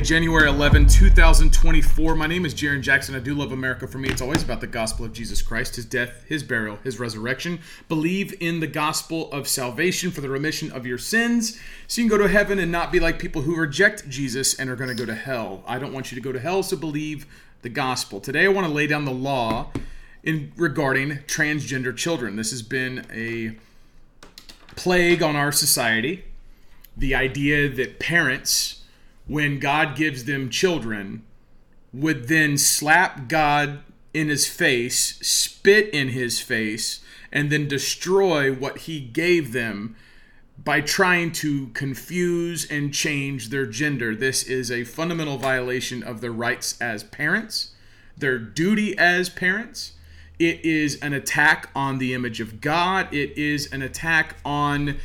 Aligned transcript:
January 0.00 0.48
11, 0.48 0.86
2024. 0.86 2.14
My 2.14 2.26
name 2.26 2.44
is 2.44 2.54
Jarrin 2.54 2.82
Jackson. 2.82 3.14
I 3.14 3.20
do 3.20 3.34
love 3.34 3.52
America. 3.52 3.86
For 3.86 3.98
me, 3.98 4.08
it's 4.08 4.22
always 4.22 4.42
about 4.42 4.60
the 4.60 4.66
gospel 4.66 5.04
of 5.04 5.12
Jesus 5.12 5.42
Christ, 5.42 5.76
his 5.76 5.84
death, 5.84 6.24
his 6.28 6.42
burial, 6.42 6.76
his 6.84 7.00
resurrection. 7.00 7.58
Believe 7.88 8.34
in 8.40 8.60
the 8.60 8.66
gospel 8.66 9.30
of 9.32 9.48
salvation 9.48 10.10
for 10.10 10.20
the 10.20 10.28
remission 10.28 10.70
of 10.70 10.86
your 10.86 10.98
sins 10.98 11.58
so 11.86 12.00
you 12.00 12.08
can 12.08 12.16
go 12.16 12.22
to 12.22 12.30
heaven 12.30 12.58
and 12.58 12.70
not 12.70 12.92
be 12.92 13.00
like 13.00 13.18
people 13.18 13.42
who 13.42 13.56
reject 13.56 14.08
Jesus 14.08 14.58
and 14.58 14.70
are 14.70 14.76
going 14.76 14.88
to 14.88 14.94
go 14.94 15.06
to 15.06 15.14
hell. 15.14 15.62
I 15.66 15.78
don't 15.78 15.92
want 15.92 16.12
you 16.12 16.16
to 16.16 16.22
go 16.22 16.32
to 16.32 16.40
hell, 16.40 16.62
so 16.62 16.76
believe 16.76 17.26
the 17.62 17.68
gospel. 17.68 18.20
Today, 18.20 18.44
I 18.44 18.48
want 18.48 18.66
to 18.66 18.72
lay 18.72 18.86
down 18.86 19.04
the 19.04 19.12
law 19.12 19.72
in 20.22 20.52
regarding 20.56 21.18
transgender 21.26 21.96
children. 21.96 22.36
This 22.36 22.50
has 22.50 22.62
been 22.62 23.04
a 23.12 23.56
plague 24.76 25.22
on 25.22 25.34
our 25.34 25.50
society. 25.50 26.24
The 26.96 27.14
idea 27.14 27.68
that 27.68 27.98
parents 27.98 28.77
when 29.28 29.60
God 29.60 29.94
gives 29.94 30.24
them 30.24 30.50
children, 30.50 31.22
would 31.92 32.28
then 32.28 32.58
slap 32.58 33.28
God 33.28 33.80
in 34.12 34.28
his 34.28 34.48
face, 34.48 35.18
spit 35.20 35.88
in 35.90 36.08
his 36.08 36.40
face, 36.40 37.00
and 37.30 37.50
then 37.50 37.68
destroy 37.68 38.52
what 38.52 38.78
he 38.78 39.00
gave 39.00 39.52
them 39.52 39.94
by 40.64 40.80
trying 40.80 41.30
to 41.30 41.68
confuse 41.68 42.68
and 42.70 42.92
change 42.92 43.50
their 43.50 43.66
gender. 43.66 44.14
This 44.14 44.42
is 44.42 44.70
a 44.70 44.84
fundamental 44.84 45.38
violation 45.38 46.02
of 46.02 46.20
their 46.20 46.32
rights 46.32 46.80
as 46.80 47.04
parents, 47.04 47.72
their 48.16 48.38
duty 48.38 48.98
as 48.98 49.28
parents. 49.28 49.92
It 50.38 50.64
is 50.64 50.96
an 51.00 51.12
attack 51.12 51.70
on 51.74 51.98
the 51.98 52.14
image 52.14 52.40
of 52.40 52.60
God. 52.60 53.12
It 53.12 53.36
is 53.36 53.72
an 53.72 53.82
attack 53.82 54.36
on 54.44 54.96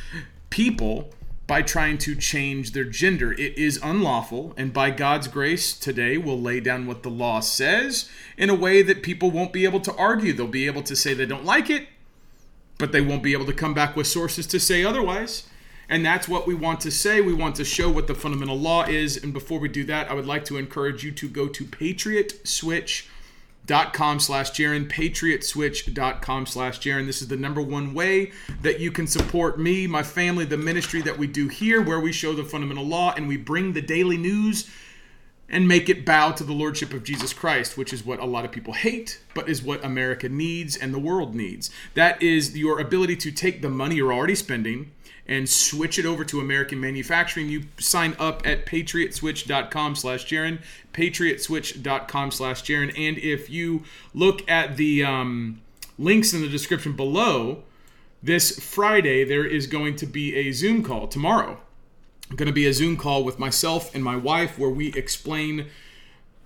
people 0.50 1.10
by 1.46 1.60
trying 1.62 1.98
to 1.98 2.14
change 2.14 2.72
their 2.72 2.84
gender. 2.84 3.32
It 3.32 3.58
is 3.58 3.78
unlawful, 3.82 4.54
and 4.56 4.72
by 4.72 4.90
God's 4.90 5.28
grace, 5.28 5.78
today 5.78 6.16
we'll 6.16 6.40
lay 6.40 6.60
down 6.60 6.86
what 6.86 7.02
the 7.02 7.10
law 7.10 7.40
says 7.40 8.08
in 8.38 8.48
a 8.48 8.54
way 8.54 8.82
that 8.82 9.02
people 9.02 9.30
won't 9.30 9.52
be 9.52 9.64
able 9.64 9.80
to 9.80 9.94
argue. 9.96 10.32
They'll 10.32 10.46
be 10.46 10.66
able 10.66 10.82
to 10.82 10.96
say 10.96 11.12
they 11.12 11.26
don't 11.26 11.44
like 11.44 11.68
it, 11.68 11.88
but 12.78 12.92
they 12.92 13.00
won't 13.00 13.22
be 13.22 13.32
able 13.32 13.46
to 13.46 13.52
come 13.52 13.74
back 13.74 13.94
with 13.94 14.06
sources 14.06 14.46
to 14.48 14.58
say 14.58 14.84
otherwise. 14.84 15.48
And 15.86 16.04
that's 16.04 16.26
what 16.26 16.46
we 16.46 16.54
want 16.54 16.80
to 16.80 16.90
say. 16.90 17.20
We 17.20 17.34
want 17.34 17.56
to 17.56 17.64
show 17.64 17.90
what 17.90 18.06
the 18.06 18.14
fundamental 18.14 18.58
law 18.58 18.84
is. 18.84 19.22
And 19.22 19.34
before 19.34 19.58
we 19.58 19.68
do 19.68 19.84
that, 19.84 20.10
I 20.10 20.14
would 20.14 20.26
like 20.26 20.46
to 20.46 20.56
encourage 20.56 21.04
you 21.04 21.12
to 21.12 21.28
go 21.28 21.46
to 21.46 21.64
Patriot 21.66 22.46
Switch 22.48 23.10
dot 23.66 23.92
com 23.92 24.20
slash 24.20 24.50
Jarrin, 24.52 24.90
patriotswitch.com 24.90 26.46
slash 26.46 26.80
Jarrin. 26.80 27.06
This 27.06 27.22
is 27.22 27.28
the 27.28 27.36
number 27.36 27.62
one 27.62 27.94
way 27.94 28.32
that 28.62 28.80
you 28.80 28.90
can 28.90 29.06
support 29.06 29.58
me, 29.58 29.86
my 29.86 30.02
family, 30.02 30.44
the 30.44 30.56
ministry 30.56 31.00
that 31.02 31.18
we 31.18 31.26
do 31.26 31.48
here, 31.48 31.80
where 31.82 32.00
we 32.00 32.12
show 32.12 32.34
the 32.34 32.44
fundamental 32.44 32.84
law 32.84 33.14
and 33.16 33.26
we 33.26 33.36
bring 33.36 33.72
the 33.72 33.82
daily 33.82 34.16
news 34.16 34.70
and 35.48 35.68
make 35.68 35.90
it 35.90 36.06
bow 36.06 36.32
to 36.32 36.42
the 36.42 36.52
lordship 36.52 36.94
of 36.94 37.04
Jesus 37.04 37.34
Christ, 37.34 37.76
which 37.76 37.92
is 37.92 38.04
what 38.04 38.18
a 38.18 38.24
lot 38.24 38.46
of 38.46 38.50
people 38.50 38.72
hate, 38.72 39.20
but 39.34 39.48
is 39.48 39.62
what 39.62 39.84
America 39.84 40.28
needs 40.28 40.76
and 40.76 40.92
the 40.92 40.98
world 40.98 41.34
needs. 41.34 41.70
That 41.92 42.22
is 42.22 42.56
your 42.56 42.80
ability 42.80 43.16
to 43.16 43.30
take 43.30 43.60
the 43.60 43.68
money 43.68 43.96
you're 43.96 44.12
already 44.12 44.34
spending 44.34 44.90
and 45.26 45.48
switch 45.48 45.98
it 45.98 46.04
over 46.04 46.24
to 46.24 46.40
American 46.40 46.80
manufacturing, 46.80 47.48
you 47.48 47.64
sign 47.78 48.14
up 48.18 48.46
at 48.46 48.66
patriotswitch.com 48.66 49.94
slash 49.94 50.26
Jarrin, 50.26 50.60
patriotswitch.com 50.92 52.30
slash 52.30 52.62
Jarrin. 52.62 52.88
And 52.98 53.18
if 53.18 53.48
you 53.48 53.84
look 54.12 54.48
at 54.50 54.76
the 54.76 55.04
um, 55.04 55.62
links 55.98 56.32
in 56.32 56.42
the 56.42 56.48
description 56.48 56.94
below, 56.94 57.62
this 58.22 58.58
Friday 58.58 59.24
there 59.24 59.46
is 59.46 59.66
going 59.66 59.96
to 59.96 60.06
be 60.06 60.34
a 60.36 60.52
Zoom 60.52 60.82
call 60.82 61.06
tomorrow. 61.06 61.60
Going 62.36 62.46
to 62.46 62.52
be 62.52 62.66
a 62.66 62.72
Zoom 62.72 62.96
call 62.96 63.24
with 63.24 63.38
myself 63.38 63.94
and 63.94 64.02
my 64.02 64.16
wife 64.16 64.58
where 64.58 64.70
we 64.70 64.92
explain 64.94 65.66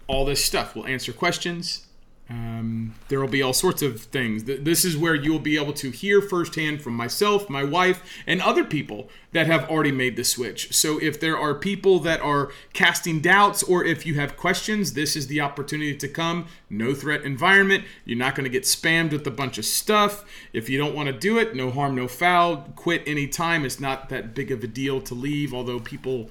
all 0.06 0.24
this 0.24 0.44
stuff. 0.44 0.74
We'll 0.74 0.86
answer 0.86 1.12
questions 1.12 1.87
um, 2.30 2.94
there 3.08 3.20
will 3.20 3.28
be 3.28 3.40
all 3.40 3.54
sorts 3.54 3.80
of 3.80 4.02
things. 4.02 4.44
This 4.44 4.84
is 4.84 4.98
where 4.98 5.14
you 5.14 5.32
will 5.32 5.38
be 5.38 5.56
able 5.56 5.72
to 5.74 5.90
hear 5.90 6.20
firsthand 6.20 6.82
from 6.82 6.94
myself, 6.94 7.48
my 7.48 7.64
wife, 7.64 8.02
and 8.26 8.42
other 8.42 8.64
people 8.64 9.08
that 9.32 9.46
have 9.46 9.68
already 9.70 9.92
made 9.92 10.16
the 10.16 10.24
switch. 10.24 10.74
So 10.74 10.98
if 11.00 11.18
there 11.18 11.38
are 11.38 11.54
people 11.54 12.00
that 12.00 12.20
are 12.20 12.50
casting 12.74 13.20
doubts 13.20 13.62
or 13.62 13.82
if 13.82 14.04
you 14.04 14.14
have 14.14 14.36
questions, 14.36 14.92
this 14.92 15.16
is 15.16 15.28
the 15.28 15.40
opportunity 15.40 15.96
to 15.96 16.08
come. 16.08 16.46
No 16.68 16.92
threat 16.92 17.22
environment. 17.22 17.84
You're 18.04 18.18
not 18.18 18.34
going 18.34 18.44
to 18.44 18.50
get 18.50 18.64
spammed 18.64 19.12
with 19.12 19.26
a 19.26 19.30
bunch 19.30 19.56
of 19.56 19.64
stuff. 19.64 20.24
If 20.52 20.68
you 20.68 20.76
don't 20.76 20.94
want 20.94 21.06
to 21.06 21.14
do 21.14 21.38
it, 21.38 21.56
no 21.56 21.70
harm, 21.70 21.94
no 21.94 22.08
foul. 22.08 22.68
Quit 22.76 23.02
anytime. 23.06 23.64
It's 23.64 23.80
not 23.80 24.10
that 24.10 24.34
big 24.34 24.50
of 24.50 24.62
a 24.62 24.66
deal 24.66 25.00
to 25.02 25.14
leave, 25.14 25.54
although 25.54 25.80
people 25.80 26.28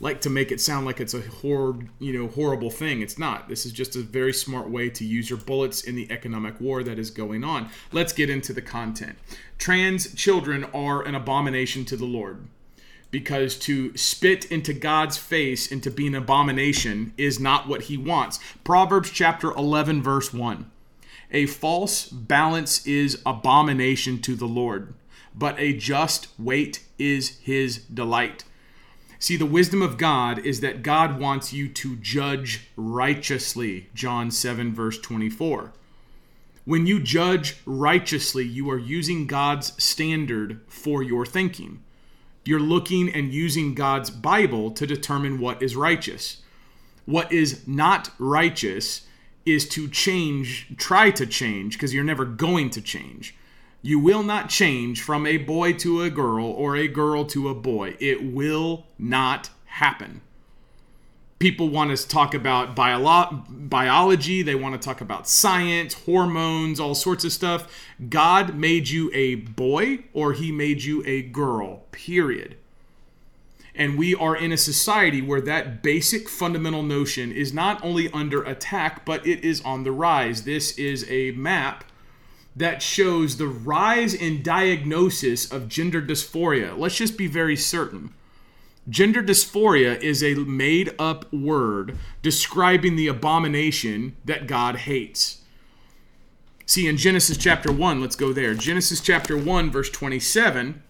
like 0.00 0.20
to 0.20 0.30
make 0.30 0.52
it 0.52 0.60
sound 0.60 0.86
like 0.86 1.00
it's 1.00 1.14
a 1.14 1.20
horror, 1.20 1.76
you 1.98 2.12
know, 2.12 2.28
horrible 2.28 2.70
thing. 2.70 3.02
It's 3.02 3.18
not. 3.18 3.48
This 3.48 3.66
is 3.66 3.72
just 3.72 3.96
a 3.96 4.00
very 4.00 4.32
smart 4.32 4.70
way 4.70 4.90
to 4.90 5.04
use 5.04 5.28
your 5.28 5.38
bullets 5.38 5.82
in 5.82 5.96
the 5.96 6.10
economic 6.10 6.60
war 6.60 6.82
that 6.84 6.98
is 6.98 7.10
going 7.10 7.42
on. 7.42 7.70
Let's 7.92 8.12
get 8.12 8.30
into 8.30 8.52
the 8.52 8.62
content. 8.62 9.18
Trans 9.58 10.14
children 10.14 10.64
are 10.72 11.02
an 11.02 11.14
abomination 11.14 11.84
to 11.86 11.96
the 11.96 12.04
Lord 12.04 12.46
because 13.10 13.56
to 13.56 13.96
spit 13.96 14.44
into 14.46 14.72
God's 14.72 15.16
face 15.16 15.72
and 15.72 15.82
to 15.82 15.90
be 15.90 16.06
an 16.06 16.14
abomination 16.14 17.12
is 17.16 17.40
not 17.40 17.66
what 17.66 17.82
he 17.82 17.96
wants. 17.96 18.38
Proverbs 18.64 19.10
chapter 19.10 19.50
11 19.52 20.02
verse 20.02 20.32
1. 20.32 20.70
A 21.30 21.46
false 21.46 22.08
balance 22.08 22.86
is 22.86 23.20
abomination 23.26 24.20
to 24.22 24.34
the 24.34 24.46
Lord, 24.46 24.94
but 25.34 25.58
a 25.58 25.74
just 25.74 26.28
weight 26.38 26.84
is 26.98 27.38
his 27.38 27.78
delight. 27.78 28.44
See, 29.20 29.36
the 29.36 29.46
wisdom 29.46 29.82
of 29.82 29.98
God 29.98 30.38
is 30.38 30.60
that 30.60 30.82
God 30.82 31.18
wants 31.18 31.52
you 31.52 31.68
to 31.70 31.96
judge 31.96 32.68
righteously. 32.76 33.88
John 33.92 34.30
7, 34.30 34.72
verse 34.72 34.98
24. 34.98 35.72
When 36.64 36.86
you 36.86 37.00
judge 37.00 37.56
righteously, 37.66 38.44
you 38.44 38.70
are 38.70 38.78
using 38.78 39.26
God's 39.26 39.82
standard 39.82 40.60
for 40.68 41.02
your 41.02 41.26
thinking. 41.26 41.82
You're 42.44 42.60
looking 42.60 43.12
and 43.12 43.32
using 43.32 43.74
God's 43.74 44.10
Bible 44.10 44.70
to 44.72 44.86
determine 44.86 45.40
what 45.40 45.62
is 45.62 45.74
righteous. 45.74 46.42
What 47.04 47.32
is 47.32 47.66
not 47.66 48.10
righteous 48.18 49.06
is 49.44 49.68
to 49.70 49.88
change, 49.88 50.68
try 50.76 51.10
to 51.12 51.26
change, 51.26 51.72
because 51.72 51.92
you're 51.92 52.04
never 52.04 52.24
going 52.24 52.70
to 52.70 52.82
change. 52.82 53.34
You 53.88 53.98
will 53.98 54.22
not 54.22 54.50
change 54.50 55.00
from 55.00 55.26
a 55.26 55.38
boy 55.38 55.72
to 55.78 56.02
a 56.02 56.10
girl 56.10 56.44
or 56.44 56.76
a 56.76 56.88
girl 56.88 57.24
to 57.24 57.48
a 57.48 57.54
boy. 57.54 57.96
It 57.98 58.22
will 58.22 58.84
not 58.98 59.48
happen. 59.64 60.20
People 61.38 61.70
want 61.70 61.96
to 61.96 62.06
talk 62.06 62.34
about 62.34 62.76
bio- 62.76 63.44
biology, 63.48 64.42
they 64.42 64.54
want 64.54 64.74
to 64.74 64.78
talk 64.78 65.00
about 65.00 65.26
science, 65.26 65.94
hormones, 66.04 66.78
all 66.78 66.94
sorts 66.94 67.24
of 67.24 67.32
stuff. 67.32 67.66
God 68.10 68.56
made 68.56 68.90
you 68.90 69.10
a 69.14 69.36
boy 69.36 70.00
or 70.12 70.34
he 70.34 70.52
made 70.52 70.82
you 70.82 71.02
a 71.06 71.22
girl, 71.22 71.84
period. 71.90 72.58
And 73.74 73.96
we 73.96 74.14
are 74.14 74.36
in 74.36 74.52
a 74.52 74.58
society 74.58 75.22
where 75.22 75.40
that 75.40 75.82
basic 75.82 76.28
fundamental 76.28 76.82
notion 76.82 77.32
is 77.32 77.54
not 77.54 77.82
only 77.82 78.10
under 78.12 78.42
attack, 78.42 79.06
but 79.06 79.26
it 79.26 79.42
is 79.42 79.62
on 79.62 79.84
the 79.84 79.92
rise. 79.92 80.42
This 80.42 80.76
is 80.76 81.08
a 81.08 81.30
map 81.30 81.84
that 82.58 82.82
shows 82.82 83.36
the 83.36 83.46
rise 83.46 84.12
in 84.12 84.42
diagnosis 84.42 85.50
of 85.50 85.68
gender 85.68 86.02
dysphoria. 86.02 86.76
Let's 86.76 86.96
just 86.96 87.16
be 87.16 87.26
very 87.26 87.56
certain. 87.56 88.12
Gender 88.88 89.22
dysphoria 89.22 90.00
is 90.00 90.22
a 90.22 90.34
made 90.34 90.94
up 90.98 91.32
word 91.32 91.96
describing 92.22 92.96
the 92.96 93.06
abomination 93.06 94.16
that 94.24 94.46
God 94.46 94.76
hates. 94.76 95.42
See, 96.66 96.86
in 96.86 96.96
Genesis 96.96 97.36
chapter 97.36 97.72
1, 97.72 98.00
let's 98.00 98.16
go 98.16 98.32
there. 98.32 98.54
Genesis 98.54 99.00
chapter 99.00 99.36
1, 99.36 99.70
verse 99.70 99.90
27 99.90 100.82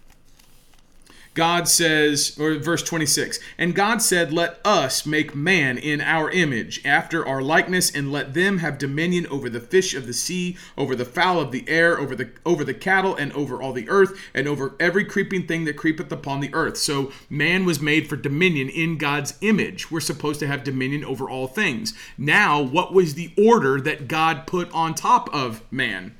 God 1.38 1.68
says, 1.68 2.36
or 2.40 2.56
verse 2.56 2.82
26, 2.82 3.38
and 3.58 3.72
God 3.72 4.02
said, 4.02 4.32
Let 4.32 4.58
us 4.64 5.06
make 5.06 5.36
man 5.36 5.78
in 5.78 6.00
our 6.00 6.28
image, 6.32 6.84
after 6.84 7.24
our 7.24 7.40
likeness, 7.40 7.94
and 7.94 8.10
let 8.10 8.34
them 8.34 8.58
have 8.58 8.76
dominion 8.76 9.24
over 9.28 9.48
the 9.48 9.60
fish 9.60 9.94
of 9.94 10.08
the 10.08 10.12
sea, 10.12 10.56
over 10.76 10.96
the 10.96 11.04
fowl 11.04 11.38
of 11.38 11.52
the 11.52 11.64
air, 11.68 11.96
over 11.96 12.16
the 12.16 12.30
over 12.44 12.64
the 12.64 12.74
cattle, 12.74 13.14
and 13.14 13.32
over 13.34 13.62
all 13.62 13.72
the 13.72 13.88
earth, 13.88 14.20
and 14.34 14.48
over 14.48 14.74
every 14.80 15.04
creeping 15.04 15.46
thing 15.46 15.64
that 15.64 15.76
creepeth 15.76 16.10
upon 16.10 16.40
the 16.40 16.52
earth. 16.52 16.76
So 16.76 17.12
man 17.30 17.64
was 17.64 17.80
made 17.80 18.08
for 18.08 18.16
dominion 18.16 18.68
in 18.68 18.98
God's 18.98 19.38
image. 19.40 19.92
We're 19.92 20.00
supposed 20.00 20.40
to 20.40 20.48
have 20.48 20.64
dominion 20.64 21.04
over 21.04 21.30
all 21.30 21.46
things. 21.46 21.94
Now, 22.18 22.60
what 22.60 22.92
was 22.92 23.14
the 23.14 23.32
order 23.38 23.80
that 23.80 24.08
God 24.08 24.48
put 24.48 24.72
on 24.72 24.92
top 24.92 25.32
of 25.32 25.62
man? 25.70 26.16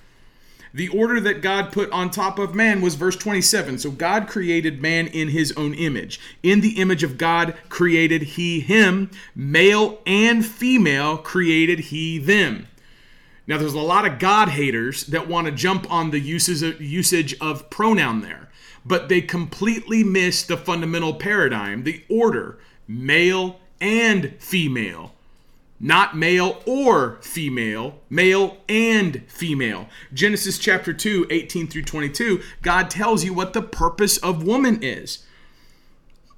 The 0.75 0.88
order 0.88 1.20
that 1.20 1.43
God 1.43 1.73
put 1.73 1.91
on 1.91 2.11
top 2.11 2.38
of 2.38 2.55
man 2.55 2.81
was 2.81 2.94
verse 2.94 3.17
27. 3.17 3.79
So 3.79 3.91
God 3.91 4.29
created 4.29 4.82
man 4.82 5.06
in 5.06 5.29
his 5.29 5.53
own 5.53 5.75
image. 5.75 6.20
In 6.43 6.61
the 6.61 6.79
image 6.79 7.03
of 7.03 7.19
God 7.19 7.55
created 7.69 8.23
he 8.23 8.61
him, 8.61 9.11
male 9.35 10.00
and 10.06 10.44
female 10.44 11.19
created 11.19 11.79
he 11.81 12.19
them. 12.19 12.69
Now, 13.47 13.56
there's 13.56 13.73
a 13.73 13.81
lot 13.81 14.06
of 14.06 14.19
God 14.19 14.50
haters 14.50 15.05
that 15.06 15.26
want 15.26 15.47
to 15.47 15.53
jump 15.53 15.91
on 15.91 16.11
the 16.11 16.20
uses 16.20 16.62
of, 16.62 16.82
usage 16.82 17.35
of 17.41 17.71
pronoun 17.71 18.21
there, 18.21 18.50
but 18.85 19.09
they 19.09 19.23
completely 19.23 20.05
miss 20.05 20.43
the 20.43 20.59
fundamental 20.59 21.14
paradigm, 21.14 21.85
the 21.85 22.05
order, 22.11 22.59
male 22.87 23.59
and 23.81 24.35
female 24.38 25.14
not 25.81 26.17
male 26.17 26.63
or 26.67 27.19
female, 27.23 28.01
male 28.11 28.59
and 28.69 29.23
female. 29.29 29.89
Genesis 30.13 30.59
chapter 30.59 30.93
2, 30.93 31.27
18 31.31 31.69
through 31.69 31.83
22, 31.83 32.43
God 32.63 32.91
tells 32.91 33.25
you 33.25 33.33
what 33.33 33.53
the 33.53 33.63
purpose 33.63 34.17
of 34.19 34.43
woman 34.43 34.83
is. 34.83 35.25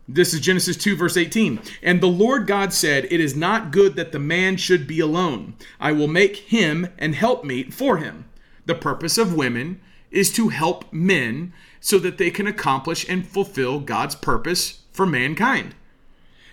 This 0.06 0.34
is 0.34 0.40
Genesis 0.40 0.76
2, 0.76 0.96
verse 0.96 1.16
18. 1.16 1.60
And 1.82 2.00
the 2.00 2.08
Lord 2.08 2.46
God 2.46 2.72
said, 2.72 3.06
It 3.10 3.20
is 3.20 3.36
not 3.36 3.70
good 3.70 3.94
that 3.94 4.12
the 4.12 4.18
man 4.18 4.56
should 4.56 4.86
be 4.86 4.98
alone. 4.98 5.54
I 5.78 5.92
will 5.92 6.08
make 6.08 6.36
him 6.36 6.88
an 6.98 7.12
helpmeet 7.12 7.72
for 7.72 7.98
him. 7.98 8.24
The 8.66 8.74
purpose 8.74 9.18
of 9.18 9.34
women 9.34 9.80
is 10.10 10.32
to 10.32 10.48
help 10.48 10.92
men 10.92 11.52
so 11.78 11.98
that 12.00 12.18
they 12.18 12.30
can 12.30 12.46
accomplish 12.46 13.08
and 13.08 13.26
fulfill 13.26 13.78
God's 13.78 14.16
purpose 14.16 14.82
for 14.92 15.06
mankind. 15.06 15.76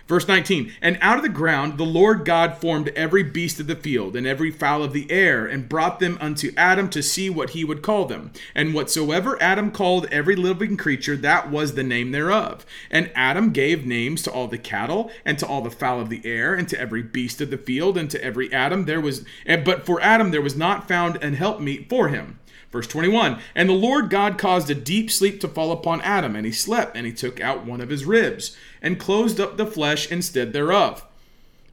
Verse 0.08 0.26
19, 0.26 0.72
and 0.80 0.96
out 1.02 1.18
of 1.18 1.22
the 1.22 1.28
ground 1.28 1.76
the 1.76 1.84
Lord 1.84 2.24
God 2.24 2.56
formed 2.56 2.88
every 2.96 3.22
beast 3.22 3.60
of 3.60 3.66
the 3.66 3.76
field 3.76 4.16
and 4.16 4.26
every 4.26 4.50
fowl 4.50 4.82
of 4.82 4.94
the 4.94 5.10
air, 5.10 5.44
and 5.44 5.68
brought 5.68 6.00
them 6.00 6.16
unto 6.18 6.50
Adam 6.56 6.88
to 6.90 7.02
see 7.02 7.28
what 7.28 7.50
he 7.50 7.62
would 7.62 7.82
call 7.82 8.06
them. 8.06 8.32
And 8.54 8.72
whatsoever 8.72 9.36
Adam 9.38 9.70
called 9.70 10.06
every 10.06 10.34
living 10.34 10.78
creature, 10.78 11.14
that 11.18 11.50
was 11.50 11.74
the 11.74 11.82
name 11.82 12.12
thereof. 12.12 12.64
And 12.90 13.12
Adam 13.14 13.50
gave 13.50 13.84
names 13.84 14.22
to 14.22 14.32
all 14.32 14.48
the 14.48 14.56
cattle, 14.56 15.10
and 15.26 15.38
to 15.40 15.46
all 15.46 15.60
the 15.60 15.70
fowl 15.70 16.00
of 16.00 16.08
the 16.08 16.22
air, 16.24 16.54
and 16.54 16.66
to 16.70 16.80
every 16.80 17.02
beast 17.02 17.42
of 17.42 17.50
the 17.50 17.58
field, 17.58 17.98
and 17.98 18.10
to 18.10 18.24
every 18.24 18.50
Adam 18.50 18.86
there 18.86 19.02
was, 19.02 19.26
but 19.46 19.84
for 19.84 20.00
Adam 20.00 20.30
there 20.30 20.40
was 20.40 20.56
not 20.56 20.88
found 20.88 21.22
an 21.22 21.34
helpmeet 21.34 21.90
for 21.90 22.08
him. 22.08 22.38
Verse 22.70 22.86
21 22.86 23.38
And 23.54 23.68
the 23.68 23.74
Lord 23.74 24.10
God 24.10 24.38
caused 24.38 24.70
a 24.70 24.74
deep 24.74 25.10
sleep 25.10 25.40
to 25.40 25.48
fall 25.48 25.72
upon 25.72 26.00
Adam, 26.02 26.36
and 26.36 26.44
he 26.46 26.52
slept, 26.52 26.96
and 26.96 27.06
he 27.06 27.12
took 27.12 27.40
out 27.40 27.64
one 27.64 27.80
of 27.80 27.90
his 27.90 28.04
ribs, 28.04 28.56
and 28.82 28.98
closed 28.98 29.40
up 29.40 29.56
the 29.56 29.66
flesh 29.66 30.10
instead 30.10 30.52
thereof. 30.52 31.04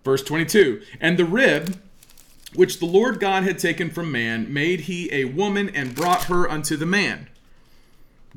Verse 0.03 0.23
22 0.23 0.81
And 0.99 1.17
the 1.17 1.25
rib 1.25 1.79
which 2.55 2.79
the 2.79 2.85
Lord 2.85 3.19
God 3.19 3.43
had 3.43 3.59
taken 3.59 3.89
from 3.89 4.11
man 4.11 4.51
made 4.51 4.81
he 4.81 5.11
a 5.11 5.25
woman, 5.25 5.69
and 5.69 5.95
brought 5.95 6.25
her 6.25 6.49
unto 6.49 6.75
the 6.75 6.85
man. 6.85 7.27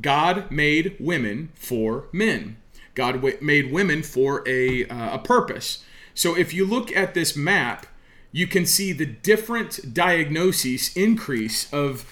God 0.01 0.51
made 0.51 0.97
women 0.99 1.51
for 1.55 2.07
men. 2.13 2.57
God 2.95 3.17
w- 3.17 3.39
made 3.41 3.73
women 3.73 4.03
for 4.03 4.43
a, 4.47 4.87
uh, 4.87 5.15
a 5.15 5.19
purpose. 5.19 5.85
So 6.15 6.37
if 6.37 6.53
you 6.53 6.65
look 6.65 6.95
at 6.95 7.15
this 7.15 7.37
map, 7.37 7.87
you 8.33 8.47
can 8.47 8.67
see 8.67 8.93
the 8.93 9.07
different 9.07 9.95
diagnoses 9.95 10.97
increase 10.97 11.73
of 11.73 12.05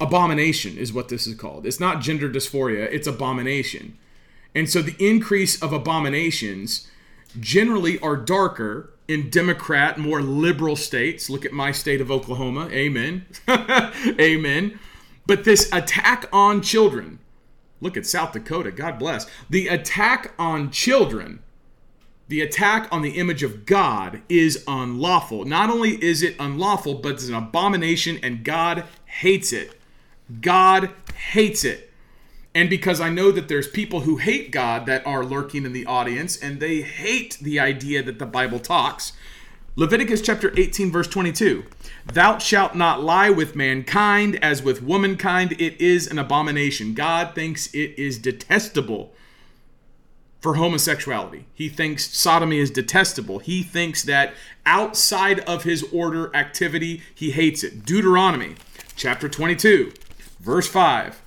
abomination 0.00 0.76
is 0.76 0.92
what 0.92 1.08
this 1.08 1.26
is 1.26 1.36
called. 1.36 1.66
It's 1.66 1.80
not 1.80 2.00
gender 2.00 2.28
dysphoria, 2.28 2.88
it's 2.92 3.06
abomination. 3.06 3.98
And 4.56 4.70
so 4.70 4.80
the 4.80 4.96
increase 4.98 5.62
of 5.62 5.74
abominations 5.74 6.88
generally 7.38 7.98
are 8.00 8.16
darker 8.16 8.90
in 9.06 9.28
Democrat, 9.28 9.98
more 9.98 10.22
liberal 10.22 10.76
states. 10.76 11.28
Look 11.28 11.44
at 11.44 11.52
my 11.52 11.72
state 11.72 12.00
of 12.00 12.10
Oklahoma. 12.10 12.70
Amen. 12.70 13.26
Amen. 14.18 14.78
But 15.26 15.44
this 15.44 15.70
attack 15.72 16.30
on 16.32 16.62
children, 16.62 17.18
look 17.82 17.98
at 17.98 18.06
South 18.06 18.32
Dakota, 18.32 18.72
God 18.72 18.98
bless. 18.98 19.26
The 19.50 19.68
attack 19.68 20.32
on 20.38 20.70
children, 20.70 21.42
the 22.28 22.40
attack 22.40 22.88
on 22.90 23.02
the 23.02 23.18
image 23.18 23.42
of 23.42 23.66
God 23.66 24.22
is 24.30 24.64
unlawful. 24.66 25.44
Not 25.44 25.68
only 25.68 26.02
is 26.02 26.22
it 26.22 26.34
unlawful, 26.40 26.94
but 26.94 27.12
it's 27.12 27.28
an 27.28 27.34
abomination 27.34 28.18
and 28.22 28.42
God 28.42 28.84
hates 29.04 29.52
it. 29.52 29.78
God 30.40 30.90
hates 31.14 31.62
it. 31.62 31.92
And 32.56 32.70
because 32.70 33.02
I 33.02 33.10
know 33.10 33.30
that 33.32 33.48
there's 33.48 33.68
people 33.68 34.00
who 34.00 34.16
hate 34.16 34.50
God 34.50 34.86
that 34.86 35.06
are 35.06 35.26
lurking 35.26 35.66
in 35.66 35.74
the 35.74 35.84
audience 35.84 36.38
and 36.38 36.58
they 36.58 36.80
hate 36.80 37.36
the 37.38 37.60
idea 37.60 38.02
that 38.02 38.18
the 38.18 38.24
Bible 38.24 38.58
talks, 38.58 39.12
Leviticus 39.76 40.22
chapter 40.22 40.58
18, 40.58 40.90
verse 40.90 41.06
22 41.06 41.64
Thou 42.06 42.38
shalt 42.38 42.74
not 42.74 43.02
lie 43.02 43.28
with 43.28 43.56
mankind 43.56 44.42
as 44.42 44.62
with 44.62 44.82
womankind, 44.82 45.52
it 45.60 45.78
is 45.78 46.06
an 46.06 46.18
abomination. 46.18 46.94
God 46.94 47.34
thinks 47.34 47.66
it 47.74 47.94
is 47.98 48.18
detestable 48.18 49.12
for 50.40 50.54
homosexuality. 50.54 51.44
He 51.52 51.68
thinks 51.68 52.08
sodomy 52.16 52.58
is 52.58 52.70
detestable. 52.70 53.40
He 53.40 53.62
thinks 53.62 54.02
that 54.04 54.32
outside 54.64 55.40
of 55.40 55.64
his 55.64 55.82
order 55.92 56.34
activity, 56.34 57.02
he 57.14 57.32
hates 57.32 57.62
it. 57.62 57.84
Deuteronomy 57.84 58.54
chapter 58.96 59.28
22 59.28 59.92
Verse 60.40 60.68
5 60.68 61.22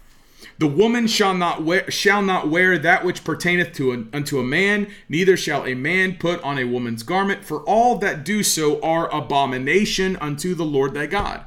The 0.59 0.67
woman 0.67 1.07
shall 1.07 1.33
not 1.33 1.63
wear, 1.63 1.89
shall 1.89 2.21
not 2.21 2.49
wear 2.49 2.77
that 2.77 3.05
which 3.05 3.23
pertaineth 3.23 3.73
to 3.75 4.09
unto 4.11 4.39
a 4.39 4.43
man, 4.43 4.87
neither 5.07 5.37
shall 5.37 5.65
a 5.65 5.73
man 5.73 6.17
put 6.17 6.43
on 6.43 6.59
a 6.59 6.65
woman's 6.65 7.01
garment, 7.01 7.45
for 7.45 7.61
all 7.61 7.97
that 7.99 8.25
do 8.25 8.43
so 8.43 8.81
are 8.81 9.09
abomination 9.09 10.17
unto 10.17 10.53
the 10.53 10.65
Lord 10.65 10.93
thy 10.93 11.05
God. 11.05 11.45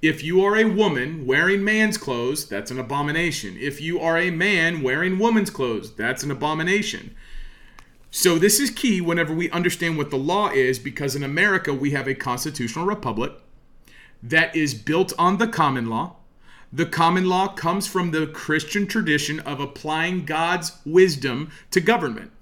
If 0.00 0.24
you 0.24 0.42
are 0.42 0.56
a 0.56 0.64
woman 0.64 1.26
wearing 1.26 1.62
man's 1.62 1.98
clothes, 1.98 2.48
that's 2.48 2.70
an 2.70 2.78
abomination. 2.78 3.58
If 3.60 3.82
you 3.82 4.00
are 4.00 4.16
a 4.16 4.30
man 4.30 4.82
wearing 4.82 5.18
woman's 5.18 5.50
clothes, 5.50 5.94
that's 5.94 6.22
an 6.22 6.30
abomination. 6.30 7.14
So, 8.10 8.38
this 8.38 8.60
is 8.60 8.70
key 8.70 9.02
whenever 9.02 9.34
we 9.34 9.50
understand 9.50 9.98
what 9.98 10.10
the 10.10 10.16
law 10.16 10.48
is 10.48 10.78
because 10.78 11.14
in 11.14 11.22
America 11.22 11.74
we 11.74 11.90
have 11.90 12.08
a 12.08 12.14
constitutional 12.14 12.86
republic 12.86 13.32
that 14.22 14.56
is 14.56 14.72
built 14.72 15.12
on 15.18 15.36
the 15.36 15.48
common 15.48 15.90
law 15.90 16.16
the 16.74 16.86
common 16.86 17.28
law 17.28 17.46
comes 17.46 17.86
from 17.86 18.10
the 18.10 18.26
Christian 18.26 18.88
tradition 18.88 19.38
of 19.40 19.60
applying 19.60 20.24
God's 20.24 20.72
wisdom 20.84 21.52
to 21.70 21.80
government. 21.80 22.32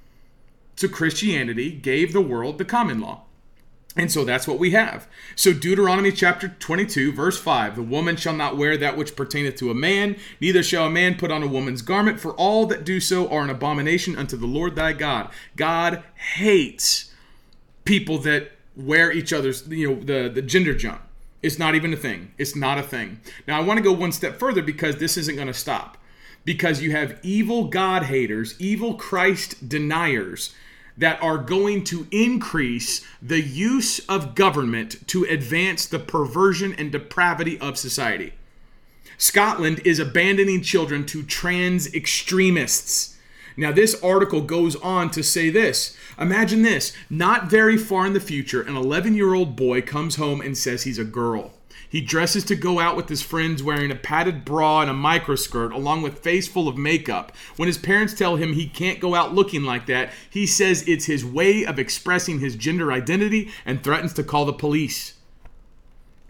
So 0.75 0.89
Christianity 0.89 1.71
gave 1.71 2.15
the 2.15 2.23
world 2.23 2.57
the 2.57 2.65
common 2.65 2.99
law. 2.99 3.25
And 3.95 4.11
so 4.11 4.25
that's 4.25 4.49
what 4.49 4.59
we 4.59 4.71
have. 4.71 5.07
So 5.37 5.53
Deuteronomy 5.53 6.13
chapter 6.13 6.49
22, 6.49 7.13
verse 7.13 7.39
5 7.39 7.77
The 7.77 7.83
woman 7.83 8.17
shall 8.17 8.33
not 8.33 8.57
wear 8.57 8.79
that 8.79 8.97
which 8.97 9.15
pertaineth 9.15 9.57
to 9.57 9.71
a 9.71 9.75
man, 9.75 10.17
neither 10.41 10.63
shall 10.63 10.87
a 10.87 10.91
man 10.91 11.17
put 11.17 11.31
on 11.31 11.43
a 11.43 11.47
woman's 11.47 11.83
garment, 11.83 12.19
for 12.19 12.33
all 12.33 12.65
that 12.67 12.85
do 12.85 13.01
so 13.01 13.29
are 13.29 13.43
an 13.43 13.51
abomination 13.51 14.17
unto 14.17 14.39
the 14.39 14.47
Lord 14.47 14.77
thy 14.77 14.95
God. 14.95 15.29
God 15.57 16.03
hates 16.15 17.13
people 17.85 18.17
that 18.21 18.53
wear 18.75 19.13
each 19.13 19.31
other's, 19.31 19.69
you 19.69 19.91
know, 19.91 20.03
the, 20.03 20.31
the 20.31 20.41
gender 20.41 20.75
jump. 20.75 21.03
It's 21.43 21.59
not 21.59 21.75
even 21.75 21.93
a 21.93 21.97
thing. 21.97 22.33
It's 22.39 22.55
not 22.55 22.79
a 22.79 22.83
thing. 22.83 23.21
Now, 23.47 23.59
I 23.59 23.65
want 23.65 23.79
to 23.79 23.83
go 23.83 23.93
one 23.93 24.13
step 24.13 24.39
further 24.39 24.63
because 24.63 24.97
this 24.97 25.17
isn't 25.17 25.35
going 25.35 25.49
to 25.49 25.55
stop. 25.55 25.99
Because 26.45 26.83
you 26.83 26.93
have 26.93 27.19
evil 27.23 27.65
God 27.65 28.05
haters, 28.05 28.55
evil 28.59 28.95
Christ 28.95 29.69
deniers 29.69 30.55
that 30.97 31.23
are 31.23 31.39
going 31.39 31.85
to 31.85 32.07
increase 32.11 33.05
the 33.21 33.41
use 33.41 33.99
of 34.09 34.35
government 34.35 35.07
to 35.09 35.25
advance 35.25 35.87
the 35.87 35.99
perversion 35.99 36.75
and 36.75 36.93
depravity 36.93 37.59
of 37.61 37.79
society. 37.79 38.35
Scotland 39.17 39.81
is 39.85 39.99
abandoning 39.99 40.63
children 40.63 41.07
to 41.07 41.23
trans 41.23 41.93
extremists. 41.95 43.12
Now, 43.57 43.73
this 43.73 44.01
article 44.03 44.41
goes 44.41 44.77
on 44.77 45.11
to 45.11 45.23
say 45.23 45.51
this 45.51 45.97
Imagine 46.19 46.63
this 46.63 46.93
not 47.11 47.51
very 47.51 47.77
far 47.77 48.07
in 48.07 48.13
the 48.13 48.21
future, 48.21 48.63
an 48.63 48.77
11 48.77 49.15
year 49.15 49.35
old 49.35 49.57
boy 49.57 49.83
comes 49.83 50.17
home 50.17 50.41
and 50.41 50.57
says 50.57 50.83
he's 50.83 50.99
a 50.99 51.05
girl. 51.05 51.53
He 51.93 52.01
dresses 52.01 52.45
to 52.45 52.57
go 52.57 52.81
out 52.81 52.97
with 52.97 53.11
his 53.11 53.21
friends 53.21 53.63
wearing 53.63 53.91
a 53.91 53.95
padded 53.95 54.47
bra 54.47 54.81
and 54.81 54.91
a 54.91 54.95
microskirt, 54.95 55.75
along 55.75 56.01
with 56.01 56.21
face 56.21 56.49
full 56.49 56.67
of 56.67 56.79
makeup. 56.79 57.33
When 57.57 57.67
his 57.67 57.77
parents 57.77 58.15
tell 58.15 58.37
him 58.37 58.55
he 58.55 58.67
can't 58.67 58.99
go 58.99 59.15
out 59.15 59.35
looking 59.35 59.63
like 59.63 59.85
that, 59.87 60.11
he 60.31 60.47
says 60.47 60.89
it's 60.89 61.05
his 61.05 61.23
way 61.23 61.67
of 61.67 61.79
expressing 61.79 62.41
his 62.41 62.57
gender 62.57 62.91
identity 62.91 63.51
and 63.67 63.85
threatens 63.85 64.15
to 64.15 64.25
call 64.25 64.47
the 64.47 64.55
police. 64.55 65.19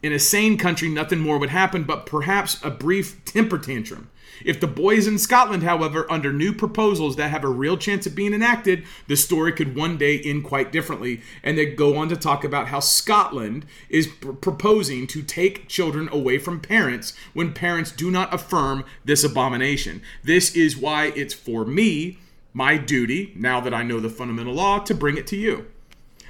In 0.02 0.12
a 0.12 0.18
sane 0.18 0.58
country, 0.58 0.88
nothing 0.88 1.20
more 1.20 1.38
would 1.38 1.50
happen 1.50 1.84
but 1.84 2.06
perhaps 2.06 2.58
a 2.64 2.70
brief 2.70 3.24
temper 3.24 3.56
tantrum. 3.58 4.10
If 4.44 4.60
the 4.60 4.66
boys 4.66 5.06
in 5.06 5.18
Scotland, 5.18 5.62
however, 5.62 6.10
under 6.10 6.32
new 6.32 6.52
proposals 6.52 7.16
that 7.16 7.30
have 7.30 7.44
a 7.44 7.48
real 7.48 7.76
chance 7.76 8.06
of 8.06 8.14
being 8.14 8.34
enacted, 8.34 8.84
the 9.06 9.16
story 9.16 9.52
could 9.52 9.76
one 9.76 9.98
day 9.98 10.20
end 10.20 10.44
quite 10.44 10.72
differently. 10.72 11.20
And 11.42 11.56
they 11.56 11.66
go 11.66 11.96
on 11.96 12.08
to 12.08 12.16
talk 12.16 12.44
about 12.44 12.68
how 12.68 12.80
Scotland 12.80 13.66
is 13.88 14.06
pr- 14.06 14.32
proposing 14.32 15.06
to 15.08 15.22
take 15.22 15.68
children 15.68 16.08
away 16.12 16.38
from 16.38 16.60
parents 16.60 17.14
when 17.32 17.52
parents 17.52 17.92
do 17.92 18.10
not 18.10 18.32
affirm 18.32 18.84
this 19.04 19.24
abomination. 19.24 20.02
This 20.22 20.54
is 20.54 20.76
why 20.76 21.06
it's 21.16 21.34
for 21.34 21.64
me, 21.64 22.18
my 22.52 22.76
duty, 22.76 23.32
now 23.36 23.60
that 23.60 23.74
I 23.74 23.82
know 23.82 24.00
the 24.00 24.10
fundamental 24.10 24.54
law, 24.54 24.78
to 24.80 24.94
bring 24.94 25.16
it 25.16 25.26
to 25.28 25.36
you. 25.36 25.66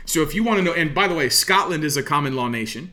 So 0.04 0.22
if 0.22 0.34
you 0.34 0.42
want 0.44 0.58
to 0.58 0.64
know, 0.64 0.72
and 0.72 0.94
by 0.94 1.08
the 1.08 1.14
way, 1.14 1.28
Scotland 1.28 1.84
is 1.84 1.96
a 1.96 2.02
common 2.02 2.34
law 2.34 2.48
nation. 2.48 2.92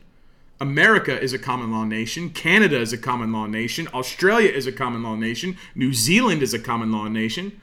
America 0.60 1.18
is 1.18 1.32
a 1.32 1.38
common 1.38 1.72
law 1.72 1.84
nation. 1.84 2.28
Canada 2.30 2.78
is 2.78 2.92
a 2.92 2.98
common 2.98 3.32
law 3.32 3.46
nation. 3.46 3.88
Australia 3.94 4.50
is 4.50 4.66
a 4.66 4.72
common 4.72 5.02
law 5.02 5.16
nation. 5.16 5.56
New 5.74 5.94
Zealand 5.94 6.42
is 6.42 6.52
a 6.52 6.58
common 6.58 6.92
law 6.92 7.08
nation. 7.08 7.60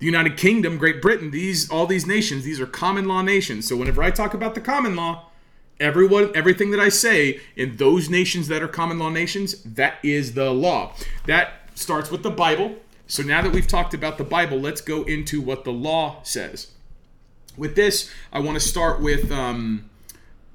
The 0.00 0.06
United 0.06 0.36
Kingdom, 0.36 0.76
Great 0.76 1.00
Britain, 1.00 1.30
these 1.30 1.70
all 1.70 1.86
these 1.86 2.06
nations, 2.06 2.44
these 2.44 2.60
are 2.60 2.66
common 2.66 3.06
law 3.06 3.22
nations. 3.22 3.68
So 3.68 3.76
whenever 3.76 4.02
I 4.02 4.10
talk 4.10 4.34
about 4.34 4.56
the 4.56 4.60
common 4.60 4.96
law, 4.96 5.30
everyone 5.78 6.32
everything 6.34 6.72
that 6.72 6.80
I 6.80 6.88
say 6.88 7.40
in 7.54 7.76
those 7.76 8.10
nations 8.10 8.48
that 8.48 8.62
are 8.62 8.68
common 8.68 8.98
law 8.98 9.10
nations, 9.10 9.62
that 9.62 9.98
is 10.02 10.34
the 10.34 10.50
law. 10.50 10.92
That 11.26 11.70
starts 11.76 12.10
with 12.10 12.24
the 12.24 12.30
Bible. 12.30 12.76
So 13.06 13.22
now 13.22 13.42
that 13.42 13.52
we've 13.52 13.66
talked 13.66 13.94
about 13.94 14.18
the 14.18 14.24
Bible, 14.24 14.58
let's 14.58 14.80
go 14.80 15.04
into 15.04 15.40
what 15.40 15.64
the 15.64 15.72
law 15.72 16.20
says. 16.24 16.72
With 17.56 17.76
this, 17.76 18.10
I 18.32 18.40
want 18.40 18.60
to 18.60 18.66
start 18.66 19.00
with 19.00 19.30
um, 19.30 19.88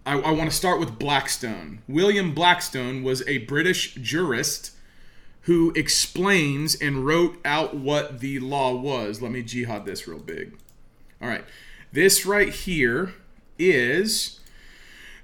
I, 0.09 0.17
I 0.21 0.31
want 0.31 0.49
to 0.49 0.55
start 0.55 0.79
with 0.79 0.97
Blackstone. 0.97 1.83
William 1.87 2.33
Blackstone 2.33 3.03
was 3.03 3.21
a 3.27 3.37
British 3.39 3.93
jurist 3.93 4.71
who 5.41 5.71
explains 5.75 6.73
and 6.73 7.05
wrote 7.05 7.37
out 7.45 7.75
what 7.75 8.19
the 8.19 8.39
law 8.39 8.73
was. 8.73 9.21
Let 9.21 9.31
me 9.31 9.43
jihad 9.43 9.85
this 9.85 10.07
real 10.07 10.17
big. 10.17 10.57
All 11.21 11.27
right. 11.27 11.45
This 11.91 12.25
right 12.25 12.49
here 12.49 13.13
is 13.59 14.39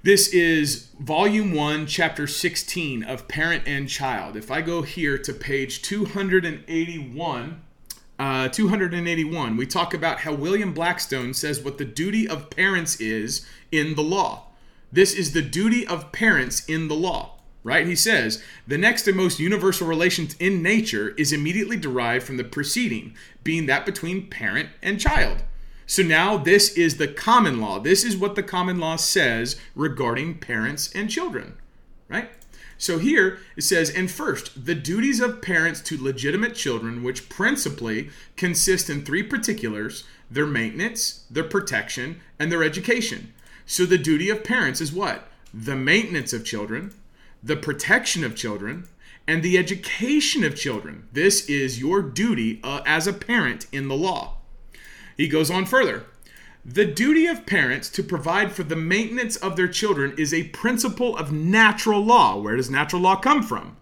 this 0.04 0.28
is 0.28 0.90
volume 1.00 1.52
1 1.52 1.88
chapter 1.88 2.28
16 2.28 3.02
of 3.02 3.26
parent 3.26 3.64
and 3.66 3.88
child 3.88 4.36
if 4.36 4.50
i 4.50 4.60
go 4.60 4.82
here 4.82 5.16
to 5.16 5.32
page 5.32 5.80
281 5.80 7.62
uh, 8.18 8.48
281 8.48 9.56
we 9.56 9.64
talk 9.64 9.94
about 9.94 10.20
how 10.20 10.34
william 10.34 10.74
blackstone 10.74 11.32
says 11.32 11.60
what 11.60 11.78
the 11.78 11.84
duty 11.84 12.28
of 12.28 12.50
parents 12.50 13.00
is 13.00 13.46
in 13.72 13.94
the 13.94 14.02
law 14.02 14.45
this 14.92 15.14
is 15.14 15.32
the 15.32 15.42
duty 15.42 15.86
of 15.86 16.12
parents 16.12 16.64
in 16.66 16.88
the 16.88 16.94
law, 16.94 17.38
right? 17.64 17.86
He 17.86 17.96
says, 17.96 18.42
the 18.66 18.78
next 18.78 19.06
and 19.08 19.16
most 19.16 19.38
universal 19.38 19.86
relation 19.86 20.28
in 20.38 20.62
nature 20.62 21.10
is 21.18 21.32
immediately 21.32 21.76
derived 21.76 22.24
from 22.24 22.36
the 22.36 22.44
preceding, 22.44 23.14
being 23.44 23.66
that 23.66 23.84
between 23.84 24.28
parent 24.28 24.70
and 24.82 25.00
child. 25.00 25.42
So 25.86 26.02
now 26.02 26.36
this 26.36 26.76
is 26.76 26.96
the 26.96 27.08
common 27.08 27.60
law. 27.60 27.78
This 27.78 28.04
is 28.04 28.16
what 28.16 28.34
the 28.34 28.42
common 28.42 28.78
law 28.78 28.96
says 28.96 29.56
regarding 29.74 30.38
parents 30.38 30.90
and 30.94 31.08
children, 31.08 31.56
right? 32.08 32.30
So 32.78 32.98
here 32.98 33.38
it 33.56 33.62
says, 33.62 33.90
and 33.90 34.10
first, 34.10 34.66
the 34.66 34.74
duties 34.74 35.20
of 35.20 35.40
parents 35.40 35.80
to 35.82 36.02
legitimate 36.02 36.54
children, 36.54 37.02
which 37.02 37.28
principally 37.28 38.10
consist 38.36 38.90
in 38.90 39.04
three 39.04 39.22
particulars 39.22 40.04
their 40.30 40.46
maintenance, 40.46 41.24
their 41.30 41.44
protection, 41.44 42.20
and 42.38 42.50
their 42.50 42.62
education. 42.62 43.32
So 43.66 43.84
the 43.84 43.98
duty 43.98 44.30
of 44.30 44.44
parents 44.44 44.80
is 44.80 44.92
what? 44.92 45.26
The 45.52 45.74
maintenance 45.74 46.32
of 46.32 46.44
children, 46.44 46.94
the 47.42 47.56
protection 47.56 48.22
of 48.22 48.36
children, 48.36 48.86
and 49.26 49.42
the 49.42 49.58
education 49.58 50.44
of 50.44 50.54
children. 50.54 51.08
This 51.12 51.46
is 51.48 51.80
your 51.80 52.00
duty 52.00 52.60
uh, 52.62 52.82
as 52.86 53.08
a 53.08 53.12
parent 53.12 53.66
in 53.72 53.88
the 53.88 53.96
law. 53.96 54.36
He 55.16 55.26
goes 55.26 55.50
on 55.50 55.66
further. 55.66 56.04
The 56.64 56.84
duty 56.84 57.26
of 57.26 57.46
parents 57.46 57.88
to 57.90 58.02
provide 58.02 58.52
for 58.52 58.62
the 58.62 58.76
maintenance 58.76 59.36
of 59.36 59.56
their 59.56 59.68
children 59.68 60.14
is 60.16 60.32
a 60.32 60.44
principle 60.48 61.16
of 61.16 61.32
natural 61.32 62.04
law. 62.04 62.36
Where 62.38 62.56
does 62.56 62.70
natural 62.70 63.02
law 63.02 63.16
come 63.16 63.42
from? 63.42 63.76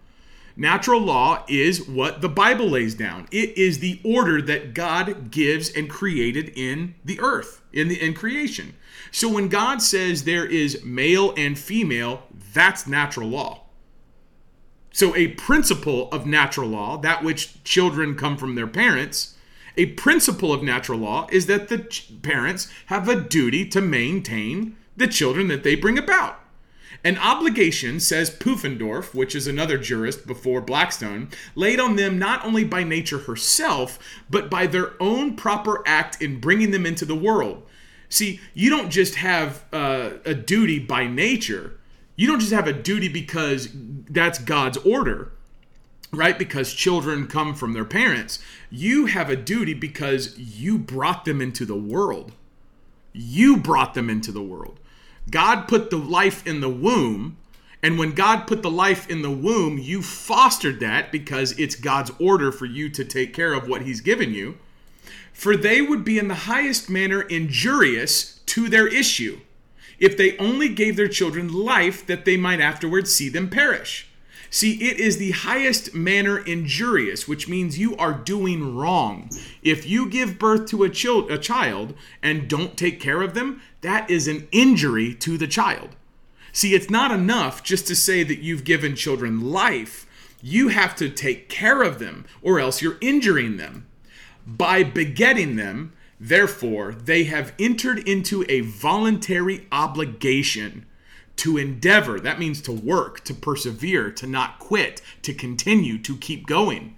Natural 0.57 1.01
law 1.01 1.43
is 1.47 1.87
what 1.87 2.21
the 2.21 2.29
Bible 2.29 2.69
lays 2.69 2.95
down. 2.95 3.27
It 3.31 3.57
is 3.57 3.79
the 3.79 3.99
order 4.03 4.41
that 4.43 4.73
God 4.73 5.29
gives 5.29 5.69
and 5.69 5.89
created 5.89 6.53
in 6.55 6.95
the 7.03 7.19
earth, 7.19 7.61
in 7.73 7.87
the 7.87 8.01
in 8.01 8.13
creation. 8.13 8.75
So 9.15 9.29
when 9.29 9.47
God 9.47 9.81
says 9.81 10.25
there 10.25 10.45
is 10.45 10.83
male 10.83 11.33
and 11.37 11.57
female, 11.57 12.23
that's 12.53 12.85
natural 12.85 13.29
law. 13.29 13.61
So 14.91 15.15
a 15.15 15.29
principle 15.29 16.11
of 16.11 16.25
natural 16.25 16.67
law, 16.67 16.97
that 16.97 17.23
which 17.23 17.63
children 17.63 18.15
come 18.15 18.35
from 18.35 18.55
their 18.55 18.67
parents, 18.67 19.37
a 19.77 19.85
principle 19.85 20.51
of 20.51 20.63
natural 20.63 20.99
law 20.99 21.29
is 21.31 21.45
that 21.45 21.69
the 21.69 21.87
parents 22.23 22.69
have 22.87 23.07
a 23.07 23.15
duty 23.15 23.65
to 23.69 23.79
maintain 23.79 24.75
the 24.97 25.07
children 25.07 25.47
that 25.47 25.63
they 25.63 25.75
bring 25.75 25.97
about. 25.97 26.37
An 27.01 27.17
obligation, 27.17 28.01
says 28.01 28.29
Pufendorf, 28.29 29.13
which 29.13 29.33
is 29.33 29.47
another 29.47 29.77
jurist 29.77 30.27
before 30.27 30.59
Blackstone, 30.59 31.29
laid 31.55 31.79
on 31.79 31.95
them 31.95 32.19
not 32.19 32.43
only 32.43 32.65
by 32.65 32.83
nature 32.83 33.19
herself, 33.19 33.97
but 34.29 34.49
by 34.49 34.67
their 34.67 35.01
own 35.01 35.37
proper 35.37 35.81
act 35.87 36.21
in 36.21 36.41
bringing 36.41 36.71
them 36.71 36.85
into 36.85 37.05
the 37.05 37.15
world. 37.15 37.63
See, 38.15 38.39
you 38.53 38.69
don't 38.69 38.91
just 38.91 39.15
have 39.15 39.65
uh, 39.73 40.11
a 40.23 40.33
duty 40.33 40.79
by 40.79 41.05
nature. 41.05 41.77
You 42.15 42.27
don't 42.27 42.39
just 42.39 42.53
have 42.53 42.65
a 42.65 42.71
duty 42.71 43.09
because 43.09 43.67
that's 44.09 44.39
God's 44.39 44.77
order, 44.77 45.33
right? 46.13 46.39
Because 46.39 46.73
children 46.73 47.27
come 47.27 47.53
from 47.53 47.73
their 47.73 47.83
parents. 47.83 48.39
You 48.71 49.07
have 49.07 49.29
a 49.29 49.35
duty 49.35 49.73
because 49.73 50.39
you 50.39 50.77
brought 50.77 51.25
them 51.25 51.41
into 51.41 51.65
the 51.65 51.75
world. 51.75 52.31
You 53.11 53.57
brought 53.57 53.95
them 53.95 54.09
into 54.09 54.31
the 54.31 54.41
world. 54.41 54.79
God 55.29 55.67
put 55.67 55.89
the 55.89 55.97
life 55.97 56.47
in 56.47 56.61
the 56.61 56.69
womb. 56.69 57.35
And 57.83 57.99
when 57.99 58.13
God 58.13 58.47
put 58.47 58.61
the 58.61 58.71
life 58.71 59.09
in 59.09 59.23
the 59.23 59.29
womb, 59.29 59.77
you 59.77 60.01
fostered 60.01 60.79
that 60.79 61.11
because 61.11 61.51
it's 61.59 61.75
God's 61.75 62.11
order 62.17 62.53
for 62.53 62.65
you 62.65 62.87
to 62.91 63.03
take 63.03 63.33
care 63.33 63.51
of 63.51 63.67
what 63.67 63.81
He's 63.81 63.99
given 63.99 64.33
you. 64.33 64.57
For 65.35 65.57
they 65.57 65.81
would 65.81 66.05
be 66.05 66.17
in 66.17 66.29
the 66.29 66.33
highest 66.33 66.89
manner 66.89 67.21
injurious 67.21 68.39
to 68.47 68.69
their 68.69 68.87
issue 68.87 69.41
if 69.99 70.15
they 70.17 70.37
only 70.37 70.69
gave 70.69 70.95
their 70.95 71.09
children 71.09 71.51
life 71.51 72.07
that 72.07 72.23
they 72.23 72.37
might 72.37 72.61
afterwards 72.61 73.13
see 73.13 73.27
them 73.27 73.49
perish. 73.49 74.07
See, 74.49 74.81
it 74.89 74.97
is 74.97 75.17
the 75.17 75.31
highest 75.31 75.93
manner 75.93 76.39
injurious, 76.39 77.27
which 77.27 77.49
means 77.49 77.77
you 77.77 77.97
are 77.97 78.13
doing 78.13 78.77
wrong. 78.77 79.29
If 79.61 79.85
you 79.85 80.09
give 80.09 80.39
birth 80.39 80.69
to 80.69 80.83
a, 80.83 80.89
chil- 80.89 81.29
a 81.29 81.37
child 81.37 81.95
and 82.23 82.47
don't 82.47 82.77
take 82.77 83.01
care 83.01 83.21
of 83.21 83.33
them, 83.33 83.61
that 83.81 84.09
is 84.09 84.29
an 84.29 84.47
injury 84.53 85.13
to 85.15 85.37
the 85.37 85.47
child. 85.47 85.97
See, 86.53 86.73
it's 86.73 86.89
not 86.89 87.11
enough 87.11 87.61
just 87.61 87.85
to 87.87 87.95
say 87.95 88.23
that 88.23 88.39
you've 88.39 88.63
given 88.63 88.95
children 88.95 89.51
life. 89.51 90.07
You 90.41 90.69
have 90.69 90.95
to 90.95 91.09
take 91.09 91.49
care 91.49 91.83
of 91.83 91.99
them, 91.99 92.25
or 92.41 92.57
else 92.57 92.81
you're 92.81 92.97
injuring 93.01 93.57
them. 93.57 93.87
By 94.45 94.83
begetting 94.83 95.55
them, 95.55 95.93
therefore, 96.19 96.93
they 96.93 97.25
have 97.25 97.53
entered 97.59 97.99
into 98.07 98.45
a 98.47 98.61
voluntary 98.61 99.67
obligation 99.71 100.85
to 101.37 101.57
endeavor. 101.57 102.19
That 102.19 102.39
means 102.39 102.61
to 102.61 102.71
work, 102.71 103.23
to 103.25 103.33
persevere, 103.33 104.11
to 104.11 104.27
not 104.27 104.59
quit, 104.59 105.01
to 105.23 105.33
continue, 105.33 105.97
to 105.99 106.15
keep 106.17 106.47
going 106.47 106.94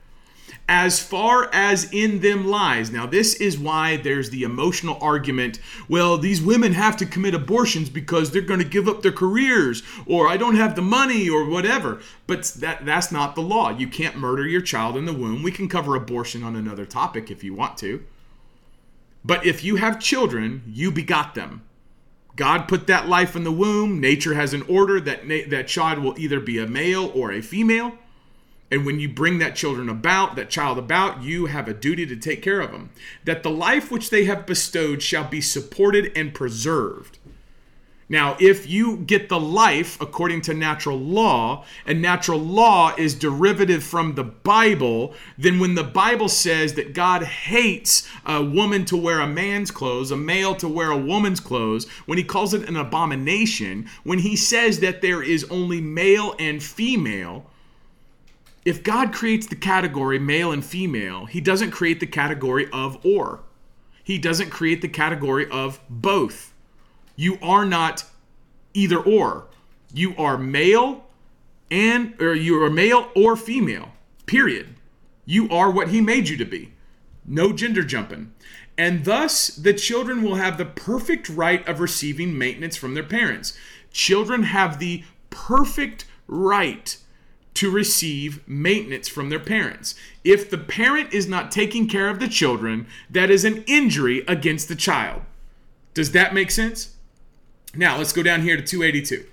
as 0.70 1.00
far 1.00 1.50
as 1.54 1.92
in 1.94 2.20
them 2.20 2.46
lies. 2.46 2.92
Now, 2.92 3.06
this 3.06 3.36
is 3.36 3.58
why 3.58 3.98
there's 3.98 4.30
the 4.30 4.44
emotional 4.44 4.98
argument 5.02 5.60
well, 5.88 6.18
these 6.18 6.42
women 6.42 6.74
have 6.74 6.98
to 6.98 7.06
commit 7.06 7.34
abortions 7.34 7.90
because 7.90 8.32
they're 8.32 8.42
going 8.42 8.60
to 8.60 8.66
give 8.66 8.88
up 8.88 9.02
their 9.02 9.12
careers, 9.12 9.82
or 10.06 10.28
I 10.28 10.36
don't 10.36 10.56
have 10.56 10.76
the 10.76 10.82
money, 10.82 11.30
or 11.30 11.46
whatever. 11.46 12.02
But 12.26 12.44
that, 12.60 12.86
that's 12.86 13.12
not 13.12 13.36
the 13.36 13.42
law. 13.42 13.70
You 13.70 13.88
can't 13.88 14.18
murder 14.18 14.46
your 14.46 14.62
child 14.62 14.98
in 14.98 15.06
the 15.06 15.14
womb. 15.14 15.44
We 15.44 15.52
can 15.52 15.70
cover 15.70 15.96
abortion 15.96 16.44
on 16.44 16.56
another 16.56 16.86
topic 16.86 17.32
if 17.32 17.44
you 17.44 17.54
want 17.54 17.78
to. 17.78 18.04
But 19.24 19.46
if 19.46 19.64
you 19.64 19.78
have 19.78 20.00
children, 20.00 20.64
you 20.68 20.92
begot 20.92 21.36
them. 21.36 21.64
God 22.36 22.68
put 22.68 22.88
that 22.88 23.08
life 23.08 23.36
in 23.36 23.44
the 23.44 23.52
womb. 23.52 24.00
Nature 24.00 24.36
has 24.36 24.54
an 24.54 24.62
order 24.64 25.00
that 25.02 25.28
na- 25.28 25.48
that 25.50 25.68
child 25.68 26.00
will 26.00 26.18
either 26.20 26.40
be 26.40 26.60
a 26.60 26.68
male 26.68 27.12
or 27.16 27.32
a 27.32 27.42
female. 27.42 27.98
And 28.70 28.86
when 28.86 29.00
you 29.00 29.08
bring 29.08 29.40
that 29.40 29.56
children 29.56 29.88
about, 29.88 30.36
that 30.36 30.50
child 30.50 30.78
about, 30.78 31.24
you 31.24 31.46
have 31.46 31.68
a 31.68 31.74
duty 31.74 32.06
to 32.06 32.16
take 32.18 32.42
care 32.42 32.60
of 32.60 32.72
them. 32.72 32.90
That 33.24 33.44
the 33.44 33.50
life 33.50 33.92
which 33.92 34.10
they 34.10 34.26
have 34.26 34.46
bestowed 34.46 35.02
shall 35.02 35.24
be 35.24 35.40
supported 35.40 36.12
and 36.16 36.34
preserved. 36.34 37.18
Now, 38.10 38.38
if 38.40 38.70
you 38.70 38.98
get 38.98 39.28
the 39.28 39.40
life 39.40 40.00
according 40.00 40.42
to 40.44 40.54
natural 40.54 40.98
law, 40.98 41.66
and 41.86 42.02
natural 42.02 42.40
law 42.40 42.94
is 42.98 43.14
derivative 43.14 43.84
from 43.84 44.16
the 44.16 44.24
Bible, 44.24 45.14
then 45.38 45.60
when 45.60 45.76
the 45.76 45.84
Bible 45.84 46.30
says 46.30 46.76
that 46.76 46.94
God 46.94 47.24
hates 47.24 48.08
a 48.26 48.42
woman 48.42 48.86
to 48.86 48.96
wear 48.96 49.20
a 49.20 49.28
man's 49.28 49.72
clothes, 49.72 50.12
a 50.12 50.16
male 50.16 50.56
to 50.56 50.70
wear 50.70 50.90
a 50.90 50.98
woman's 50.98 51.42
clothes, 51.42 51.86
when 52.06 52.18
he 52.18 52.24
calls 52.24 52.54
it 52.54 52.70
an 52.70 52.78
abomination, 52.78 53.90
when 54.06 54.20
he 54.20 54.38
says 54.38 54.80
that 54.80 55.02
there 55.02 55.22
is 55.22 55.44
only 55.50 55.82
male 55.82 56.34
and 56.40 56.64
female, 56.64 57.46
if 58.68 58.84
God 58.84 59.14
creates 59.14 59.48
the 59.48 59.56
category 59.56 60.20
male 60.20 60.52
and 60.52 60.64
female, 60.64 61.26
he 61.26 61.40
doesn't 61.40 61.72
create 61.72 62.02
the 62.02 62.06
category 62.06 62.68
of 62.74 62.98
or. 63.06 63.40
He 64.04 64.18
doesn't 64.18 64.50
create 64.50 64.82
the 64.82 64.90
category 64.90 65.50
of 65.50 65.80
both. 65.90 66.54
You 67.16 67.40
are 67.42 67.64
not 67.64 68.04
either 68.74 69.00
or. 69.00 69.48
You 69.94 70.14
are 70.18 70.38
male 70.38 71.06
and 71.72 72.22
or 72.22 72.36
you 72.36 72.62
are 72.62 72.70
male 72.70 73.10
or 73.16 73.38
female. 73.38 73.94
Period. 74.26 74.76
You 75.26 75.50
are 75.50 75.72
what 75.72 75.88
he 75.88 76.02
made 76.02 76.28
you 76.28 76.36
to 76.36 76.46
be. 76.46 76.74
No 77.26 77.54
gender 77.54 77.84
jumping. 77.84 78.34
And 78.78 79.06
thus 79.06 79.48
the 79.48 79.76
children 79.76 80.22
will 80.22 80.36
have 80.36 80.58
the 80.58 80.66
perfect 80.66 81.30
right 81.30 81.66
of 81.66 81.80
receiving 81.80 82.38
maintenance 82.38 82.76
from 82.76 82.96
their 82.96 83.04
parents. 83.04 83.58
Children 83.92 84.44
have 84.44 84.80
the 84.80 85.06
perfect 85.30 86.04
right 86.28 86.98
to 87.58 87.72
receive 87.72 88.48
maintenance 88.48 89.08
from 89.08 89.30
their 89.30 89.40
parents. 89.40 89.96
If 90.24 90.48
the 90.48 90.60
parent 90.60 91.12
is 91.12 91.28
not 91.28 91.52
taking 91.52 91.88
care 91.88 92.08
of 92.08 92.20
the 92.20 92.28
children, 92.28 92.86
that 93.10 93.32
is 93.32 93.44
an 93.44 93.64
injury 93.66 94.24
against 94.28 94.68
the 94.68 94.76
child. 94.76 95.24
Does 95.96 96.12
that 96.12 96.36
make 96.36 96.52
sense? 96.52 96.96
Now, 97.74 97.98
let's 97.98 98.14
go 98.14 98.22
down 98.22 98.44
here 98.44 98.58
to 98.58 98.62
282. 98.62 99.26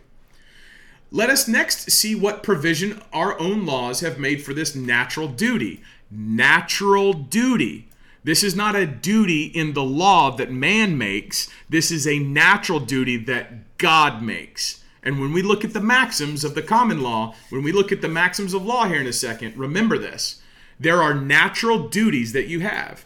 Let 1.11 1.29
us 1.29 1.47
next 1.47 1.91
see 1.91 2.15
what 2.15 2.43
provision 2.43 3.03
our 3.13 3.39
own 3.39 3.67
laws 3.67 4.01
have 4.01 4.19
made 4.19 4.43
for 4.43 4.55
this 4.55 4.75
natural 4.75 5.29
duty. 5.29 5.83
Natural 6.11 7.13
duty. 7.13 7.89
This 8.25 8.43
is 8.43 8.57
not 8.57 8.75
a 8.75 8.87
duty 8.87 9.45
in 9.45 9.75
the 9.75 9.85
law 9.85 10.35
that 10.35 10.51
man 10.51 10.97
makes. 10.97 11.51
This 11.69 11.91
is 11.91 12.07
a 12.07 12.19
natural 12.19 12.81
duty 12.81 13.19
that 13.19 13.77
God 13.77 14.23
makes. 14.23 14.83
And 15.05 15.21
when 15.21 15.33
we 15.33 15.43
look 15.43 15.65
at 15.65 15.75
the 15.75 15.81
maxims 15.81 16.45
of 16.45 16.55
the 16.55 16.63
common 16.63 17.03
law, 17.03 17.35
when 17.51 17.63
we 17.63 17.73
look 17.73 17.93
at 17.93 18.01
the 18.01 18.09
maxims 18.09 18.55
of 18.55 18.65
law 18.65 18.87
here 18.87 19.01
in 19.01 19.07
a 19.07 19.13
second, 19.13 19.57
remember 19.57 19.99
this. 19.99 20.41
There 20.81 21.03
are 21.03 21.15
natural 21.15 21.89
duties 21.89 22.33
that 22.33 22.49
you 22.49 22.61
have. 22.61 23.05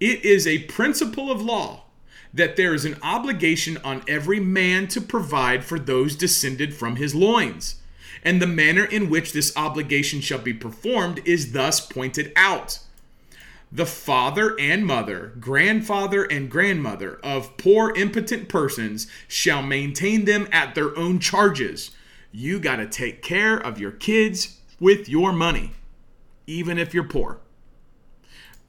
It 0.00 0.24
is 0.24 0.46
a 0.46 0.64
principle 0.64 1.30
of 1.30 1.40
law 1.40 1.84
that 2.34 2.56
there 2.56 2.74
is 2.74 2.84
an 2.84 2.96
obligation 3.02 3.78
on 3.78 4.02
every 4.06 4.40
man 4.40 4.88
to 4.88 5.00
provide 5.00 5.64
for 5.64 5.78
those 5.78 6.16
descended 6.16 6.74
from 6.74 6.96
his 6.96 7.14
loins. 7.14 7.76
And 8.22 8.42
the 8.42 8.46
manner 8.46 8.84
in 8.84 9.08
which 9.08 9.32
this 9.32 9.56
obligation 9.56 10.20
shall 10.20 10.40
be 10.40 10.52
performed 10.52 11.22
is 11.24 11.52
thus 11.52 11.80
pointed 11.80 12.32
out 12.36 12.80
the 13.70 13.86
father 13.86 14.58
and 14.58 14.86
mother, 14.86 15.34
grandfather 15.38 16.24
and 16.24 16.50
grandmother 16.50 17.18
of 17.22 17.56
poor 17.56 17.94
impotent 17.94 18.48
persons 18.48 19.06
shall 19.26 19.62
maintain 19.62 20.24
them 20.24 20.48
at 20.50 20.74
their 20.74 20.96
own 20.96 21.18
charges. 21.18 21.90
You 22.32 22.60
got 22.60 22.76
to 22.76 22.86
take 22.86 23.22
care 23.22 23.56
of 23.56 23.78
your 23.78 23.92
kids 23.92 24.58
with 24.80 25.08
your 25.08 25.32
money, 25.32 25.72
even 26.46 26.78
if 26.78 26.94
you're 26.94 27.04
poor. 27.04 27.40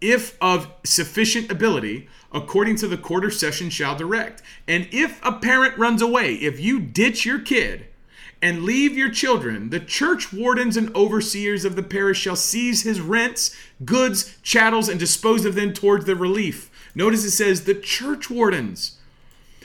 If 0.02 0.38
of 0.42 0.72
sufficient 0.86 1.52
ability, 1.52 2.08
according 2.32 2.78
to 2.78 2.88
the 2.88 2.98
quarter 2.98 3.30
session 3.30 3.70
shall 3.70 3.96
direct. 3.96 4.42
And 4.68 4.88
if 4.92 5.20
a 5.24 5.34
parent 5.34 5.78
runs 5.78 6.02
away, 6.02 6.36
if 6.36 6.60
you 6.60 6.80
ditch 6.80 7.26
your 7.26 7.40
kid, 7.40 7.89
and 8.42 8.64
leave 8.64 8.98
your 8.98 9.10
children. 9.10 9.70
The 9.70 9.80
church 9.80 10.32
wardens 10.32 10.78
and 10.78 10.96
overseers 10.96 11.66
of 11.66 11.76
the 11.76 11.84
parish 11.84 12.20
shall 12.20 12.36
seize 12.36 12.84
his 12.84 13.02
rents, 13.02 13.56
goods, 13.84 14.38
chattels, 14.42 14.90
and 14.90 15.00
dispose 15.00 15.46
of 15.46 15.56
them 15.56 15.74
towards 15.74 16.06
the 16.06 16.16
relief. 16.16 16.70
Notice 16.96 17.26
it 17.26 17.32
says 17.32 17.66
the 17.66 17.76
church 17.76 18.30
wardens. 18.30 18.98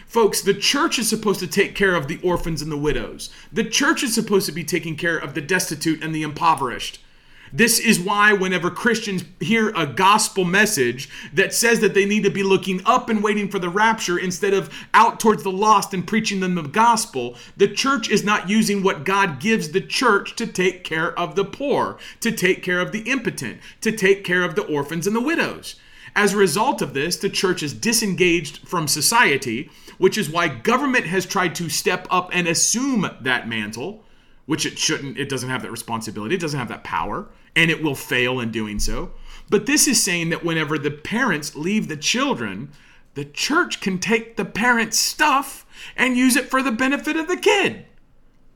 Folks, 0.07 0.41
the 0.43 0.55
church 0.55 0.99
is 0.99 1.09
supposed 1.09 1.41
to 1.41 1.47
take 1.47 1.75
care 1.75 1.95
of 1.95 2.07
the 2.07 2.21
orphans 2.23 2.63
and 2.63 2.71
the 2.71 2.77
widows. 2.77 3.31
The 3.53 3.65
church 3.65 4.03
is 4.03 4.15
supposed 4.15 4.47
to 4.47 4.53
be 4.53 4.63
taking 4.63 4.97
care 4.97 5.19
of 5.19 5.35
the 5.35 5.41
destitute 5.41 6.03
and 6.03 6.15
the 6.15 6.23
impoverished. 6.23 7.01
This 7.57 7.79
is 7.79 8.01
why, 8.01 8.33
whenever 8.33 8.69
Christians 8.69 9.23
hear 9.39 9.71
a 9.77 9.87
gospel 9.87 10.45
message 10.45 11.09
that 11.33 11.55
says 11.55 11.79
that 11.79 11.95
they 11.95 12.05
need 12.05 12.25
to 12.25 12.31
be 12.31 12.43
looking 12.43 12.81
up 12.85 13.09
and 13.09 13.23
waiting 13.23 13.49
for 13.49 13.61
the 13.61 13.69
rapture 13.69 14.19
instead 14.19 14.53
of 14.53 14.75
out 14.93 15.21
towards 15.21 15.45
the 15.45 15.53
lost 15.53 15.95
and 15.95 16.05
preaching 16.05 16.41
them 16.41 16.57
the 16.57 16.63
gospel, 16.63 17.37
the 17.57 17.69
church 17.69 18.11
is 18.11 18.25
not 18.25 18.51
using 18.51 18.83
what 18.83 19.05
God 19.05 19.39
gives 19.39 19.71
the 19.71 19.81
church 19.81 20.35
to 20.35 20.49
take 20.49 20.83
care 20.83 21.17
of 21.17 21.37
the 21.37 21.45
poor, 21.45 21.97
to 22.19 22.33
take 22.33 22.65
care 22.65 22.81
of 22.81 22.91
the 22.91 23.03
impotent, 23.03 23.61
to 23.83 23.93
take 23.93 24.25
care 24.25 24.43
of 24.43 24.57
the 24.57 24.67
orphans 24.67 25.07
and 25.07 25.15
the 25.15 25.21
widows. 25.21 25.77
As 26.17 26.35
a 26.35 26.39
result 26.39 26.83
of 26.83 26.93
this, 26.93 27.17
the 27.17 27.31
church 27.31 27.63
is 27.63 27.73
disengaged 27.73 28.67
from 28.67 28.89
society, 28.89 29.71
which 29.99 30.19
is 30.19 30.29
why 30.29 30.49
government 30.49 31.07
has 31.07 31.25
tried 31.25 31.55
to 31.55 31.69
step 31.69 32.09
up 32.11 32.31
and 32.33 32.49
assume 32.49 33.09
that 33.21 33.49
mantle, 33.49 34.03
which 34.47 34.67
it 34.67 34.77
shouldn't, 34.77 35.17
it 35.19 35.29
doesn't 35.29 35.51
have 35.51 35.63
that 35.63 35.71
responsibility, 35.71 36.35
it 36.35 36.41
doesn't 36.41 36.59
have 36.59 36.69
that 36.69 36.83
power 36.83 37.29
and 37.57 37.71
it 37.71 37.83
will 37.83 37.95
fail 37.95 38.41
in 38.41 38.51
doing 38.51 38.79
so. 38.79 39.13
But 39.49 39.67
this 39.67 39.87
is 39.87 40.03
saying 40.03 40.31
that 40.31 40.45
whenever 40.45 40.79
the 40.79 40.91
parents 40.91 41.55
leave 41.55 41.89
the 41.89 41.97
children, 41.97 42.73
the 43.15 43.25
church 43.25 43.81
can 43.81 43.99
take 43.99 44.37
the 44.37 44.45
parents' 44.45 44.99
stuff 44.99 45.67
and 45.97 46.17
use 46.17 46.37
it 46.37 46.51
for 46.51 46.63
the 46.63 46.73
benefit 46.73 47.17
of 47.17 47.29
the 47.29 47.37
kid. 47.37 47.85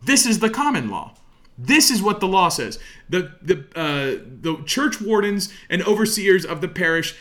This 0.03 0.27
is 0.27 0.39
the 0.39 0.51
common 0.51 0.89
law. 0.89 1.15
This 1.57 1.91
is 1.91 2.01
what 2.01 2.21
the 2.21 2.29
law 2.29 2.49
says. 2.49 2.79
The 3.09 3.33
the 3.43 3.65
uh, 3.75 4.23
the 4.25 4.63
church 4.65 5.01
wardens 5.01 5.53
and 5.69 5.83
overseers 5.83 6.45
of 6.45 6.61
the 6.61 6.69
parish 6.69 7.17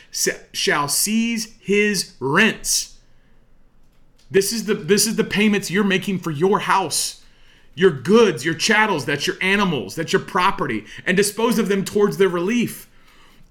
shall 0.54 0.88
seize 0.88 1.58
his 1.60 2.14
rents. 2.20 3.00
This 4.30 4.54
is 4.54 4.66
the 4.66 4.76
this 4.76 5.08
is 5.08 5.16
the 5.16 5.24
payments 5.24 5.72
you're 5.72 5.84
making 5.84 6.20
for 6.20 6.30
your 6.30 6.60
house 6.60 7.17
your 7.78 7.92
goods, 7.92 8.44
your 8.44 8.56
chattels, 8.56 9.06
that's 9.06 9.28
your 9.28 9.36
animals, 9.40 9.94
that's 9.96 10.12
your 10.12 10.22
property, 10.24 10.84
and 11.06 11.16
dispose 11.16 11.60
of 11.60 11.70
them 11.70 11.86
towards 11.86 12.18
their 12.18 12.28
relief. 12.28 12.90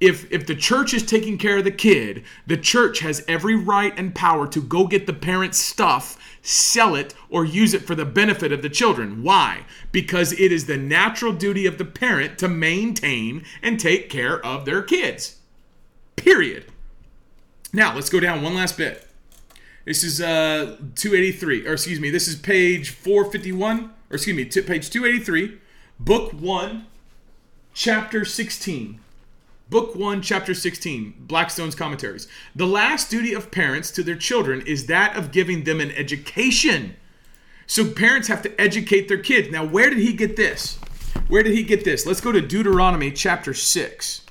If, 0.01 0.31
if 0.33 0.47
the 0.47 0.57
church 0.57 0.93
is 0.93 1.05
taking 1.05 1.39
care 1.39 1.59
of 1.59 1.65
the 1.65 1.71
kid, 1.71 2.25
the 2.45 2.57
church 2.57 2.99
has 2.99 3.25
every 3.29 3.55
right 3.55 3.97
and 3.97 4.15
power 4.15 4.49
to 4.49 4.61
go 4.61 4.89
get 4.89 5.07
the 5.07 5.13
parent's 5.13 5.59
stuff, 5.59 6.19
sell 6.43 6.97
it, 6.97 7.15
or 7.31 7.45
use 7.45 7.73
it 7.73 7.87
for 7.87 7.95
the 7.95 8.05
benefit 8.05 8.51
of 8.51 8.63
the 8.63 8.69
children. 8.69 9.23
Why? 9.23 9.65
Because 9.93 10.33
it 10.33 10.51
is 10.51 10.67
the 10.67 10.77
natural 10.77 11.33
duty 11.33 11.65
of 11.65 11.79
the 11.79 11.85
parent 11.85 12.37
to 12.41 12.49
maintain 12.49 13.45
and 13.63 13.79
take 13.79 14.11
care 14.11 14.45
of 14.45 14.65
their 14.65 14.83
kids. 14.83 15.37
Period. 16.17 16.67
Now, 17.73 17.95
let's 17.95 18.11
go 18.11 18.19
down 18.19 18.43
one 18.43 18.57
last 18.57 18.77
bit. 18.77 19.07
This 19.85 20.03
is 20.03 20.21
uh, 20.21 20.79
283, 20.97 21.69
or 21.69 21.75
excuse 21.75 22.01
me, 22.01 22.11
this 22.11 22.27
is 22.27 22.35
page 22.35 22.91
451 22.91 23.93
or 24.17 24.19
excuse 24.19 24.35
me, 24.35 24.47
t- 24.47 24.63
page 24.63 24.89
283, 24.89 25.59
book 26.01 26.33
1, 26.33 26.87
chapter 27.75 28.25
16. 28.25 28.99
Book 29.69 29.95
1, 29.95 30.23
chapter 30.23 30.55
16, 30.55 31.15
Blackstone's 31.19 31.75
commentaries. 31.75 32.27
The 32.55 32.67
last 32.67 33.11
duty 33.11 33.35
of 33.35 33.51
parents 33.51 33.91
to 33.91 34.03
their 34.03 34.17
children 34.17 34.63
is 34.67 34.87
that 34.87 35.17
of 35.17 35.33
giving 35.33 35.65
them 35.65 35.83
an 35.83 35.91
education. 35.91 36.97
So 37.67 37.91
parents 37.91 38.29
have 38.29 38.41
to 38.43 38.59
educate 38.59 39.07
their 39.09 39.19
kids. 39.19 39.51
Now, 39.51 39.67
where 39.67 39.91
did 39.91 39.99
he 39.99 40.15
get 40.15 40.37
this? 40.37 40.77
Where 41.29 41.43
did 41.43 41.55
he 41.55 41.63
get 41.63 41.85
this? 41.85 42.07
Let's 42.07 42.23
go 42.23 42.33
to 42.33 42.41
Deuteronomy 42.41 43.11
chapter 43.11 43.53
6. 43.53 44.23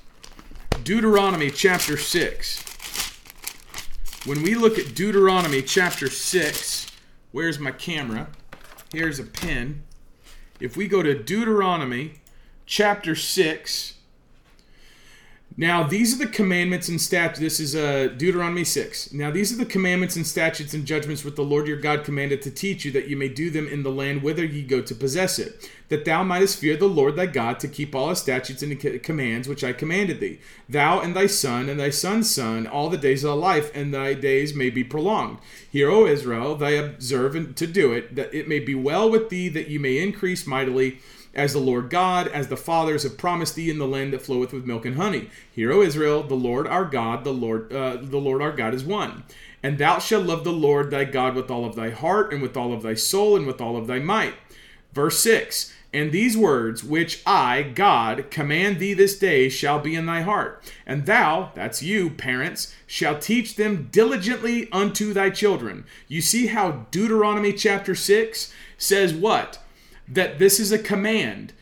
Deuteronomy 0.82 1.50
chapter 1.50 1.96
6. 1.96 2.64
When 4.24 4.42
we 4.42 4.56
look 4.56 4.80
at 4.80 4.96
Deuteronomy 4.96 5.62
chapter 5.62 6.10
6, 6.10 6.86
where's 7.30 7.60
my 7.60 7.70
camera? 7.70 8.26
Here's 8.92 9.18
a 9.18 9.24
pen. 9.24 9.82
If 10.60 10.76
we 10.76 10.86
go 10.86 11.02
to 11.02 11.20
Deuteronomy 11.20 12.20
chapter 12.66 13.14
6, 13.14 13.94
now 15.58 15.82
these 15.82 16.14
are 16.14 16.24
the 16.24 16.30
commandments 16.30 16.88
and 16.88 17.00
statutes. 17.00 17.38
This 17.38 17.60
is 17.60 17.74
uh, 17.74 18.08
Deuteronomy 18.16 18.64
6. 18.64 19.14
Now 19.14 19.30
these 19.30 19.52
are 19.52 19.56
the 19.56 19.64
commandments 19.64 20.14
and 20.16 20.26
statutes 20.26 20.74
and 20.74 20.84
judgments 20.84 21.24
which 21.24 21.34
the 21.34 21.42
Lord 21.42 21.66
your 21.66 21.78
God 21.78 22.04
commanded 22.04 22.42
to 22.42 22.50
teach 22.50 22.84
you, 22.84 22.92
that 22.92 23.08
you 23.08 23.16
may 23.16 23.28
do 23.28 23.48
them 23.48 23.66
in 23.66 23.82
the 23.82 23.90
land 23.90 24.22
whither 24.22 24.44
ye 24.44 24.62
go 24.62 24.82
to 24.82 24.94
possess 24.94 25.38
it, 25.38 25.70
that 25.88 26.04
thou 26.04 26.22
mightest 26.22 26.58
fear 26.58 26.76
the 26.76 26.86
Lord 26.86 27.16
thy 27.16 27.24
God 27.24 27.58
to 27.60 27.68
keep 27.68 27.94
all 27.94 28.10
his 28.10 28.18
statutes 28.18 28.62
and 28.62 29.02
commands 29.02 29.48
which 29.48 29.64
I 29.64 29.72
commanded 29.72 30.20
thee, 30.20 30.40
thou 30.68 31.00
and 31.00 31.16
thy 31.16 31.26
son 31.26 31.70
and 31.70 31.80
thy 31.80 31.90
son's 31.90 32.30
son, 32.30 32.66
all 32.66 32.90
the 32.90 32.98
days 32.98 33.24
of 33.24 33.30
thy 33.30 33.36
life, 33.36 33.70
and 33.74 33.94
thy 33.94 34.12
days 34.12 34.54
may 34.54 34.68
be 34.68 34.84
prolonged. 34.84 35.38
Hear, 35.70 35.90
O 35.90 36.06
Israel, 36.06 36.54
thy 36.56 36.70
observe 36.70 37.54
to 37.54 37.66
do 37.66 37.92
it, 37.92 38.14
that 38.14 38.34
it 38.34 38.46
may 38.46 38.58
be 38.58 38.74
well 38.74 39.10
with 39.10 39.30
thee, 39.30 39.48
that 39.48 39.68
you 39.68 39.80
may 39.80 39.98
increase 39.98 40.46
mightily 40.46 40.98
as 41.36 41.52
the 41.52 41.60
Lord 41.60 41.90
God, 41.90 42.28
as 42.28 42.48
the 42.48 42.56
fathers 42.56 43.02
have 43.02 43.18
promised 43.18 43.54
thee 43.54 43.70
in 43.70 43.78
the 43.78 43.86
land 43.86 44.14
that 44.14 44.22
floweth 44.22 44.54
with 44.54 44.64
milk 44.64 44.86
and 44.86 44.96
honey. 44.96 45.28
Hear, 45.52 45.70
O 45.70 45.82
Israel, 45.82 46.22
the 46.22 46.34
Lord 46.34 46.66
our 46.66 46.86
God, 46.86 47.24
the 47.24 47.32
Lord, 47.32 47.72
uh, 47.72 47.98
the 48.00 48.16
Lord 48.16 48.40
our 48.40 48.52
God 48.52 48.72
is 48.72 48.82
one. 48.82 49.22
And 49.62 49.76
thou 49.76 49.98
shalt 49.98 50.24
love 50.24 50.44
the 50.44 50.52
Lord 50.52 50.90
thy 50.90 51.04
God 51.04 51.34
with 51.34 51.50
all 51.50 51.66
of 51.66 51.76
thy 51.76 51.90
heart, 51.90 52.32
and 52.32 52.40
with 52.40 52.56
all 52.56 52.72
of 52.72 52.82
thy 52.82 52.94
soul, 52.94 53.36
and 53.36 53.46
with 53.46 53.60
all 53.60 53.76
of 53.76 53.86
thy 53.86 53.98
might. 53.98 54.34
Verse 54.94 55.18
6 55.20 55.74
And 55.92 56.10
these 56.10 56.38
words 56.38 56.82
which 56.82 57.22
I, 57.26 57.62
God, 57.62 58.30
command 58.30 58.78
thee 58.78 58.94
this 58.94 59.18
day 59.18 59.50
shall 59.50 59.78
be 59.78 59.94
in 59.94 60.06
thy 60.06 60.22
heart. 60.22 60.64
And 60.86 61.04
thou, 61.04 61.52
that's 61.54 61.82
you, 61.82 62.08
parents, 62.08 62.74
shall 62.86 63.18
teach 63.18 63.56
them 63.56 63.90
diligently 63.92 64.72
unto 64.72 65.12
thy 65.12 65.28
children. 65.28 65.84
You 66.08 66.22
see 66.22 66.46
how 66.46 66.86
Deuteronomy 66.90 67.52
chapter 67.52 67.94
6 67.94 68.54
says 68.78 69.12
what? 69.12 69.58
That 70.08 70.38
this 70.38 70.60
is 70.60 70.72
a 70.72 70.78
command. 70.78 71.52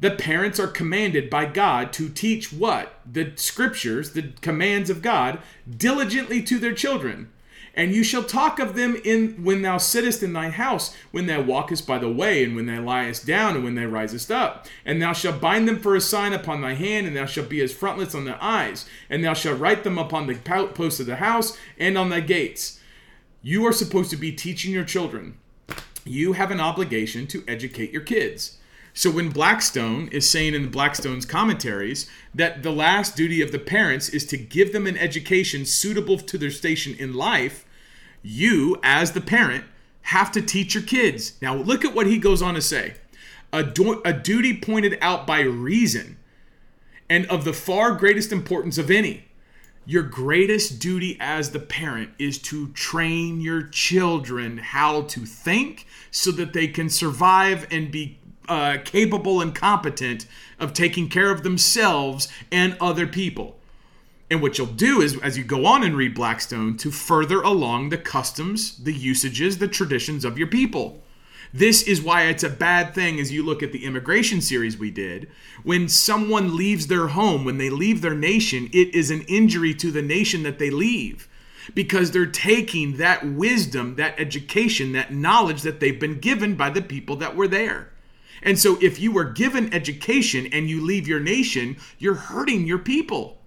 The 0.00 0.10
parents 0.12 0.60
are 0.60 0.68
commanded 0.68 1.28
by 1.28 1.46
God 1.46 1.92
to 1.94 2.08
teach 2.08 2.52
what? 2.52 3.00
The 3.10 3.32
scriptures, 3.34 4.12
the 4.12 4.32
commands 4.40 4.90
of 4.90 5.02
God, 5.02 5.40
diligently 5.68 6.42
to 6.44 6.58
their 6.58 6.74
children. 6.74 7.30
And 7.74 7.94
you 7.94 8.02
shall 8.02 8.24
talk 8.24 8.58
of 8.58 8.74
them 8.74 9.00
in 9.04 9.44
when 9.44 9.62
thou 9.62 9.78
sittest 9.78 10.22
in 10.22 10.32
thy 10.32 10.50
house, 10.50 10.94
when 11.12 11.26
thou 11.26 11.40
walkest 11.40 11.86
by 11.86 11.98
the 11.98 12.10
way, 12.10 12.42
and 12.42 12.56
when 12.56 12.66
thou 12.66 12.80
liest 12.80 13.24
down, 13.26 13.54
and 13.54 13.64
when 13.64 13.76
thou 13.76 13.86
risest 13.86 14.32
up. 14.32 14.66
And 14.84 15.00
thou 15.00 15.12
shalt 15.12 15.40
bind 15.40 15.68
them 15.68 15.78
for 15.78 15.94
a 15.94 16.00
sign 16.00 16.32
upon 16.32 16.60
thy 16.60 16.74
hand, 16.74 17.06
and 17.06 17.16
thou 17.16 17.26
shalt 17.26 17.48
be 17.48 17.60
as 17.60 17.72
frontlets 17.72 18.14
on 18.14 18.24
thy 18.24 18.36
eyes, 18.40 18.88
and 19.08 19.24
thou 19.24 19.34
shalt 19.34 19.60
write 19.60 19.84
them 19.84 19.98
upon 19.98 20.26
the 20.26 20.34
posts 20.74 20.98
of 20.98 21.06
the 21.06 21.16
house 21.16 21.56
and 21.78 21.96
on 21.96 22.08
thy 22.08 22.20
gates. 22.20 22.80
You 23.42 23.64
are 23.66 23.72
supposed 23.72 24.10
to 24.10 24.16
be 24.16 24.32
teaching 24.32 24.72
your 24.72 24.84
children 24.84 25.38
you 26.08 26.34
have 26.34 26.50
an 26.50 26.60
obligation 26.60 27.26
to 27.28 27.44
educate 27.46 27.92
your 27.92 28.02
kids. 28.02 28.58
So 28.94 29.10
when 29.10 29.30
Blackstone 29.30 30.08
is 30.08 30.28
saying 30.28 30.54
in 30.54 30.70
Blackstone's 30.70 31.24
commentaries 31.24 32.10
that 32.34 32.62
the 32.62 32.72
last 32.72 33.16
duty 33.16 33.40
of 33.40 33.52
the 33.52 33.58
parents 33.58 34.08
is 34.08 34.26
to 34.26 34.36
give 34.36 34.72
them 34.72 34.86
an 34.86 34.96
education 34.96 35.64
suitable 35.64 36.18
to 36.18 36.36
their 36.36 36.50
station 36.50 36.96
in 36.98 37.14
life, 37.14 37.64
you, 38.22 38.76
as 38.82 39.12
the 39.12 39.20
parent, 39.20 39.64
have 40.02 40.32
to 40.32 40.42
teach 40.42 40.74
your 40.74 40.82
kids. 40.82 41.34
Now, 41.40 41.54
look 41.54 41.84
at 41.84 41.94
what 41.94 42.08
he 42.08 42.18
goes 42.18 42.42
on 42.42 42.54
to 42.54 42.60
say 42.60 42.94
a, 43.52 43.62
du- 43.62 44.02
a 44.04 44.12
duty 44.12 44.56
pointed 44.56 44.98
out 45.00 45.26
by 45.26 45.40
reason 45.40 46.18
and 47.08 47.24
of 47.26 47.44
the 47.44 47.52
far 47.52 47.92
greatest 47.92 48.32
importance 48.32 48.78
of 48.78 48.90
any. 48.90 49.27
Your 49.88 50.02
greatest 50.02 50.80
duty 50.80 51.16
as 51.18 51.52
the 51.52 51.60
parent 51.60 52.10
is 52.18 52.36
to 52.40 52.68
train 52.72 53.40
your 53.40 53.62
children 53.62 54.58
how 54.58 55.00
to 55.04 55.24
think 55.24 55.86
so 56.10 56.30
that 56.32 56.52
they 56.52 56.68
can 56.68 56.90
survive 56.90 57.66
and 57.70 57.90
be 57.90 58.18
uh, 58.50 58.76
capable 58.84 59.40
and 59.40 59.54
competent 59.54 60.26
of 60.60 60.74
taking 60.74 61.08
care 61.08 61.30
of 61.30 61.42
themselves 61.42 62.28
and 62.52 62.76
other 62.82 63.06
people. 63.06 63.56
And 64.30 64.42
what 64.42 64.58
you'll 64.58 64.66
do 64.66 65.00
is, 65.00 65.18
as 65.22 65.38
you 65.38 65.44
go 65.44 65.64
on 65.64 65.82
and 65.82 65.96
read 65.96 66.14
Blackstone, 66.14 66.76
to 66.76 66.90
further 66.90 67.40
along 67.40 67.88
the 67.88 67.96
customs, 67.96 68.76
the 68.76 68.92
usages, 68.92 69.56
the 69.56 69.68
traditions 69.68 70.22
of 70.22 70.36
your 70.36 70.48
people. 70.48 71.00
This 71.52 71.82
is 71.82 72.02
why 72.02 72.24
it's 72.24 72.44
a 72.44 72.50
bad 72.50 72.94
thing 72.94 73.18
as 73.18 73.32
you 73.32 73.42
look 73.42 73.62
at 73.62 73.72
the 73.72 73.84
immigration 73.84 74.40
series 74.40 74.78
we 74.78 74.90
did. 74.90 75.30
When 75.62 75.88
someone 75.88 76.56
leaves 76.56 76.86
their 76.86 77.08
home, 77.08 77.44
when 77.44 77.58
they 77.58 77.70
leave 77.70 78.02
their 78.02 78.14
nation, 78.14 78.68
it 78.72 78.94
is 78.94 79.10
an 79.10 79.22
injury 79.22 79.74
to 79.74 79.90
the 79.90 80.02
nation 80.02 80.42
that 80.42 80.58
they 80.58 80.70
leave 80.70 81.28
because 81.74 82.10
they're 82.10 82.26
taking 82.26 82.96
that 82.96 83.26
wisdom, 83.26 83.96
that 83.96 84.18
education, 84.18 84.92
that 84.92 85.12
knowledge 85.12 85.62
that 85.62 85.80
they've 85.80 86.00
been 86.00 86.18
given 86.18 86.54
by 86.54 86.70
the 86.70 86.82
people 86.82 87.16
that 87.16 87.36
were 87.36 87.48
there. 87.48 87.92
And 88.42 88.58
so 88.58 88.78
if 88.80 89.00
you 89.00 89.12
were 89.12 89.24
given 89.24 89.72
education 89.74 90.46
and 90.52 90.68
you 90.68 90.80
leave 90.80 91.08
your 91.08 91.20
nation, 91.20 91.76
you're 91.98 92.14
hurting 92.14 92.66
your 92.66 92.78
people. 92.78 93.38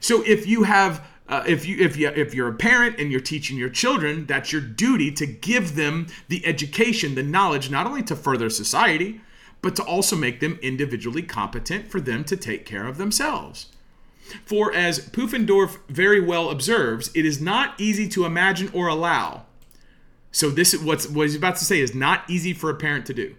So 0.00 0.22
if 0.22 0.46
you 0.46 0.64
have 0.64 1.06
uh, 1.28 1.44
if 1.46 1.66
you 1.66 1.78
if 1.78 1.96
you 1.96 2.08
if 2.08 2.34
you're 2.34 2.48
a 2.48 2.54
parent 2.54 2.98
and 2.98 3.10
you're 3.10 3.20
teaching 3.20 3.56
your 3.56 3.70
children, 3.70 4.26
that's 4.26 4.52
your 4.52 4.60
duty 4.60 5.10
to 5.12 5.26
give 5.26 5.76
them 5.76 6.08
the 6.28 6.44
education, 6.44 7.14
the 7.14 7.22
knowledge, 7.22 7.70
not 7.70 7.86
only 7.86 8.02
to 8.02 8.16
further 8.16 8.50
society, 8.50 9.20
but 9.62 9.76
to 9.76 9.82
also 9.82 10.16
make 10.16 10.40
them 10.40 10.58
individually 10.62 11.22
competent 11.22 11.90
for 11.90 12.00
them 12.00 12.24
to 12.24 12.36
take 12.36 12.66
care 12.66 12.86
of 12.86 12.98
themselves. 12.98 13.66
For 14.44 14.74
as 14.74 15.08
Pufendorf 15.10 15.78
very 15.88 16.20
well 16.20 16.50
observes, 16.50 17.10
it 17.14 17.24
is 17.24 17.40
not 17.40 17.80
easy 17.80 18.08
to 18.10 18.24
imagine 18.24 18.70
or 18.72 18.88
allow. 18.88 19.44
So 20.32 20.50
this 20.50 20.74
is 20.74 20.80
what's 20.80 21.08
what 21.08 21.24
he's 21.24 21.36
about 21.36 21.56
to 21.56 21.64
say 21.64 21.80
is 21.80 21.94
not 21.94 22.28
easy 22.28 22.52
for 22.52 22.68
a 22.68 22.74
parent 22.74 23.06
to 23.06 23.14
do 23.14 23.36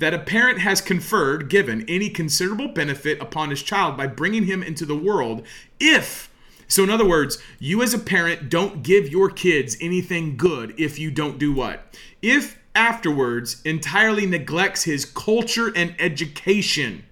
that 0.00 0.14
a 0.14 0.18
parent 0.18 0.58
has 0.58 0.80
conferred, 0.80 1.50
given 1.50 1.84
any 1.86 2.08
considerable 2.08 2.68
benefit 2.68 3.20
upon 3.20 3.50
his 3.50 3.62
child 3.62 3.98
by 3.98 4.06
bringing 4.06 4.44
him 4.44 4.62
into 4.62 4.86
the 4.86 4.96
world 4.96 5.42
if 5.78 6.29
so 6.70 6.82
in 6.82 6.88
other 6.90 7.06
words 7.06 7.36
you 7.58 7.82
as 7.82 7.92
a 7.92 7.98
parent 7.98 8.48
don't 8.48 8.82
give 8.82 9.10
your 9.10 9.28
kids 9.28 9.76
anything 9.80 10.36
good 10.36 10.74
if 10.78 10.98
you 10.98 11.10
don't 11.10 11.38
do 11.38 11.52
what? 11.52 11.94
If 12.22 12.58
afterwards 12.74 13.60
entirely 13.64 14.26
neglects 14.26 14.84
his 14.84 15.04
culture 15.04 15.72
and 15.74 15.94
education. 15.98 17.04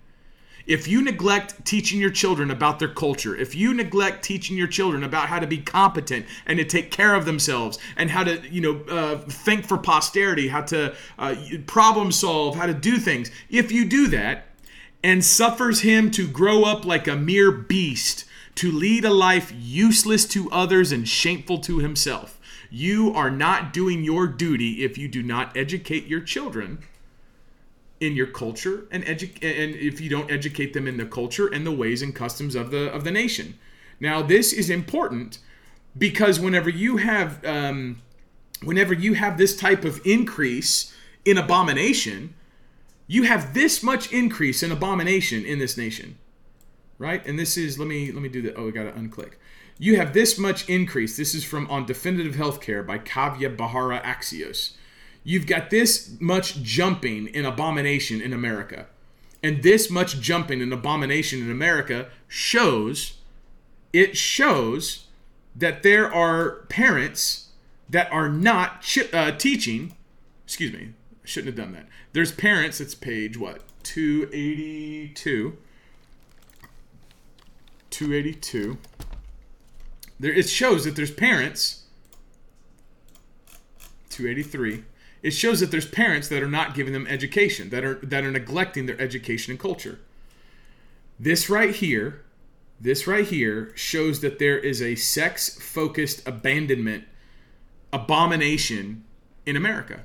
If 0.67 0.87
you 0.87 1.01
neglect 1.03 1.65
teaching 1.65 1.99
your 1.99 2.11
children 2.11 2.51
about 2.51 2.79
their 2.79 2.93
culture, 2.93 3.35
if 3.35 3.55
you 3.55 3.73
neglect 3.73 4.23
teaching 4.23 4.57
your 4.57 4.67
children 4.67 5.03
about 5.03 5.29
how 5.29 5.39
to 5.39 5.47
be 5.47 5.59
competent 5.59 6.27
and 6.45 6.59
to 6.59 6.65
take 6.65 6.91
care 6.91 7.15
of 7.15 7.25
themselves 7.25 7.79
and 7.97 8.11
how 8.11 8.25
to, 8.25 8.47
you 8.51 8.61
know, 8.61 8.83
uh, 8.91 9.17
think 9.19 9.67
for 9.67 9.79
posterity, 9.79 10.49
how 10.49 10.61
to 10.63 10.95
uh, 11.19 11.35
problem 11.67 12.13
solve, 12.13 12.55
how 12.55 12.67
to 12.67 12.75
do 12.75 12.99
things, 12.99 13.31
if 13.49 13.73
you 13.73 13.87
do 13.87 14.09
that 14.09 14.45
and 15.03 15.25
suffers 15.25 15.81
him 15.81 16.11
to 16.11 16.29
grow 16.29 16.65
up 16.65 16.85
like 16.85 17.09
a 17.09 17.17
mere 17.17 17.51
beast, 17.51 18.27
to 18.59 18.73
lead 18.73 19.05
a 19.05 19.13
life 19.13 19.53
useless 19.57 20.25
to 20.27 20.51
others 20.51 20.91
and 20.91 21.09
shameful 21.09 21.59
to 21.59 21.79
himself, 21.79 22.41
you 22.71 23.13
are 23.15 23.31
not 23.31 23.73
doing 23.73 24.03
your 24.03 24.27
duty 24.27 24.85
if 24.85 24.99
you 24.99 25.07
do 25.07 25.23
not 25.23 25.57
educate 25.57 26.07
your 26.07 26.21
children 26.21 26.79
in 28.01 28.17
your 28.17 28.27
culture 28.27 28.87
and 28.91 29.05
edu- 29.05 29.33
and 29.43 29.77
if 29.77 30.01
you 30.01 30.11
don't 30.11 30.31
educate 30.31 30.73
them 30.73 30.89
in 30.89 30.97
the 30.97 31.07
culture 31.07 31.47
and 31.47 31.65
the 31.65 31.73
ways 31.73 32.03
and 32.03 32.17
customs 32.17 32.57
of 32.57 32.73
the 32.73 32.91
of 32.93 33.05
the 33.05 33.13
nation. 33.13 33.57
Now 34.01 34.23
this 34.23 34.53
is 34.53 34.71
important 34.71 35.39
because 35.97 36.41
whenever 36.41 36.69
you 36.69 36.97
have 36.97 37.45
um, 37.45 38.03
whenever 38.65 38.93
you 38.93 39.15
have 39.15 39.39
this 39.39 39.57
type 39.57 39.85
of 39.85 40.01
increase 40.05 40.93
in 41.25 41.39
abomination, 41.39 42.35
you 43.07 43.23
have 43.23 43.55
this 43.55 43.85
much 43.85 44.13
increase 44.13 44.65
in 44.65 44.73
abomination 44.73 45.45
in 45.45 45.61
this 45.61 45.77
nation, 45.77 46.19
right? 46.99 47.25
And 47.27 47.39
this 47.39 47.57
is 47.57 47.79
let 47.79 47.89
me 47.89 48.13
let 48.13 48.23
me 48.23 48.29
do 48.29 48.43
that. 48.43 48.57
Oh, 48.57 48.69
I 48.69 48.71
got 48.71 48.85
to 48.85 48.93
unclick. 48.93 49.35
You 49.79 49.97
have 49.97 50.13
this 50.13 50.39
much 50.39 50.69
increase. 50.69 51.17
This 51.17 51.35
is 51.35 51.45
from 51.45 51.71
on 51.71 51.87
definitive 51.87 52.35
healthcare 52.35 52.85
by 52.87 52.99
Kavya 52.99 53.57
Beheraj 53.57 54.03
Axios 54.03 54.73
You've 55.29 55.47
got 55.47 55.69
this 55.69 56.17
much 56.21 56.63
jumping 56.63 57.27
in 57.27 57.45
abomination 57.45 58.23
in 58.23 58.33
America. 58.33 58.87
And 59.43 59.63
this 59.63 59.91
much 59.91 60.21
jumping 60.21 60.63
in 60.63 60.73
abomination 60.73 61.43
in 61.43 61.51
America 61.51 62.09
shows, 62.27 63.19
it 63.93 64.17
shows 64.17 65.07
that 65.55 65.83
there 65.83 66.11
are 66.11 66.65
parents 66.71 67.49
that 67.91 68.11
are 68.11 68.31
not 68.31 68.83
uh, 69.13 69.33
teaching. 69.33 69.95
Excuse 70.45 70.73
me, 70.73 70.95
shouldn't 71.25 71.57
have 71.57 71.63
done 71.63 71.75
that. 71.75 71.89
There's 72.15 72.33
parents, 72.33 72.81
it's 72.81 72.95
page 72.95 73.37
what? 73.37 73.61
282. 73.83 75.59
282. 77.91 78.79
There, 80.21 80.33
it 80.33 80.49
shows 80.49 80.85
that 80.85 80.97
there's 80.97 81.11
parents. 81.11 81.85
283 84.11 84.85
it 85.23 85.33
shows 85.33 85.61
that 85.61 85.71
there's 85.71 85.89
parents 85.89 86.29
that 86.29 86.43
are 86.43 86.49
not 86.49 86.75
giving 86.75 86.93
them 86.93 87.07
education, 87.07 87.71
that 87.71 87.85
are 87.85 87.95
that 88.03 88.25
are 88.25 88.31
neglecting 88.31 88.87
their 88.87 89.01
education 89.01 89.51
and 89.51 89.61
culture. 89.61 89.99
This 91.19 91.51
right 91.51 91.75
here, 91.75 92.25
this 92.81 93.07
right 93.07 93.27
here 93.27 93.73
shows 93.75 94.21
that 94.21 94.39
there 94.39 94.59
is 94.59 94.81
a 94.81 94.95
sex-focused 94.95 96.27
abandonment 96.27 97.05
abomination 97.93 99.05
in 99.45 99.57
America. 99.57 100.05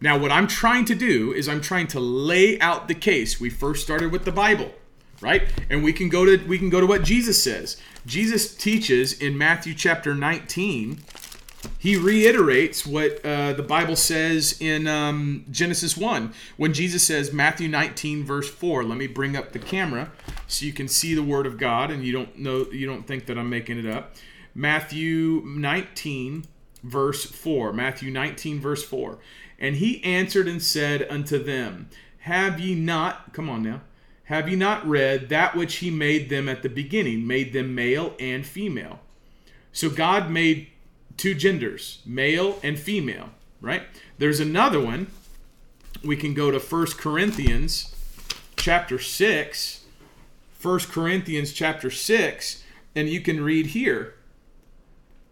Now, 0.00 0.18
what 0.18 0.30
I'm 0.30 0.46
trying 0.46 0.84
to 0.86 0.94
do 0.94 1.32
is 1.32 1.48
I'm 1.48 1.62
trying 1.62 1.86
to 1.88 2.00
lay 2.00 2.60
out 2.60 2.86
the 2.86 2.94
case. 2.94 3.40
We 3.40 3.50
first 3.50 3.82
started 3.82 4.12
with 4.12 4.24
the 4.24 4.32
Bible, 4.32 4.72
right? 5.20 5.42
And 5.70 5.82
we 5.82 5.92
can 5.92 6.08
go 6.08 6.24
to 6.24 6.44
we 6.46 6.58
can 6.58 6.70
go 6.70 6.80
to 6.80 6.86
what 6.86 7.04
Jesus 7.04 7.42
says. 7.42 7.76
Jesus 8.06 8.54
teaches 8.54 9.12
in 9.20 9.38
Matthew 9.38 9.74
chapter 9.74 10.14
19 10.14 11.02
he 11.78 11.96
reiterates 11.96 12.86
what 12.86 13.24
uh, 13.24 13.52
the 13.52 13.62
Bible 13.62 13.96
says 13.96 14.56
in 14.60 14.86
um, 14.86 15.44
Genesis 15.50 15.96
1 15.96 16.32
when 16.56 16.72
Jesus 16.72 17.02
says, 17.02 17.32
Matthew 17.32 17.68
19, 17.68 18.24
verse 18.24 18.48
4. 18.48 18.84
Let 18.84 18.98
me 18.98 19.06
bring 19.06 19.36
up 19.36 19.52
the 19.52 19.58
camera 19.58 20.10
so 20.46 20.66
you 20.66 20.72
can 20.72 20.88
see 20.88 21.14
the 21.14 21.22
Word 21.22 21.46
of 21.46 21.58
God 21.58 21.90
and 21.90 22.04
you 22.04 22.12
don't 22.12 22.38
know, 22.38 22.66
you 22.72 22.86
don't 22.86 23.06
think 23.06 23.26
that 23.26 23.38
I'm 23.38 23.50
making 23.50 23.78
it 23.78 23.86
up. 23.86 24.14
Matthew 24.54 25.42
19, 25.44 26.44
verse 26.82 27.24
4. 27.24 27.72
Matthew 27.72 28.10
19, 28.10 28.60
verse 28.60 28.84
4. 28.84 29.18
And 29.58 29.76
he 29.76 30.02
answered 30.04 30.48
and 30.48 30.62
said 30.62 31.06
unto 31.10 31.42
them, 31.42 31.88
Have 32.20 32.60
ye 32.60 32.74
not, 32.74 33.32
come 33.32 33.48
on 33.48 33.62
now, 33.62 33.82
have 34.24 34.48
ye 34.48 34.56
not 34.56 34.86
read 34.86 35.28
that 35.28 35.54
which 35.54 35.76
he 35.76 35.90
made 35.90 36.28
them 36.28 36.48
at 36.48 36.62
the 36.62 36.68
beginning, 36.68 37.26
made 37.26 37.52
them 37.52 37.74
male 37.74 38.14
and 38.18 38.46
female? 38.46 39.00
So 39.72 39.90
God 39.90 40.30
made 40.30 40.68
two 41.16 41.34
genders, 41.34 42.00
male 42.06 42.58
and 42.62 42.78
female, 42.78 43.30
right? 43.60 43.82
There's 44.18 44.40
another 44.40 44.80
one. 44.80 45.08
We 46.02 46.16
can 46.16 46.34
go 46.34 46.50
to 46.50 46.60
First 46.60 46.98
Corinthians 46.98 47.94
chapter 48.56 48.98
6. 48.98 49.84
1 50.60 50.78
Corinthians 50.90 51.52
chapter 51.52 51.90
6, 51.90 52.64
and 52.96 53.10
you 53.10 53.20
can 53.20 53.44
read 53.44 53.66
here 53.66 54.14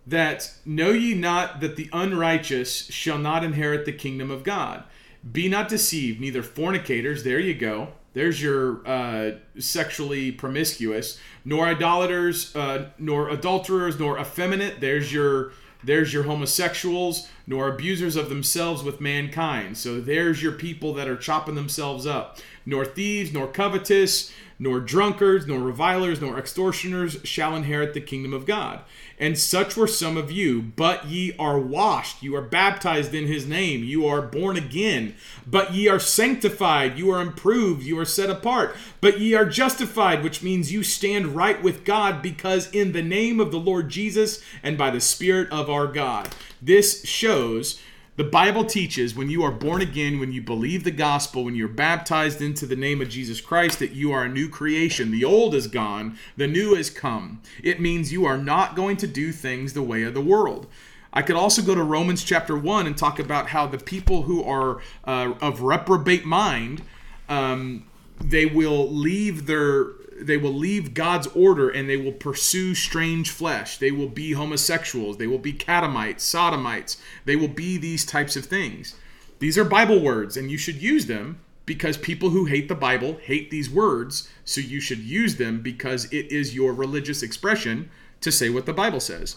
that 0.06 0.52
know 0.66 0.90
ye 0.90 1.14
not 1.14 1.60
that 1.60 1.76
the 1.76 1.88
unrighteous 1.90 2.86
shall 2.90 3.16
not 3.16 3.42
inherit 3.42 3.86
the 3.86 3.92
kingdom 3.92 4.30
of 4.30 4.42
God. 4.42 4.84
Be 5.30 5.48
not 5.48 5.70
deceived, 5.70 6.20
neither 6.20 6.42
fornicators, 6.42 7.24
there 7.24 7.38
you 7.38 7.54
go. 7.54 7.92
There's 8.14 8.42
your 8.42 8.86
uh, 8.86 9.32
sexually 9.58 10.32
promiscuous, 10.32 11.18
nor 11.44 11.66
idolaters, 11.66 12.54
uh, 12.54 12.90
nor 12.98 13.30
adulterers, 13.30 13.98
nor 13.98 14.18
effeminate. 14.18 14.80
There's 14.80 15.12
your 15.12 15.52
there's 15.84 16.12
your 16.12 16.22
homosexuals, 16.24 17.28
nor 17.46 17.68
abusers 17.68 18.14
of 18.14 18.28
themselves 18.28 18.82
with 18.84 19.00
mankind. 19.00 19.76
So 19.76 20.00
there's 20.00 20.42
your 20.42 20.52
people 20.52 20.94
that 20.94 21.08
are 21.08 21.16
chopping 21.16 21.56
themselves 21.56 22.06
up. 22.06 22.38
Nor 22.64 22.84
thieves, 22.84 23.32
nor 23.32 23.48
covetous, 23.48 24.32
nor 24.62 24.78
drunkards, 24.78 25.44
nor 25.44 25.58
revilers, 25.58 26.20
nor 26.20 26.38
extortioners 26.38 27.16
shall 27.24 27.56
inherit 27.56 27.94
the 27.94 28.00
kingdom 28.00 28.32
of 28.32 28.46
God. 28.46 28.78
And 29.18 29.36
such 29.36 29.76
were 29.76 29.88
some 29.88 30.16
of 30.16 30.30
you, 30.30 30.62
but 30.62 31.06
ye 31.06 31.34
are 31.36 31.58
washed, 31.58 32.22
you 32.22 32.36
are 32.36 32.42
baptized 32.42 33.12
in 33.12 33.26
his 33.26 33.44
name, 33.44 33.82
you 33.82 34.06
are 34.06 34.22
born 34.22 34.56
again, 34.56 35.16
but 35.44 35.74
ye 35.74 35.88
are 35.88 35.98
sanctified, 35.98 36.96
you 36.96 37.10
are 37.10 37.20
improved, 37.20 37.82
you 37.82 37.98
are 37.98 38.04
set 38.04 38.30
apart, 38.30 38.76
but 39.00 39.18
ye 39.18 39.34
are 39.34 39.44
justified, 39.44 40.22
which 40.22 40.44
means 40.44 40.70
you 40.70 40.84
stand 40.84 41.34
right 41.34 41.60
with 41.60 41.84
God 41.84 42.22
because 42.22 42.70
in 42.70 42.92
the 42.92 43.02
name 43.02 43.40
of 43.40 43.50
the 43.50 43.58
Lord 43.58 43.88
Jesus 43.88 44.40
and 44.62 44.78
by 44.78 44.90
the 44.90 45.00
Spirit 45.00 45.50
of 45.50 45.68
our 45.68 45.88
God. 45.88 46.28
This 46.60 47.04
shows 47.04 47.80
the 48.16 48.24
Bible 48.24 48.64
teaches 48.66 49.14
when 49.14 49.30
you 49.30 49.42
are 49.42 49.50
born 49.50 49.80
again, 49.80 50.20
when 50.20 50.32
you 50.32 50.42
believe 50.42 50.84
the 50.84 50.90
gospel, 50.90 51.44
when 51.44 51.54
you're 51.54 51.66
baptized 51.68 52.42
into 52.42 52.66
the 52.66 52.76
name 52.76 53.00
of 53.00 53.08
Jesus 53.08 53.40
Christ, 53.40 53.78
that 53.78 53.92
you 53.92 54.12
are 54.12 54.24
a 54.24 54.28
new 54.28 54.50
creation. 54.50 55.10
The 55.10 55.24
old 55.24 55.54
is 55.54 55.66
gone, 55.66 56.18
the 56.36 56.46
new 56.46 56.74
has 56.74 56.90
come. 56.90 57.40
It 57.62 57.80
means 57.80 58.12
you 58.12 58.26
are 58.26 58.36
not 58.36 58.76
going 58.76 58.98
to 58.98 59.06
do 59.06 59.32
things 59.32 59.72
the 59.72 59.82
way 59.82 60.02
of 60.02 60.12
the 60.12 60.20
world. 60.20 60.66
I 61.14 61.22
could 61.22 61.36
also 61.36 61.62
go 61.62 61.74
to 61.74 61.82
Romans 61.82 62.22
chapter 62.22 62.56
1 62.56 62.86
and 62.86 62.96
talk 62.96 63.18
about 63.18 63.48
how 63.48 63.66
the 63.66 63.78
people 63.78 64.22
who 64.22 64.44
are 64.44 64.80
uh, 65.04 65.34
of 65.40 65.62
reprobate 65.62 66.26
mind, 66.26 66.82
um, 67.30 67.86
they 68.20 68.44
will 68.44 68.90
leave 68.90 69.46
their 69.46 69.86
they 70.22 70.36
will 70.36 70.52
leave 70.52 70.94
God's 70.94 71.26
order 71.28 71.68
and 71.68 71.88
they 71.88 71.96
will 71.96 72.12
pursue 72.12 72.74
strange 72.74 73.30
flesh. 73.30 73.78
They 73.78 73.90
will 73.90 74.08
be 74.08 74.32
homosexuals. 74.32 75.18
They 75.18 75.26
will 75.26 75.38
be 75.38 75.52
catamites, 75.52 76.20
sodomites. 76.20 76.96
They 77.24 77.36
will 77.36 77.48
be 77.48 77.76
these 77.78 78.04
types 78.04 78.36
of 78.36 78.46
things. 78.46 78.94
These 79.38 79.58
are 79.58 79.64
Bible 79.64 80.00
words, 80.00 80.36
and 80.36 80.50
you 80.50 80.58
should 80.58 80.80
use 80.80 81.06
them 81.06 81.40
because 81.66 81.96
people 81.96 82.30
who 82.30 82.44
hate 82.44 82.68
the 82.68 82.74
Bible 82.74 83.18
hate 83.22 83.50
these 83.50 83.68
words. 83.68 84.28
So 84.44 84.60
you 84.60 84.80
should 84.80 84.98
use 84.98 85.36
them 85.36 85.62
because 85.62 86.04
it 86.06 86.30
is 86.30 86.54
your 86.54 86.72
religious 86.72 87.22
expression 87.22 87.90
to 88.20 88.30
say 88.30 88.50
what 88.50 88.66
the 88.66 88.72
Bible 88.72 89.00
says. 89.00 89.36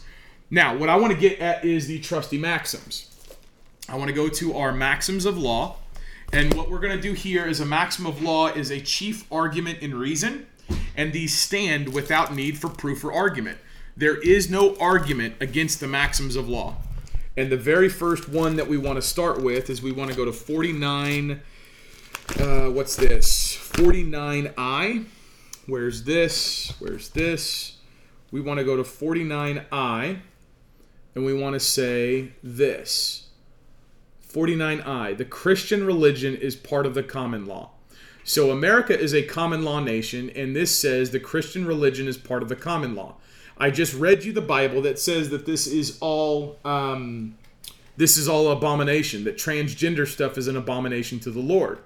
Now, 0.51 0.77
what 0.77 0.89
I 0.89 0.95
want 0.95 1.13
to 1.13 1.19
get 1.19 1.39
at 1.39 1.65
is 1.65 1.87
the 1.87 1.99
trusty 1.99 2.37
maxims. 2.37 3.09
I 3.89 3.95
want 3.95 4.09
to 4.09 4.15
go 4.15 4.29
to 4.29 4.55
our 4.55 4.71
maxims 4.71 5.25
of 5.25 5.37
law. 5.37 5.77
And 6.31 6.53
what 6.53 6.69
we're 6.69 6.79
going 6.79 6.95
to 6.95 7.01
do 7.01 7.13
here 7.13 7.45
is 7.45 7.59
a 7.59 7.65
maxim 7.65 8.05
of 8.05 8.21
law 8.21 8.47
is 8.47 8.71
a 8.71 8.81
chief 8.81 9.31
argument 9.31 9.79
in 9.79 9.95
reason 9.95 10.47
and 10.95 11.13
these 11.13 11.37
stand 11.37 11.93
without 11.93 12.33
need 12.33 12.57
for 12.57 12.69
proof 12.69 13.03
or 13.03 13.11
argument. 13.11 13.57
There 13.97 14.17
is 14.21 14.49
no 14.49 14.75
argument 14.77 15.35
against 15.39 15.79
the 15.79 15.87
maxims 15.87 16.35
of 16.35 16.49
law. 16.49 16.75
And 17.37 17.51
the 17.51 17.57
very 17.57 17.89
first 17.89 18.29
one 18.29 18.55
that 18.55 18.67
we 18.67 18.77
want 18.77 18.97
to 18.97 19.01
start 19.01 19.41
with 19.41 19.69
is 19.69 19.81
we 19.81 19.91
want 19.91 20.09
to 20.09 20.15
go 20.15 20.25
to 20.25 20.31
49. 20.31 21.41
Uh, 22.39 22.69
what's 22.69 22.95
this? 22.95 23.55
49i. 23.73 25.05
Where's 25.67 26.03
this? 26.03 26.73
Where's 26.79 27.09
this? 27.09 27.77
We 28.31 28.41
want 28.41 28.59
to 28.59 28.63
go 28.63 28.75
to 28.75 28.83
49i 28.83 30.19
and 31.15 31.25
we 31.25 31.33
want 31.33 31.53
to 31.53 31.59
say 31.59 32.33
this 32.43 33.27
49i. 34.27 35.17
The 35.17 35.25
Christian 35.25 35.85
religion 35.85 36.35
is 36.35 36.55
part 36.55 36.85
of 36.85 36.93
the 36.93 37.03
common 37.03 37.45
law. 37.45 37.71
So 38.27 38.49
America 38.49 38.99
is 38.99 39.13
a 39.13 39.21
common 39.21 39.63
law 39.63 39.79
nation, 39.79 40.31
and 40.31 40.55
this 40.55 40.75
says 40.75 41.11
the 41.11 41.19
Christian 41.19 41.63
religion 41.65 42.07
is 42.07 42.17
part 42.17 42.41
of 42.41 42.49
the 42.49 42.55
common 42.55 42.95
law. 42.95 43.17
I 43.55 43.69
just 43.69 43.93
read 43.93 44.23
you 44.23 44.33
the 44.33 44.41
Bible 44.41 44.81
that 44.81 44.97
says 44.97 45.29
that 45.29 45.45
this 45.45 45.67
is 45.67 45.99
all 46.01 46.57
um, 46.65 47.37
this 47.95 48.17
is 48.17 48.27
all 48.27 48.51
abomination. 48.51 49.25
That 49.25 49.37
transgender 49.37 50.07
stuff 50.07 50.39
is 50.39 50.47
an 50.47 50.57
abomination 50.57 51.19
to 51.19 51.29
the 51.29 51.39
Lord. 51.39 51.77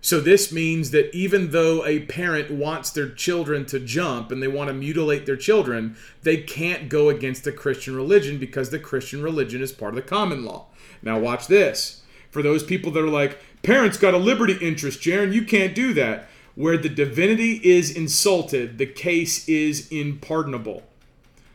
So 0.00 0.20
this 0.20 0.50
means 0.50 0.90
that 0.90 1.14
even 1.14 1.50
though 1.50 1.84
a 1.84 2.00
parent 2.00 2.50
wants 2.50 2.90
their 2.90 3.10
children 3.10 3.66
to 3.66 3.78
jump 3.78 4.32
and 4.32 4.42
they 4.42 4.48
want 4.48 4.68
to 4.68 4.74
mutilate 4.74 5.26
their 5.26 5.36
children, 5.36 5.96
they 6.22 6.38
can't 6.38 6.88
go 6.88 7.10
against 7.10 7.44
the 7.44 7.52
Christian 7.52 7.94
religion 7.94 8.38
because 8.38 8.70
the 8.70 8.78
Christian 8.78 9.22
religion 9.22 9.62
is 9.62 9.70
part 9.70 9.90
of 9.90 9.96
the 9.96 10.02
common 10.02 10.44
law. 10.44 10.66
Now 11.02 11.18
watch 11.18 11.46
this. 11.46 12.02
For 12.30 12.42
those 12.42 12.64
people 12.64 12.90
that 12.92 13.04
are 13.04 13.08
like, 13.08 13.38
Parents 13.64 13.96
got 13.96 14.12
a 14.12 14.18
liberty 14.18 14.58
interest, 14.60 15.00
Jarrin. 15.00 15.32
You 15.32 15.42
can't 15.42 15.74
do 15.74 15.94
that. 15.94 16.28
Where 16.54 16.76
the 16.76 16.90
divinity 16.90 17.60
is 17.64 17.96
insulted, 17.96 18.76
the 18.76 18.84
case 18.84 19.48
is 19.48 19.90
unpardonable. 19.90 20.82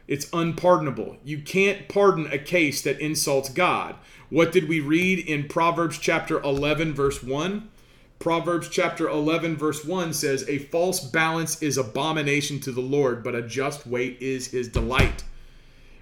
It's 0.08 0.28
unpardonable. 0.34 1.18
You 1.24 1.38
can't 1.38 1.88
pardon 1.88 2.26
a 2.34 2.40
case 2.40 2.82
that 2.82 3.00
insults 3.00 3.50
God. 3.50 3.96
What 4.32 4.52
did 4.52 4.68
we 4.68 4.80
read 4.80 5.20
in 5.20 5.48
Proverbs 5.48 6.00
chapter 6.00 6.42
11, 6.42 6.96
verse 6.96 7.22
1? 7.22 7.70
Proverbs 8.18 8.70
chapter 8.70 9.08
11, 9.08 9.56
verse 9.56 9.86
1 9.86 10.12
says, 10.14 10.44
A 10.50 10.58
false 10.58 11.00
balance 11.00 11.62
is 11.62 11.78
abomination 11.78 12.60
to 12.62 12.72
the 12.72 12.82
Lord, 12.82 13.24
but 13.24 13.36
a 13.36 13.44
just 13.44 13.86
weight 13.86 14.18
is 14.20 14.48
his 14.48 14.68
delight 14.68 15.24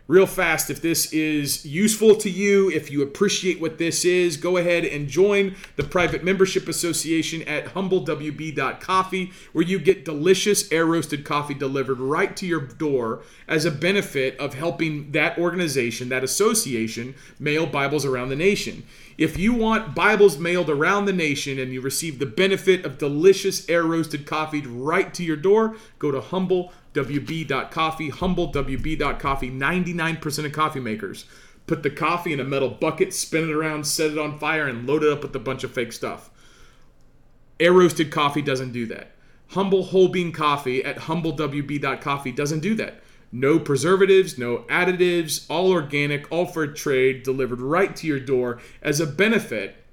real 0.08 0.26
fast 0.26 0.70
if 0.70 0.82
this 0.82 1.12
is 1.12 1.65
useful 1.65 2.15
to 2.15 2.30
you 2.30 2.70
if 2.72 2.89
you 2.89 3.02
appreciate 3.02 3.60
what 3.60 3.78
this 3.78 4.06
is 4.06 4.38
go 4.38 4.58
ahead 4.58 4.86
and 4.86 5.08
join 5.08 5.56
the 5.76 5.84
private 5.84 6.24
membership 6.24 6.67
association 6.67 7.41
at 7.43 7.65
humblewb.coffee 7.65 9.32
where 9.52 9.65
you 9.65 9.78
get 9.78 10.06
delicious 10.06 10.72
air 10.72 10.86
roasted 10.86 11.26
coffee 11.26 11.54
delivered 11.54 12.00
right 12.00 12.38
to 12.38 12.46
your 12.46 12.62
door 12.62 13.22
as 13.48 13.65
a 13.65 13.72
benefit 13.72 14.38
of 14.39 14.54
helping 14.54 15.12
that 15.12 15.38
organization 15.38 16.10
that 16.10 16.24
association 16.24 17.13
mail 17.39 17.65
bibles 17.65 18.06
around 18.06 18.30
the 18.30 18.36
nation. 18.36 18.84
If 19.17 19.38
you 19.38 19.54
want 19.54 19.96
Bibles 19.96 20.38
mailed 20.38 20.70
around 20.70 21.06
the 21.06 21.13
nation 21.13 21.58
and 21.58 21.74
you 21.74 21.82
receive 21.82 22.20
the 22.20 22.26
benefit 22.26 22.86
of 22.86 22.98
delicious 22.98 23.67
air 23.67 23.84
roasted 23.84 24.28
coffee 24.28 24.62
right 24.62 25.12
to 25.15 25.24
your 25.24 25.36
door, 25.36 25.76
go 25.98 26.12
to 26.12 26.22
humblewb.coffee, 26.98 28.12
humblewb.coffee. 28.12 29.52
99% 29.52 30.46
of 30.46 30.52
coffee 30.52 30.80
makers 30.80 31.26
put 31.66 31.84
the 31.84 31.90
coffee 31.90 32.34
in 32.34 32.40
a 32.40 32.44
metal 32.44 32.70
bucket, 32.70 33.14
spin 33.14 33.50
it 33.50 33.54
around, 33.54 33.86
set 33.86 34.12
it 34.12 34.18
on 34.18 34.40
fire, 34.40 34.68
and 34.68 34.88
load 34.88 35.04
it 35.04 35.12
up 35.12 35.22
with 35.22 35.36
a 35.36 35.40
bunch 35.40 35.64
of 35.64 35.72
fake 35.72 35.94
stuff. 35.94 36.30
Air 37.60 37.74
roasted 37.74 38.12
coffee 38.12 38.42
doesn't 38.42 38.72
do 38.72 38.86
that. 38.88 39.12
Humble 39.50 39.84
whole 39.84 40.10
bean 40.10 40.32
coffee 40.32 40.84
at 40.84 40.98
humble 41.00 41.36
humblewb.coffee 41.36 42.32
doesn't 42.32 42.60
do 42.60 42.76
that. 42.76 43.02
No 43.32 43.60
preservatives, 43.60 44.38
no 44.38 44.60
additives, 44.70 45.46
all 45.50 45.72
organic, 45.72 46.32
all 46.32 46.46
for 46.46 46.66
trade, 46.68 47.24
delivered 47.24 47.62
right 47.62 47.96
to 47.98 48.08
your 48.08 48.20
door 48.20 48.60
as 48.82 49.00
a 49.00 49.08
benefit 49.08 49.84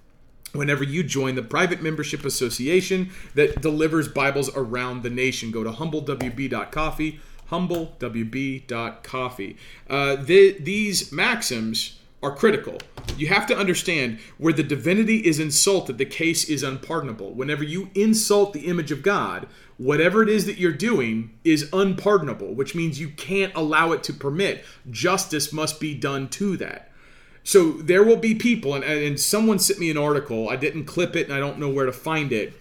whenever 0.55 0.83
you 0.83 1.03
join 1.03 1.35
the 1.35 1.43
private 1.43 1.83
membership 1.83 2.25
association 2.25 3.11
that 3.35 3.61
delivers 3.61 4.09
Bibles 4.09 4.49
around 4.57 5.03
the 5.03 5.11
nation. 5.11 5.51
Go 5.51 5.62
to 5.64 5.71
humblewb.coffee, 5.71 7.21
humblewb.coffee. 7.51 9.57
Uh, 9.90 10.17
the, 10.17 10.57
these 10.59 11.12
maxims 11.12 11.99
are 12.23 12.35
critical. 12.35 12.79
You 13.19 13.27
have 13.27 13.47
to 13.49 13.57
understand 13.57 14.19
where 14.38 14.55
the 14.55 14.62
divinity 14.62 15.19
is 15.19 15.38
insulted, 15.38 15.99
the 15.99 16.07
case 16.07 16.49
is 16.49 16.62
unpardonable. 16.62 17.35
Whenever 17.35 17.62
you 17.62 17.90
insult 17.95 18.55
the 18.55 18.67
image 18.67 18.90
of 18.90 19.03
God, 19.03 19.47
whatever 19.77 20.23
it 20.23 20.31
is 20.31 20.47
that 20.47 20.57
you're 20.57 20.73
doing 20.73 21.37
is 21.45 21.69
unpardonable, 21.73 22.55
which 22.55 22.75
means 22.75 22.99
you 22.99 23.11
can't 23.11 23.55
allow 23.55 23.93
it 23.93 24.03
to 24.05 24.14
permit. 24.14 24.64
Justice 24.90 25.53
must 25.53 25.81
be 25.81 25.95
done 25.95 26.31
to 26.31 26.57
that. 26.57 26.90
So 27.44 27.72
there 27.72 28.02
will 28.02 28.16
be 28.16 28.35
people, 28.35 28.74
and, 28.74 28.85
and 28.85 29.20
someone 29.20 29.59
sent 29.59 29.78
me 29.78 29.90
an 29.90 29.96
article. 29.96 30.48
I 30.48 30.57
didn't 30.57 30.87
clip 30.87 31.14
it, 31.14 31.26
and 31.26 31.35
I 31.35 31.38
don't 31.38 31.59
know 31.59 31.68
where 31.68 31.87
to 31.87 31.92
find 31.92 32.33
it, 32.33 32.54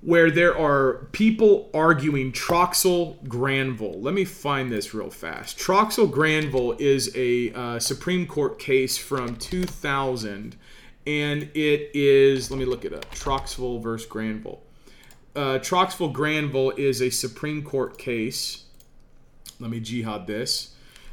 where 0.00 0.30
there 0.30 0.56
are 0.56 1.06
people 1.12 1.70
arguing 1.74 2.32
Troxel 2.32 3.22
Granville. 3.28 4.00
Let 4.00 4.14
me 4.14 4.24
find 4.24 4.72
this 4.72 4.94
real 4.94 5.10
fast. 5.10 5.58
Troxel 5.58 6.10
Granville 6.10 6.72
is 6.78 7.14
a 7.14 7.52
uh, 7.52 7.78
Supreme 7.78 8.26
Court 8.26 8.58
case 8.58 8.96
from 8.96 9.36
2000, 9.36 10.56
and 11.06 11.42
it 11.54 11.90
is, 11.94 12.50
let 12.50 12.58
me 12.58 12.64
look 12.64 12.84
it 12.84 12.94
up 12.94 13.14
Troxel 13.14 13.82
versus 13.82 14.06
Granville 14.06 14.62
uh, 15.36 15.58
Troxville 15.58 16.12
Granville 16.12 16.70
is 16.70 17.00
a 17.00 17.10
Supreme 17.10 17.62
Court 17.62 17.98
case. 17.98 18.64
Let 19.58 19.70
me 19.70 19.80
jihad 19.80 20.26
this. 20.26 20.69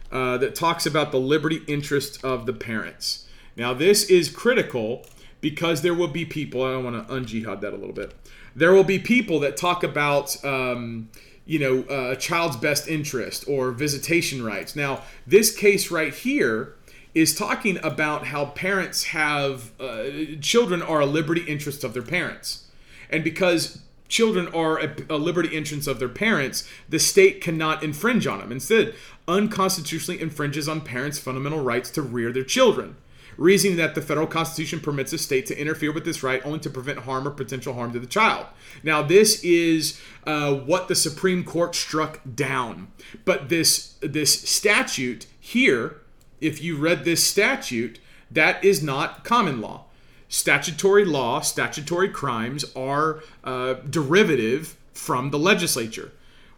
Uh, 0.09 0.37
that 0.37 0.55
talks 0.55 0.85
about 0.85 1.11
the 1.11 1.19
liberty 1.19 1.61
interest 1.67 2.23
of 2.23 2.45
the 2.45 2.53
parents. 2.53 3.27
Now, 3.57 3.73
this 3.73 4.09
is 4.09 4.29
critical 4.29 5.05
because 5.41 5.81
there 5.81 5.93
will 5.93 6.07
be 6.07 6.23
people, 6.23 6.63
I 6.63 6.71
don't 6.71 6.85
want 6.85 7.07
to 7.07 7.13
unjihad 7.13 7.59
that 7.59 7.73
a 7.73 7.75
little 7.75 7.93
bit. 7.93 8.13
There 8.55 8.71
will 8.71 8.85
be 8.85 8.99
people 8.99 9.41
that 9.41 9.57
talk 9.57 9.83
about, 9.83 10.43
um, 10.45 11.09
you 11.45 11.59
know, 11.59 11.85
uh, 11.89 12.11
a 12.11 12.15
child's 12.15 12.55
best 12.55 12.87
interest 12.87 13.43
or 13.49 13.71
visitation 13.71 14.45
rights. 14.45 14.77
Now, 14.77 15.01
this 15.25 15.53
case 15.53 15.91
right 15.91 16.13
here 16.13 16.75
is 17.13 17.35
talking 17.35 17.77
about 17.83 18.27
how 18.27 18.45
parents 18.45 19.05
have, 19.05 19.71
uh, 19.77 20.05
children 20.39 20.81
are 20.81 21.01
a 21.01 21.05
liberty 21.05 21.41
interest 21.41 21.83
of 21.83 21.93
their 21.93 22.01
parents. 22.01 22.65
And 23.09 23.23
because 23.25 23.81
children 24.07 24.47
are 24.53 24.79
a, 24.79 24.95
a, 25.09 25.17
liberty 25.17 25.55
interest 25.55 25.87
of 25.87 25.99
their 25.99 26.09
parents, 26.09 26.67
the 26.87 26.99
state 26.99 27.41
cannot 27.41 27.83
infringe 27.83 28.27
on 28.27 28.39
them. 28.39 28.51
Instead, 28.51 28.95
unconstitutionally 29.27 30.21
infringes 30.21 30.67
on 30.67 30.81
parents' 30.81 31.19
fundamental 31.19 31.61
rights 31.61 31.89
to 31.91 32.01
rear 32.01 32.31
their 32.31 32.43
children. 32.43 32.95
reasoning 33.37 33.77
that 33.77 33.93
the 33.93 34.01
federal 34.01 34.25
constitution 34.25 34.79
permits 34.79 35.13
a 35.13 35.17
state 35.17 35.45
to 35.45 35.59
interfere 35.59 35.91
with 35.91 36.05
this 36.05 36.23
right 36.23 36.43
only 36.43 36.57
to 36.57 36.71
prevent 36.71 36.99
harm 36.99 37.27
or 37.27 37.31
potential 37.31 37.75
harm 37.75 37.93
to 37.93 37.99
the 37.99 38.07
child. 38.07 38.47
Now, 38.83 39.03
this 39.03 39.43
is 39.43 40.01
uh, 40.25 40.55
what 40.55 40.87
the 40.87 40.95
Supreme 40.95 41.43
Court 41.43 41.75
struck 41.75 42.19
down. 42.33 42.87
But 43.25 43.49
this 43.49 43.93
this 44.01 44.41
statute 44.49 45.27
here, 45.39 46.01
if 46.41 46.63
you 46.63 46.77
read 46.77 47.05
this 47.05 47.23
statute, 47.23 47.99
that 48.31 48.63
is 48.63 48.81
not 48.81 49.23
common 49.23 49.61
law. 49.61 49.86
Statutory 50.29 51.05
law, 51.05 51.41
statutory 51.41 52.09
crimes 52.09 52.65
are 52.75 53.21
uh, 53.43 53.75
derivative 53.89 54.75
from 54.93 55.31
the 55.31 55.39
legislature. 55.39 56.11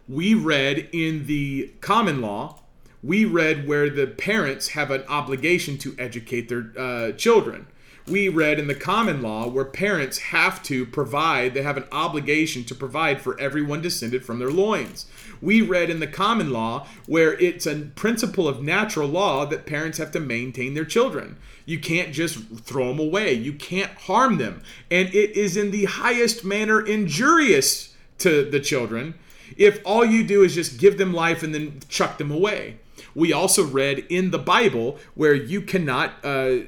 We 0.08 0.34
read 0.34 0.88
in 0.92 1.26
the 1.26 1.72
common 1.80 2.20
law 2.20 2.60
we 3.02 3.24
read 3.24 3.66
where 3.66 3.88
the 3.88 4.06
parents 4.06 4.68
have 4.68 4.90
an 4.90 5.04
obligation 5.08 5.78
to 5.78 5.94
educate 5.98 6.48
their 6.48 6.72
uh, 6.76 7.12
children. 7.12 7.66
We 8.06 8.28
read 8.28 8.58
in 8.58 8.66
the 8.66 8.74
common 8.74 9.22
law 9.22 9.48
where 9.48 9.64
parents 9.64 10.18
have 10.18 10.62
to 10.64 10.84
provide, 10.84 11.54
they 11.54 11.62
have 11.62 11.76
an 11.76 11.86
obligation 11.92 12.64
to 12.64 12.74
provide 12.74 13.20
for 13.20 13.38
everyone 13.38 13.80
descended 13.80 14.24
from 14.24 14.38
their 14.38 14.50
loins. 14.50 15.06
We 15.42 15.62
read 15.62 15.90
in 15.90 16.00
the 16.00 16.06
common 16.06 16.50
law 16.50 16.86
where 17.06 17.32
it's 17.34 17.66
a 17.66 17.90
principle 17.94 18.46
of 18.46 18.62
natural 18.62 19.08
law 19.08 19.46
that 19.46 19.66
parents 19.66 19.98
have 19.98 20.10
to 20.12 20.20
maintain 20.20 20.74
their 20.74 20.84
children. 20.84 21.36
You 21.64 21.78
can't 21.78 22.12
just 22.12 22.38
throw 22.62 22.88
them 22.88 22.98
away, 22.98 23.32
you 23.32 23.52
can't 23.52 23.92
harm 23.92 24.38
them. 24.38 24.62
And 24.90 25.08
it 25.08 25.36
is 25.36 25.56
in 25.56 25.70
the 25.70 25.86
highest 25.86 26.44
manner 26.44 26.80
injurious 26.80 27.94
to 28.18 28.48
the 28.48 28.60
children 28.60 29.14
if 29.56 29.80
all 29.84 30.04
you 30.04 30.24
do 30.24 30.42
is 30.42 30.54
just 30.54 30.78
give 30.78 30.96
them 30.98 31.12
life 31.12 31.42
and 31.42 31.54
then 31.54 31.80
chuck 31.88 32.18
them 32.18 32.30
away 32.30 32.76
we 33.14 33.32
also 33.32 33.64
read 33.64 34.00
in 34.08 34.30
the 34.30 34.38
Bible 34.38 34.98
where 35.14 35.34
you 35.34 35.60
cannot 35.60 36.12
uh, 36.24 36.58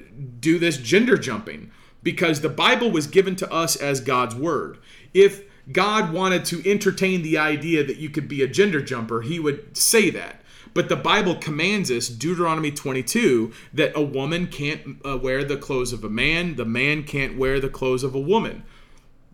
do 0.40 0.58
this 0.58 0.76
gender 0.76 1.16
jumping 1.16 1.70
because 2.02 2.40
the 2.40 2.48
Bible 2.48 2.90
was 2.90 3.06
given 3.06 3.36
to 3.36 3.52
us 3.52 3.76
as 3.76 4.00
God's 4.00 4.34
word. 4.34 4.78
If 5.14 5.44
God 5.70 6.12
wanted 6.12 6.44
to 6.46 6.68
entertain 6.68 7.22
the 7.22 7.38
idea 7.38 7.84
that 7.84 7.98
you 7.98 8.10
could 8.10 8.26
be 8.26 8.42
a 8.42 8.48
gender 8.48 8.80
jumper, 8.80 9.22
he 9.22 9.38
would 9.38 9.76
say 9.76 10.10
that. 10.10 10.42
But 10.74 10.88
the 10.88 10.96
Bible 10.96 11.34
commands 11.34 11.90
us, 11.90 12.08
Deuteronomy 12.08 12.70
22, 12.70 13.52
that 13.74 13.92
a 13.94 14.02
woman 14.02 14.46
can't 14.46 14.96
uh, 15.04 15.18
wear 15.18 15.44
the 15.44 15.56
clothes 15.56 15.92
of 15.92 16.02
a 16.02 16.08
man, 16.08 16.56
the 16.56 16.64
man 16.64 17.04
can't 17.04 17.36
wear 17.36 17.60
the 17.60 17.68
clothes 17.68 18.02
of 18.02 18.14
a 18.14 18.20
woman. 18.20 18.64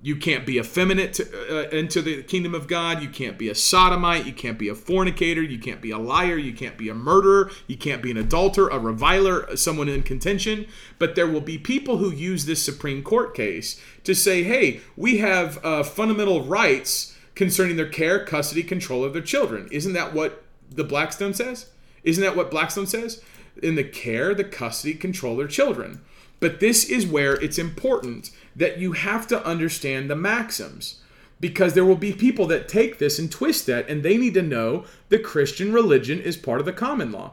You 0.00 0.14
can't 0.14 0.46
be 0.46 0.58
effeminate 0.58 1.12
to, 1.14 1.66
uh, 1.66 1.68
into 1.70 2.00
the 2.00 2.22
kingdom 2.22 2.54
of 2.54 2.68
God. 2.68 3.02
You 3.02 3.08
can't 3.08 3.36
be 3.36 3.48
a 3.48 3.54
sodomite. 3.54 4.26
You 4.26 4.32
can't 4.32 4.58
be 4.58 4.68
a 4.68 4.74
fornicator. 4.74 5.42
You 5.42 5.58
can't 5.58 5.80
be 5.80 5.90
a 5.90 5.98
liar. 5.98 6.36
You 6.36 6.52
can't 6.52 6.78
be 6.78 6.88
a 6.88 6.94
murderer. 6.94 7.50
You 7.66 7.76
can't 7.76 8.00
be 8.00 8.12
an 8.12 8.16
adulterer, 8.16 8.68
a 8.68 8.78
reviler, 8.78 9.56
someone 9.56 9.88
in 9.88 10.04
contention. 10.04 10.66
But 11.00 11.16
there 11.16 11.26
will 11.26 11.40
be 11.40 11.58
people 11.58 11.96
who 11.96 12.12
use 12.12 12.44
this 12.44 12.64
Supreme 12.64 13.02
Court 13.02 13.34
case 13.34 13.80
to 14.04 14.14
say, 14.14 14.44
hey, 14.44 14.80
we 14.96 15.18
have 15.18 15.64
uh, 15.64 15.82
fundamental 15.82 16.44
rights 16.44 17.16
concerning 17.34 17.76
their 17.76 17.88
care, 17.88 18.24
custody, 18.24 18.62
control 18.62 19.04
of 19.04 19.12
their 19.12 19.22
children. 19.22 19.68
Isn't 19.72 19.94
that 19.94 20.12
what 20.12 20.44
the 20.70 20.84
Blackstone 20.84 21.34
says? 21.34 21.70
Isn't 22.04 22.22
that 22.22 22.36
what 22.36 22.50
Blackstone 22.50 22.86
says? 22.86 23.20
In 23.60 23.74
the 23.74 23.84
care, 23.84 24.34
the 24.34 24.44
custody, 24.44 24.94
control 24.94 25.32
of 25.32 25.38
their 25.38 25.48
children. 25.48 26.02
But 26.40 26.60
this 26.60 26.84
is 26.84 27.06
where 27.06 27.34
it's 27.34 27.58
important 27.58 28.30
that 28.54 28.78
you 28.78 28.92
have 28.92 29.26
to 29.28 29.44
understand 29.44 30.08
the 30.08 30.16
maxims 30.16 31.00
because 31.40 31.74
there 31.74 31.84
will 31.84 31.96
be 31.96 32.12
people 32.12 32.46
that 32.46 32.68
take 32.68 32.98
this 32.98 33.18
and 33.18 33.30
twist 33.30 33.66
that 33.66 33.88
and 33.88 34.02
they 34.02 34.16
need 34.16 34.34
to 34.34 34.42
know 34.42 34.84
the 35.08 35.18
Christian 35.18 35.72
religion 35.72 36.20
is 36.20 36.36
part 36.36 36.60
of 36.60 36.66
the 36.66 36.72
common 36.72 37.12
law. 37.12 37.32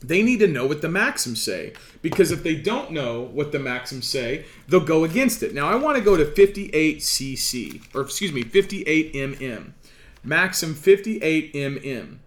They 0.00 0.22
need 0.22 0.38
to 0.38 0.46
know 0.46 0.66
what 0.66 0.80
the 0.80 0.88
maxims 0.88 1.42
say 1.42 1.72
because 2.02 2.30
if 2.30 2.42
they 2.42 2.54
don't 2.54 2.92
know 2.92 3.22
what 3.22 3.50
the 3.50 3.58
maxims 3.58 4.06
say, 4.06 4.44
they'll 4.68 4.80
go 4.80 5.04
against 5.04 5.42
it. 5.42 5.54
Now 5.54 5.68
I 5.68 5.74
want 5.74 5.98
to 5.98 6.04
go 6.04 6.16
to 6.16 6.24
58cc 6.24 7.94
or 7.94 8.02
excuse 8.02 8.32
me, 8.32 8.44
58mm. 8.44 9.72
Maxim 10.22 10.74
58mm 10.74 12.18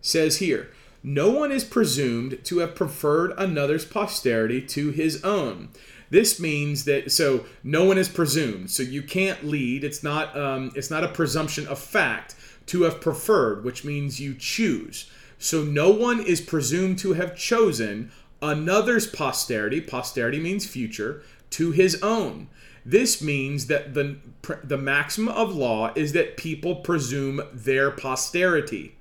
says 0.00 0.38
here, 0.38 0.70
no 1.02 1.30
one 1.30 1.50
is 1.50 1.64
presumed 1.64 2.38
to 2.44 2.58
have 2.58 2.74
preferred 2.74 3.32
another's 3.36 3.84
posterity 3.84 4.60
to 4.60 4.90
his 4.90 5.22
own 5.24 5.68
this 6.12 6.38
means 6.38 6.84
that 6.84 7.10
so 7.10 7.46
no 7.64 7.84
one 7.84 7.96
is 7.96 8.10
presumed. 8.10 8.70
So 8.70 8.82
you 8.82 9.02
can't 9.02 9.44
lead. 9.44 9.82
It's 9.82 10.02
not 10.02 10.36
um, 10.36 10.70
it's 10.76 10.90
not 10.90 11.04
a 11.04 11.08
presumption 11.08 11.66
of 11.66 11.78
fact 11.78 12.34
to 12.66 12.82
have 12.82 13.00
preferred, 13.00 13.64
which 13.64 13.82
means 13.82 14.20
you 14.20 14.34
choose. 14.34 15.10
So 15.38 15.64
no 15.64 15.90
one 15.90 16.20
is 16.20 16.42
presumed 16.42 16.98
to 16.98 17.14
have 17.14 17.34
chosen 17.34 18.12
another's 18.42 19.06
posterity. 19.06 19.80
Posterity 19.80 20.38
means 20.38 20.66
future 20.66 21.22
to 21.50 21.70
his 21.70 21.98
own. 22.02 22.48
This 22.84 23.22
means 23.22 23.68
that 23.68 23.94
the 23.94 24.18
the 24.62 24.76
maximum 24.76 25.34
of 25.34 25.54
law 25.54 25.94
is 25.94 26.12
that 26.12 26.36
people 26.36 26.76
presume 26.76 27.40
their 27.54 27.90
posterity. 27.90 28.96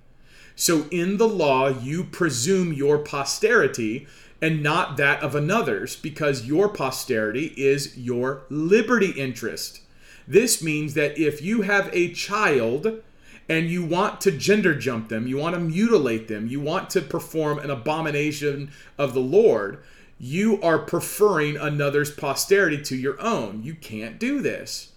So 0.61 0.85
in 0.91 1.17
the 1.17 1.27
law, 1.27 1.69
you 1.69 2.03
presume 2.03 2.71
your 2.71 2.99
posterity 2.99 4.05
and 4.39 4.61
not 4.61 4.95
that 4.97 5.23
of 5.23 5.33
another's 5.33 5.95
because 5.95 6.45
your 6.45 6.69
posterity 6.69 7.55
is 7.57 7.97
your 7.97 8.43
liberty 8.47 9.09
interest. 9.09 9.81
This 10.27 10.61
means 10.61 10.93
that 10.93 11.17
if 11.17 11.41
you 11.41 11.63
have 11.63 11.89
a 11.91 12.13
child 12.13 13.01
and 13.49 13.71
you 13.71 13.83
want 13.83 14.21
to 14.21 14.31
gender 14.31 14.75
jump 14.75 15.09
them, 15.09 15.25
you 15.25 15.35
want 15.35 15.55
to 15.55 15.59
mutilate 15.59 16.27
them, 16.27 16.45
you 16.45 16.59
want 16.59 16.91
to 16.91 17.01
perform 17.01 17.57
an 17.57 17.71
abomination 17.71 18.69
of 18.99 19.15
the 19.15 19.19
Lord, 19.19 19.79
you 20.19 20.61
are 20.61 20.77
preferring 20.77 21.57
another's 21.57 22.11
posterity 22.11 22.79
to 22.83 22.95
your 22.95 23.19
own. 23.19 23.63
You 23.63 23.73
can't 23.73 24.19
do 24.19 24.41
this. 24.41 24.91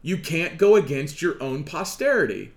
You 0.00 0.16
can't 0.16 0.56
go 0.56 0.76
against 0.76 1.20
your 1.20 1.36
own 1.42 1.64
posterity. 1.64 2.52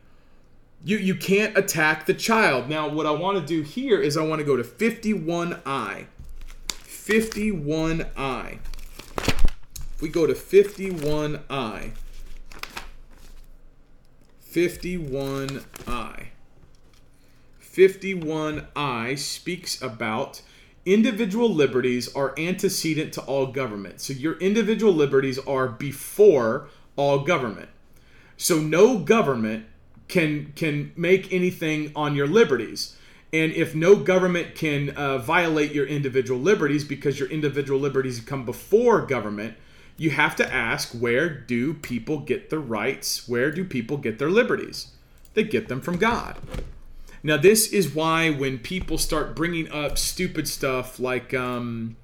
You, 0.86 0.98
you 0.98 1.16
can't 1.16 1.58
attack 1.58 2.06
the 2.06 2.14
child. 2.14 2.68
Now, 2.68 2.90
what 2.90 3.06
I 3.06 3.12
want 3.12 3.38
to 3.40 3.46
do 3.46 3.62
here 3.62 4.02
is 4.02 4.18
I 4.18 4.26
want 4.26 4.40
to 4.40 4.46
go 4.46 4.58
to 4.58 4.64
51i. 4.64 6.08
51i. 6.70 8.60
If 9.94 10.02
we 10.02 10.10
go 10.10 10.28
to 10.28 10.34
51i, 10.34 11.92
51i. 14.52 16.28
51i 17.62 19.18
speaks 19.18 19.82
about 19.82 20.42
individual 20.86 21.50
liberties 21.50 22.14
are 22.14 22.38
antecedent 22.38 23.14
to 23.14 23.22
all 23.22 23.48
government. 23.48 24.02
So 24.02 24.14
your 24.14 24.38
individual 24.40 24.94
liberties 24.94 25.40
are 25.40 25.70
before 25.70 26.68
all 26.98 27.20
government. 27.20 27.70
So 28.38 28.60
no 28.60 29.00
government 29.00 29.66
can 30.14 30.54
can 30.56 30.92
make 30.96 31.34
anything 31.34 31.92
on 31.96 32.16
your 32.16 32.28
liberties. 32.28 32.96
And 33.34 33.52
if 33.52 33.74
no 33.74 33.96
government 33.96 34.54
can 34.54 34.92
uh, 34.92 35.18
violate 35.18 35.72
your 35.72 35.88
individual 35.88 36.40
liberties 36.40 36.84
because 36.84 37.20
your 37.20 37.28
individual 37.30 37.80
liberties 37.80 38.20
come 38.20 38.46
before 38.46 39.02
government, 39.08 39.56
you 39.98 40.12
have 40.12 40.36
to 40.36 40.54
ask 40.54 40.92
where 40.92 41.28
do 41.30 41.74
people 41.74 42.20
get 42.20 42.52
their 42.52 42.60
rights? 42.60 43.28
Where 43.28 43.50
do 43.50 43.66
people 43.66 43.98
get 43.98 44.20
their 44.20 44.30
liberties? 44.30 44.92
They 45.34 45.44
get 45.44 45.68
them 45.68 45.82
from 45.82 45.98
God. 45.98 46.38
Now, 47.24 47.38
this 47.38 47.74
is 47.74 47.96
why 47.96 48.30
when 48.30 48.60
people 48.60 49.00
start 49.00 49.36
bringing 49.36 49.72
up 49.72 49.98
stupid 49.98 50.48
stuff 50.48 51.00
like, 51.00 51.34
um, 51.34 51.96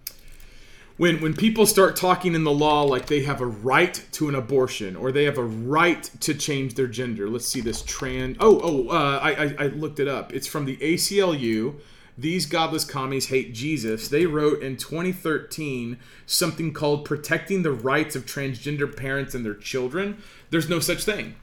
when 0.99 1.21
when 1.21 1.33
people 1.33 1.65
start 1.65 1.95
talking 1.95 2.35
in 2.35 2.43
the 2.43 2.51
law 2.51 2.83
like 2.83 3.05
they 3.05 3.23
have 3.23 3.39
a 3.39 3.45
right 3.45 4.05
to 4.11 4.27
an 4.27 4.35
abortion 4.35 4.97
or 4.97 5.13
they 5.13 5.23
have 5.23 5.37
a 5.37 5.43
right 5.43 6.03
to 6.19 6.33
change 6.33 6.73
their 6.73 6.87
gender. 6.87 7.29
Let's 7.29 7.47
see 7.47 7.61
this 7.61 7.81
trans. 7.83 8.35
Oh 8.41 8.59
oh, 8.61 8.89
uh, 8.89 9.19
I, 9.23 9.31
I 9.31 9.55
I 9.59 9.67
looked 9.67 10.01
it 10.01 10.09
up. 10.09 10.33
It's 10.33 10.45
from 10.45 10.65
the 10.65 10.75
ACLU. 10.77 11.75
These 12.17 12.47
godless 12.47 12.83
commies 12.83 13.27
hate 13.27 13.53
Jesus. 13.53 14.09
They 14.09 14.25
wrote 14.25 14.61
in 14.61 14.75
2013 14.75 15.97
something 16.25 16.73
called 16.73 17.05
"Protecting 17.05 17.63
the 17.63 17.71
Rights 17.71 18.17
of 18.17 18.25
Transgender 18.25 18.93
Parents 18.93 19.33
and 19.33 19.45
Their 19.45 19.55
Children." 19.55 20.21
There's 20.49 20.67
no 20.67 20.81
such 20.81 21.05
thing. 21.05 21.37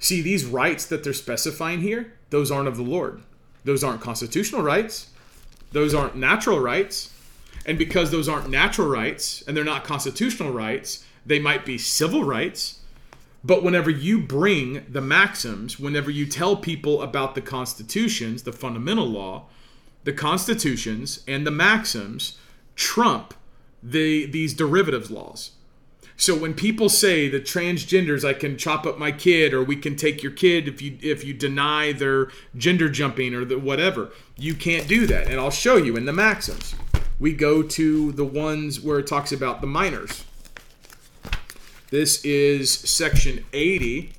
See, 0.00 0.20
these 0.20 0.44
rights 0.44 0.84
that 0.86 1.04
they're 1.04 1.12
specifying 1.12 1.82
here, 1.82 2.14
those 2.30 2.50
aren't 2.50 2.66
of 2.66 2.76
the 2.76 2.82
Lord. 2.82 3.22
Those 3.64 3.84
aren't 3.84 4.00
constitutional 4.00 4.62
rights. 4.62 5.10
Those 5.70 5.94
aren't 5.94 6.16
natural 6.16 6.58
rights 6.58 7.12
and 7.66 7.78
because 7.78 8.10
those 8.10 8.28
aren't 8.28 8.50
natural 8.50 8.88
rights 8.88 9.42
and 9.46 9.56
they're 9.56 9.64
not 9.64 9.84
constitutional 9.84 10.52
rights, 10.52 11.04
they 11.26 11.38
might 11.38 11.64
be 11.64 11.78
civil 11.78 12.24
rights. 12.24 12.80
But 13.42 13.62
whenever 13.62 13.90
you 13.90 14.20
bring 14.20 14.84
the 14.88 15.00
maxims, 15.00 15.78
whenever 15.78 16.10
you 16.10 16.26
tell 16.26 16.56
people 16.56 17.00
about 17.02 17.34
the 17.34 17.40
constitutions, 17.40 18.42
the 18.42 18.52
fundamental 18.52 19.06
law, 19.06 19.46
the 20.04 20.12
constitutions 20.12 21.22
and 21.26 21.46
the 21.46 21.50
maxims 21.50 22.38
trump 22.74 23.34
the 23.82 24.26
these 24.26 24.54
derivatives 24.54 25.10
laws. 25.10 25.52
So 26.16 26.36
when 26.36 26.52
people 26.52 26.90
say 26.90 27.28
the 27.28 27.40
transgenders, 27.40 28.28
I 28.28 28.34
can 28.34 28.58
chop 28.58 28.84
up 28.84 28.98
my 28.98 29.10
kid, 29.10 29.54
or 29.54 29.64
we 29.64 29.76
can 29.76 29.96
take 29.96 30.22
your 30.22 30.32
kid 30.32 30.68
if 30.68 30.82
you 30.82 30.98
if 31.00 31.24
you 31.24 31.32
deny 31.32 31.92
their 31.92 32.28
gender 32.56 32.90
jumping 32.90 33.34
or 33.34 33.44
the 33.44 33.58
whatever, 33.58 34.10
you 34.36 34.54
can't 34.54 34.86
do 34.86 35.06
that. 35.06 35.28
And 35.28 35.40
I'll 35.40 35.50
show 35.50 35.76
you 35.76 35.96
in 35.96 36.04
the 36.04 36.12
maxims. 36.12 36.74
We 37.20 37.34
go 37.34 37.62
to 37.62 38.12
the 38.12 38.24
ones 38.24 38.80
where 38.80 38.98
it 38.98 39.06
talks 39.06 39.30
about 39.30 39.60
the 39.60 39.66
minors. 39.66 40.24
This 41.90 42.24
is 42.24 42.72
section 42.72 43.44
80 43.52 44.12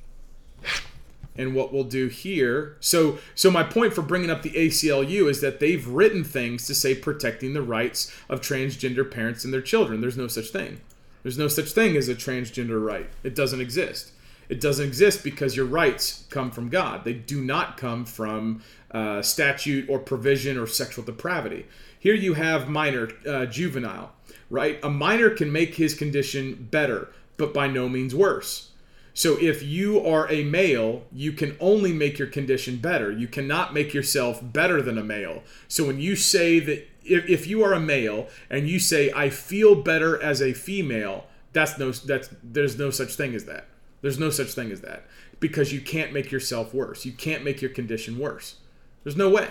and 1.34 1.54
what 1.54 1.72
we'll 1.72 1.84
do 1.84 2.08
here 2.08 2.76
so 2.80 3.18
so 3.34 3.50
my 3.50 3.62
point 3.62 3.94
for 3.94 4.02
bringing 4.02 4.30
up 4.30 4.42
the 4.42 4.50
aclu 4.50 5.30
is 5.30 5.40
that 5.40 5.60
they've 5.60 5.88
written 5.88 6.22
things 6.22 6.66
to 6.66 6.74
say 6.74 6.94
protecting 6.94 7.54
the 7.54 7.62
rights 7.62 8.14
of 8.28 8.42
transgender 8.42 9.10
parents 9.10 9.42
and 9.42 9.52
their 9.52 9.62
children. 9.62 10.02
There's 10.02 10.18
no 10.18 10.28
such 10.28 10.50
thing. 10.50 10.80
There's 11.22 11.38
no 11.38 11.48
such 11.48 11.70
thing 11.70 11.96
as 11.96 12.08
a 12.08 12.14
transgender 12.14 12.84
right. 12.84 13.08
It 13.24 13.34
doesn't 13.34 13.62
exist. 13.62 14.12
It 14.50 14.60
doesn't 14.60 14.86
exist 14.86 15.24
because 15.24 15.56
your 15.56 15.64
rights 15.64 16.26
come 16.28 16.50
from 16.50 16.68
god. 16.68 17.04
They 17.04 17.14
do 17.14 17.40
not 17.40 17.78
come 17.78 18.04
from 18.04 18.62
uh, 18.90 19.22
statute 19.22 19.88
or 19.88 19.98
provision 19.98 20.58
or 20.58 20.66
sexual 20.66 21.04
depravity 21.04 21.64
here 22.02 22.14
you 22.14 22.34
have 22.34 22.68
minor 22.68 23.10
uh, 23.28 23.46
juvenile 23.46 24.12
right 24.50 24.80
a 24.82 24.90
minor 24.90 25.30
can 25.30 25.52
make 25.52 25.76
his 25.76 25.94
condition 25.94 26.68
better 26.70 27.08
but 27.36 27.54
by 27.54 27.68
no 27.68 27.88
means 27.88 28.14
worse 28.14 28.72
so 29.14 29.36
if 29.38 29.62
you 29.62 30.04
are 30.06 30.30
a 30.30 30.42
male, 30.42 31.02
you 31.12 31.32
can 31.32 31.56
only 31.60 31.92
make 31.92 32.18
your 32.18 32.28
condition 32.28 32.78
better. 32.78 33.12
You 33.12 33.28
cannot 33.28 33.74
make 33.74 33.92
yourself 33.92 34.40
better 34.42 34.80
than 34.80 34.96
a 34.96 35.04
male. 35.04 35.42
So 35.68 35.86
when 35.86 36.00
you 36.00 36.16
say 36.16 36.58
that 36.60 36.88
if, 37.04 37.28
if 37.28 37.46
you 37.46 37.62
are 37.62 37.74
a 37.74 37.80
male 37.80 38.28
and 38.48 38.68
you 38.68 38.78
say 38.78 39.12
I 39.14 39.28
feel 39.28 39.74
better 39.74 40.22
as 40.22 40.40
a 40.40 40.54
female, 40.54 41.26
that's 41.52 41.78
no 41.78 41.92
that's 41.92 42.30
there's 42.42 42.78
no 42.78 42.90
such 42.90 43.14
thing 43.14 43.34
as 43.34 43.44
that. 43.44 43.66
There's 44.00 44.18
no 44.18 44.30
such 44.30 44.52
thing 44.52 44.72
as 44.72 44.80
that 44.80 45.04
because 45.40 45.72
you 45.72 45.80
can't 45.80 46.12
make 46.12 46.32
yourself 46.32 46.72
worse. 46.72 47.04
You 47.04 47.12
can't 47.12 47.44
make 47.44 47.60
your 47.60 47.70
condition 47.70 48.18
worse. 48.18 48.56
There's 49.04 49.16
no 49.16 49.28
way. 49.28 49.48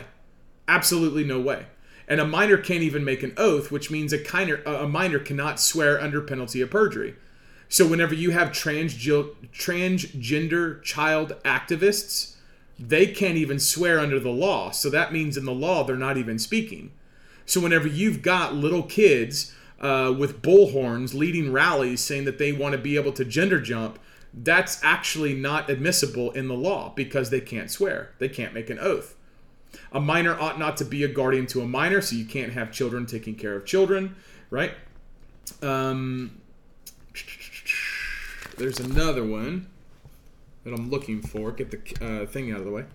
Absolutely 0.67 1.23
no 1.23 1.39
way. 1.39 1.67
And 2.12 2.20
a 2.20 2.28
minor 2.28 2.57
can't 2.57 2.84
even 2.84 3.05
make 3.05 3.24
an 3.24 3.32
oath, 3.38 3.72
which 3.72 3.89
means 3.89 4.12
a, 4.12 4.22
kinder, 4.22 4.62
a 4.66 4.86
minor 4.86 5.18
cannot 5.18 5.62
swear 5.62 5.97
under 5.97 6.20
penalty 6.20 6.59
of 6.59 6.70
perjury. 6.70 7.16
So 7.70 7.88
whenever 7.88 8.14
you 8.14 8.32
have 8.32 8.49
transgender 8.49 9.24
child 10.84 11.36
activists, 11.45 12.36
they 12.78 13.07
can't 13.07 13.38
even 13.38 13.59
swear 13.62 14.01
under 14.01 14.20
the 14.20 14.30
law. 14.30 14.72
So 14.72 14.89
that 14.89 15.14
means 15.14 15.38
in 15.38 15.45
the 15.45 15.53
law 15.53 15.86
they're 15.86 15.95
not 15.95 16.18
even 16.18 16.38
speaking. 16.38 16.91
So 17.45 17.62
whenever 17.62 17.88
you've 17.88 18.22
got 18.22 18.55
little 18.55 18.84
kids 18.84 19.55
uh, 19.80 20.14
with 20.20 20.41
bullhorns 20.41 21.14
leading 21.14 21.53
rallies 21.53 22.01
saying 22.01 22.26
that 22.26 22.39
they 22.39 22.51
want 22.51 22.74
to 22.74 22.78
be 22.78 22.97
able 22.97 23.14
to 23.14 23.24
gender 23.24 23.62
jump, 23.62 23.97
that's 24.34 24.84
actually 24.84 25.34
not 25.34 25.70
admissible 25.70 26.32
in 26.32 26.49
the 26.49 26.55
law 26.55 26.91
because 26.93 27.30
they 27.30 27.39
can't 27.39 27.72
swear. 27.72 28.12
They 28.20 28.28
can't 28.28 28.53
make 28.53 28.70
an 28.70 28.80
oath. 28.80 29.16
A 29.91 29.99
minor 29.99 30.39
ought 30.39 30.59
not 30.59 30.78
to 30.78 30.86
be 30.86 31.03
a 31.03 31.07
guardian 31.07 31.45
to 31.47 31.61
a 31.61 31.67
minor, 31.67 32.01
so 32.01 32.15
you 32.15 32.26
can't 32.26 32.53
have 32.53 32.72
children 32.72 33.05
taking 33.05 33.36
care 33.36 33.55
of 33.55 33.65
children, 33.65 34.15
right? 34.49 34.74
Um, 35.61 36.41
there's 38.57 38.80
another 38.80 39.24
one 39.24 39.67
that 40.63 40.74
I'm 40.74 40.89
looking 40.89 41.22
for. 41.22 41.51
Get 41.51 41.72
the 41.72 42.05
uh, 42.05 42.26
thing 42.26 42.51
out 42.51 42.59
of 42.59 42.65
the 42.65 42.72
way. 42.72 42.86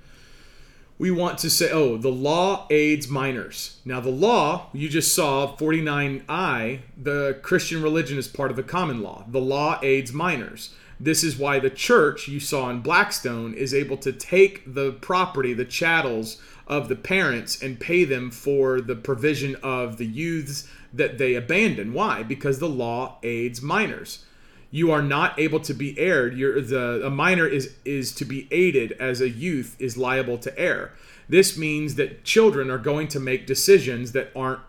We 0.98 1.10
want 1.10 1.38
to 1.38 1.50
say, 1.50 1.70
oh, 1.70 1.98
the 1.98 2.10
law 2.10 2.66
aids 2.70 3.06
minors. 3.08 3.80
Now, 3.84 4.00
the 4.00 4.10
law, 4.10 4.68
you 4.72 4.88
just 4.88 5.14
saw 5.14 5.54
49i, 5.54 6.80
the 6.96 7.38
Christian 7.42 7.82
religion 7.82 8.16
is 8.16 8.28
part 8.28 8.50
of 8.50 8.56
the 8.56 8.62
common 8.62 9.02
law. 9.02 9.24
The 9.28 9.40
law 9.40 9.78
aids 9.82 10.12
minors. 10.12 10.74
This 10.98 11.22
is 11.22 11.36
why 11.36 11.58
the 11.58 11.70
church, 11.70 12.28
you 12.28 12.40
saw 12.40 12.70
in 12.70 12.80
Blackstone, 12.80 13.54
is 13.54 13.74
able 13.74 13.96
to 13.98 14.12
take 14.12 14.74
the 14.74 14.92
property, 14.92 15.52
the 15.52 15.64
chattels 15.64 16.40
of 16.66 16.88
the 16.88 16.96
parents, 16.96 17.62
and 17.62 17.78
pay 17.78 18.04
them 18.04 18.30
for 18.30 18.80
the 18.80 18.96
provision 18.96 19.56
of 19.62 19.98
the 19.98 20.06
youths 20.06 20.68
that 20.92 21.18
they 21.18 21.34
abandon. 21.34 21.92
Why? 21.92 22.22
Because 22.22 22.58
the 22.58 22.68
law 22.68 23.18
aids 23.22 23.60
minors 23.60 24.24
you 24.70 24.90
are 24.90 25.02
not 25.02 25.38
able 25.38 25.60
to 25.60 25.72
be 25.72 25.98
aired. 25.98 26.36
You're 26.36 26.60
the 26.60 27.06
a 27.06 27.10
minor 27.10 27.46
is 27.46 27.74
is 27.84 28.12
to 28.16 28.24
be 28.24 28.48
aided 28.50 28.92
as 28.92 29.20
a 29.20 29.28
youth 29.28 29.76
is 29.78 29.96
liable 29.96 30.38
to 30.38 30.58
err. 30.58 30.92
This 31.28 31.56
means 31.56 31.94
that 31.94 32.24
children 32.24 32.70
are 32.70 32.78
going 32.78 33.08
to 33.08 33.20
make 33.20 33.46
decisions 33.46 34.12
that 34.12 34.30
aren't 34.36 34.60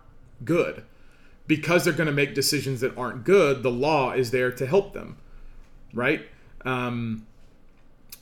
good. 0.44 0.84
Because 1.46 1.84
they're 1.84 1.94
going 1.94 2.08
to 2.08 2.14
make 2.14 2.36
decisions 2.36 2.82
that 2.82 2.98
aren't 2.98 3.24
good, 3.24 3.64
the 3.64 3.72
law 3.72 4.12
is 4.12 4.32
there 4.32 4.52
to 4.52 4.66
help 4.66 4.94
them, 4.94 5.18
right? 5.94 6.28
Um, 6.66 7.26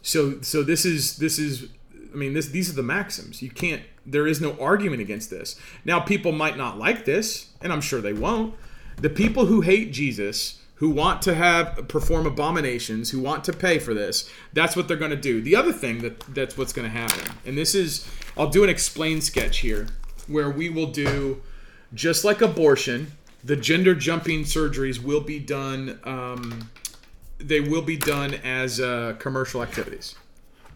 so 0.01 0.41
so 0.41 0.63
this 0.63 0.85
is 0.85 1.17
this 1.17 1.39
is 1.39 1.69
I 2.13 2.15
mean 2.15 2.33
this 2.33 2.47
these 2.47 2.69
are 2.69 2.75
the 2.75 2.83
maxims. 2.83 3.41
You 3.41 3.49
can't 3.49 3.81
there 4.05 4.27
is 4.27 4.39
no 4.39 4.55
argument 4.59 5.01
against 5.01 5.29
this. 5.29 5.59
Now 5.83 5.99
people 5.99 6.31
might 6.31 6.57
not 6.57 6.77
like 6.77 7.05
this, 7.05 7.49
and 7.61 7.73
I'm 7.73 7.81
sure 7.81 8.01
they 8.01 8.13
won't. 8.13 8.53
The 8.97 9.09
people 9.09 9.47
who 9.47 9.61
hate 9.61 9.91
Jesus 9.91 10.61
who 10.75 10.89
want 10.89 11.21
to 11.21 11.33
have 11.33 11.87
perform 11.87 12.25
abominations, 12.25 13.11
who 13.11 13.19
want 13.19 13.45
to 13.45 13.53
pay 13.53 13.79
for 13.79 13.93
this, 13.93 14.29
that's 14.53 14.75
what 14.75 14.87
they're 14.87 14.97
going 14.97 15.11
to 15.11 15.17
do. 15.17 15.41
The 15.41 15.55
other 15.55 15.71
thing 15.71 15.99
that 15.99 16.19
that's 16.33 16.57
what's 16.57 16.73
going 16.73 16.89
to 16.89 16.95
happen, 16.97 17.33
and 17.45 17.57
this 17.57 17.73
is 17.73 18.07
I'll 18.37 18.49
do 18.49 18.63
an 18.63 18.69
explain 18.69 19.21
sketch 19.21 19.59
here 19.59 19.87
where 20.27 20.49
we 20.49 20.69
will 20.69 20.91
do 20.91 21.41
just 21.93 22.25
like 22.25 22.41
abortion, 22.41 23.13
the 23.43 23.55
gender 23.55 23.95
jumping 23.95 24.43
surgeries 24.43 25.01
will 25.01 25.21
be 25.21 25.39
done. 25.39 25.99
Um, 26.03 26.69
they 27.37 27.59
will 27.59 27.81
be 27.81 27.97
done 27.97 28.33
as 28.33 28.79
uh, 28.79 29.15
commercial 29.19 29.61
activities. 29.61 30.15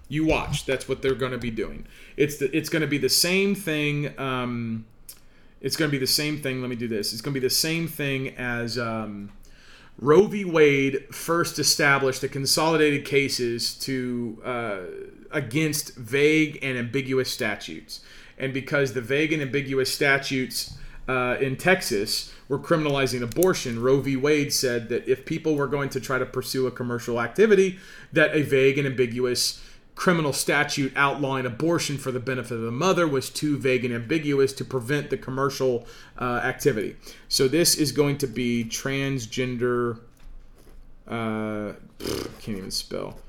You 0.08 0.26
watch. 0.26 0.66
That's 0.66 0.90
what 0.90 1.02
they're 1.02 1.16
going 1.16 1.32
to 1.32 1.38
be 1.38 1.52
doing. 1.52 1.86
It's 2.18 2.38
the, 2.38 2.56
it's 2.56 2.70
going 2.70 2.82
to 2.82 2.88
be 2.88 2.98
the 2.98 3.10
same 3.10 3.56
thing. 3.56 4.18
Um, 4.20 4.86
it's 5.62 5.76
going 5.76 5.90
to 5.90 5.92
be 5.92 6.00
the 6.00 6.08
same 6.08 6.42
thing. 6.42 6.62
Let 6.62 6.70
me 6.70 6.76
do 6.76 6.88
this. 6.88 7.14
It's 7.14 7.22
going 7.22 7.34
to 7.34 7.40
be 7.40 7.46
the 7.46 7.54
same 7.54 7.88
thing 7.88 8.30
as 8.30 8.78
um, 8.78 9.32
Roe 9.98 10.28
v. 10.28 10.46
Wade 10.46 11.14
first 11.14 11.60
established 11.60 12.22
the 12.22 12.30
consolidated 12.30 13.06
cases 13.06 13.76
to 13.80 14.42
uh, 14.44 14.80
against 15.32 15.96
vague 15.96 16.58
and 16.62 16.78
ambiguous 16.78 17.32
statutes, 17.32 18.02
and 18.38 18.54
because 18.54 18.94
the 18.94 19.02
vague 19.02 19.34
and 19.34 19.42
ambiguous 19.42 19.94
statutes 19.94 20.76
uh, 21.08 21.36
in 21.40 21.58
Texas 21.58 22.34
were 22.50 22.60
criminalizing 22.60 23.22
abortion, 23.22 23.82
Roe 23.82 24.02
v. 24.02 24.18
Wade 24.18 24.52
said 24.52 24.90
that 24.90 25.08
if 25.08 25.24
people 25.26 25.56
were 25.56 25.68
going 25.68 25.90
to 25.90 26.00
try 26.02 26.18
to 26.18 26.26
pursue 26.26 26.68
a 26.68 26.72
commercial 26.72 27.22
activity, 27.22 27.80
that 28.12 28.36
a 28.36 28.42
vague 28.42 28.78
and 28.78 28.88
ambiguous 28.88 29.64
criminal 29.94 30.34
statute 30.34 30.92
outlawing 30.96 31.46
abortion 31.46 31.98
for 31.98 32.12
the 32.12 32.20
benefit 32.20 32.56
of 32.56 32.62
the 32.62 32.72
mother 32.72 33.08
was 33.08 33.30
too 33.30 33.58
vague 33.58 33.86
and 33.86 33.94
ambiguous 33.94 34.52
to 34.54 34.66
prevent 34.66 35.10
the 35.10 35.18
commercial 35.18 35.86
uh, 36.18 36.42
activity. 36.44 36.96
So 37.28 37.48
this 37.48 37.76
is 37.76 37.92
going 37.92 38.18
to 38.20 38.28
be 38.28 38.66
transgender. 38.66 40.00
Uh, 41.08 41.74
can't 42.40 42.58
even 42.58 42.72
spell 42.72 43.20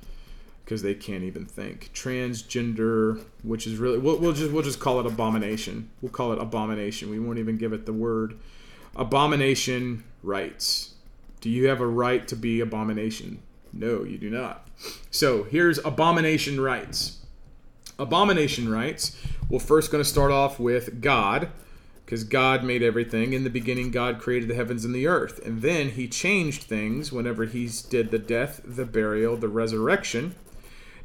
because 0.64 0.80
they 0.80 0.94
can't 0.94 1.24
even 1.24 1.44
think. 1.44 1.90
Transgender, 1.92 3.22
which 3.42 3.66
is 3.66 3.76
really 3.76 3.98
we'll, 3.98 4.18
we'll 4.18 4.32
just 4.32 4.52
we'll 4.52 4.62
just 4.62 4.78
call 4.78 5.00
it 5.00 5.06
abomination. 5.06 5.90
We'll 6.00 6.12
call 6.12 6.32
it 6.32 6.38
abomination. 6.38 7.10
We 7.10 7.18
won't 7.18 7.38
even 7.38 7.58
give 7.58 7.72
it 7.72 7.84
the 7.84 7.92
word 7.92 8.38
abomination 8.96 10.04
rights. 10.22 10.94
Do 11.40 11.48
you 11.48 11.68
have 11.68 11.80
a 11.80 11.86
right 11.86 12.26
to 12.28 12.36
be 12.36 12.60
abomination? 12.60 13.42
No, 13.72 14.04
you 14.04 14.18
do 14.18 14.30
not. 14.30 14.68
So 15.10 15.44
here's 15.44 15.78
abomination 15.78 16.60
rights. 16.60 17.18
Abomination 17.98 18.70
rights. 18.70 19.16
We're 19.48 19.58
first 19.58 19.90
going 19.90 20.02
to 20.02 20.08
start 20.08 20.32
off 20.32 20.58
with 20.58 21.00
God, 21.00 21.50
because 22.04 22.24
God 22.24 22.64
made 22.64 22.82
everything. 22.82 23.32
In 23.32 23.44
the 23.44 23.50
beginning, 23.50 23.92
God 23.92 24.18
created 24.18 24.48
the 24.48 24.54
heavens 24.56 24.84
and 24.84 24.92
the 24.92 25.06
earth. 25.06 25.40
And 25.46 25.62
then 25.62 25.90
he 25.90 26.08
changed 26.08 26.64
things 26.64 27.12
whenever 27.12 27.44
he 27.44 27.70
did 27.88 28.10
the 28.10 28.18
death, 28.18 28.60
the 28.64 28.84
burial, 28.84 29.36
the 29.36 29.48
resurrection. 29.48 30.34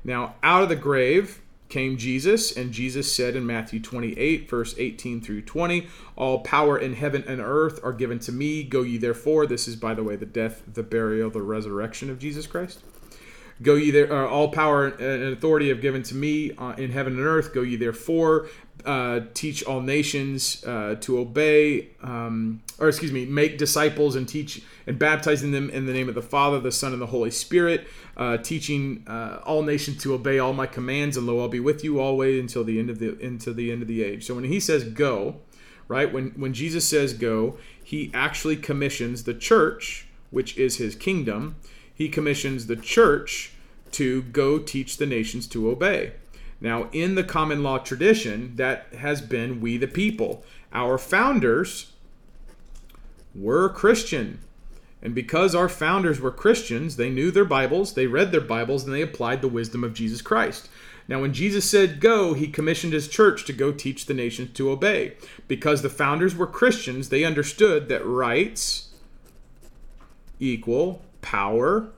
Now, 0.03 0.36
out 0.41 0.63
of 0.63 0.69
the 0.69 0.75
grave, 0.75 1.41
came 1.70 1.97
Jesus, 1.97 2.55
and 2.55 2.72
Jesus 2.72 3.13
said 3.13 3.36
in 3.36 3.45
Matthew 3.45 3.80
28, 3.80 4.49
verse 4.49 4.76
18 4.78 5.22
through 5.22 5.41
20, 5.41 5.88
All 6.16 6.39
power 6.39 6.78
in 6.78 6.93
heaven 6.93 7.24
and 7.28 7.41
earth 7.41 7.80
are 7.84 7.93
given 7.93 8.20
to 8.20 8.32
me. 8.32 8.63
Go 8.63 8.82
ye 8.82 8.97
therefore. 8.97 9.45
This 9.45 9.68
is, 9.68 9.76
by 9.76 9.93
the 9.93 10.03
way, 10.03 10.16
the 10.16 10.26
death, 10.26 10.63
the 10.72 10.84
burial, 10.84 11.30
the 11.30 11.41
resurrection 11.41 12.09
of 12.09 12.20
Jesus 12.20 12.47
Christ. 12.47 12.82
Go 13.61 13.76
ye 13.76 13.89
there, 13.89 14.11
uh, 14.11 14.28
all 14.28 14.49
power 14.49 14.88
and 14.88 15.34
authority 15.34 15.70
have 15.70 15.80
given 15.80 16.03
to 16.03 16.16
me 16.16 16.51
uh, 16.57 16.74
in 16.74 16.91
heaven 16.91 17.13
and 17.13 17.26
earth. 17.26 17.53
Go 17.53 17.61
ye 17.61 17.78
therefore, 17.78 18.47
uh, 18.84 19.21
teach 19.34 19.63
all 19.63 19.82
nations 19.82 20.63
uh, 20.65 20.95
to 21.01 21.19
obey, 21.19 21.89
um, 22.01 22.61
or 22.78 22.88
excuse 22.88 23.11
me, 23.11 23.26
make 23.26 23.57
disciples 23.57 24.15
and 24.15 24.28
teach 24.28 24.61
and 24.86 24.99
baptizing 24.99 25.51
them 25.51 25.69
in 25.69 25.86
the 25.86 25.93
name 25.93 26.09
of 26.09 26.15
the 26.15 26.21
Father, 26.21 26.59
the 26.59 26.71
Son, 26.71 26.93
and 26.93 27.01
the 27.01 27.07
Holy 27.07 27.32
Spirit, 27.32 27.88
uh, 28.17 28.38
teaching 28.38 29.03
uh, 29.07 29.39
all 29.45 29.61
nations 29.61 30.01
to 30.03 30.13
obey 30.13 30.39
all 30.39 30.53
my 30.53 30.67
commands. 30.67 31.17
And 31.17 31.26
lo, 31.26 31.39
I'll 31.39 31.47
be 31.47 31.59
with 31.59 31.84
you 31.84 31.99
always 31.99 32.39
until 32.39 32.63
the 32.63 32.80
end 32.80 32.89
of 32.89 32.99
the 32.99 33.17
until 33.21 33.53
the 33.53 33.71
end 33.71 33.82
of 33.82 33.88
the 33.88 34.03
age. 34.03 34.26
So 34.26 34.36
when 34.36 34.43
he 34.43 34.59
says 34.59 34.84
go, 34.84 35.38
right? 35.88 36.11
When 36.11 36.30
when 36.32 36.53
Jesus 36.53 36.88
says 36.88 37.13
go, 37.13 37.57
he 37.84 38.11
actually 38.13 38.57
commissions 38.57 39.23
the 39.23 39.34
church, 39.34 40.07
which 40.32 40.57
is 40.57 40.78
his 40.78 40.95
kingdom 40.95 41.55
he 41.95 42.09
commissions 42.09 42.67
the 42.67 42.76
church 42.76 43.53
to 43.91 44.21
go 44.23 44.59
teach 44.59 44.97
the 44.97 45.05
nations 45.05 45.47
to 45.47 45.69
obey. 45.69 46.11
Now, 46.66 46.89
in 46.91 47.13
the 47.13 47.24
common 47.24 47.61
law 47.61 47.78
tradition, 47.78 48.55
that 48.55 48.88
has 48.97 49.22
been 49.22 49.61
we 49.61 49.78
the 49.78 49.86
people. 49.86 50.43
Our 50.74 50.97
founders 50.97 51.91
were 53.36 53.70
Christian. 53.70 54.39
And 54.99 55.13
because 55.13 55.53
our 55.53 55.70
founders 55.70 56.20
were 56.20 56.32
Christians, 56.32 56.95
they 56.95 57.11
knew 57.11 57.30
their 57.30 57.45
Bibles, 57.45 57.93
they 57.93 58.07
read 58.07 58.32
their 58.32 58.41
Bibles, 58.41 58.84
and 58.84 58.91
they 58.91 59.03
applied 59.03 59.43
the 59.43 59.47
wisdom 59.47 59.84
of 59.84 59.93
Jesus 59.93 60.24
Christ. 60.24 60.68
Now, 61.07 61.22
when 61.22 61.34
Jesus 61.34 61.70
said 61.70 61.99
go, 61.99 62.34
he 62.34 62.47
commissioned 62.47 62.93
his 62.93 63.07
church 63.07 63.45
to 63.45 63.53
go 63.53 63.72
teach 63.72 64.07
the 64.07 64.16
nations 64.16 64.53
to 64.53 64.72
obey. 64.72 65.18
Because 65.47 65.84
the 65.84 65.89
founders 65.91 66.36
were 66.36 66.47
Christians, 66.47 67.09
they 67.09 67.24
understood 67.24 67.89
that 67.89 68.03
rights 68.03 68.89
equal 70.39 71.03
power 71.22 71.91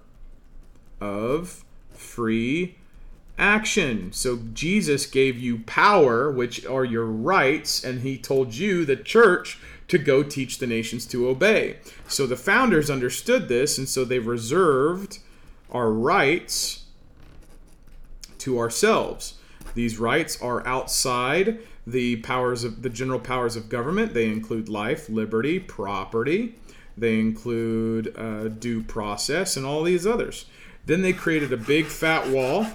of 1.00 1.64
free 1.94 2.76
action. 3.38 4.12
So 4.14 4.40
Jesus 4.54 5.06
gave 5.06 5.38
you 5.38 5.60
power, 5.60 6.32
which 6.32 6.66
are 6.66 6.86
your 6.86 7.06
rights, 7.06 7.84
and 7.84 8.02
he 8.02 8.18
told 8.18 8.56
you, 8.56 8.86
the 8.86 8.96
church, 8.96 9.60
to 9.88 9.98
go 9.98 10.24
teach 10.24 10.58
the 10.58 10.68
nations 10.68 11.06
to 11.08 11.30
obey. 11.30 11.78
So 12.08 12.28
the 12.28 12.36
founders 12.36 12.90
understood 12.90 13.48
this, 13.48 13.78
and 13.78 13.88
so 13.88 14.04
they 14.04 14.20
reserved 14.20 15.20
our 15.72 15.92
rights 15.92 16.86
to 18.40 18.60
ourselves. 18.60 19.36
These 19.76 20.00
rights 20.00 20.42
are 20.42 20.66
outside 20.66 21.60
the 21.86 22.18
powers 22.18 22.64
of 22.64 22.82
the 22.82 22.90
general 22.90 23.20
powers 23.20 23.56
of 23.56 23.70
government. 23.70 24.14
They 24.14 24.28
include 24.28 24.68
life, 24.68 25.10
liberty, 25.10 25.60
property. 25.60 26.56
They 26.98 27.20
include 27.20 28.18
uh, 28.18 28.50
due 28.50 28.84
process 28.84 29.56
and 29.56 29.66
all 29.66 29.84
these 29.84 30.06
others. 30.06 30.46
Then 30.86 31.02
they 31.02 31.14
created 31.14 31.54
a 31.54 31.58
big 31.58 31.86
fat 31.86 32.28
wall 32.28 32.66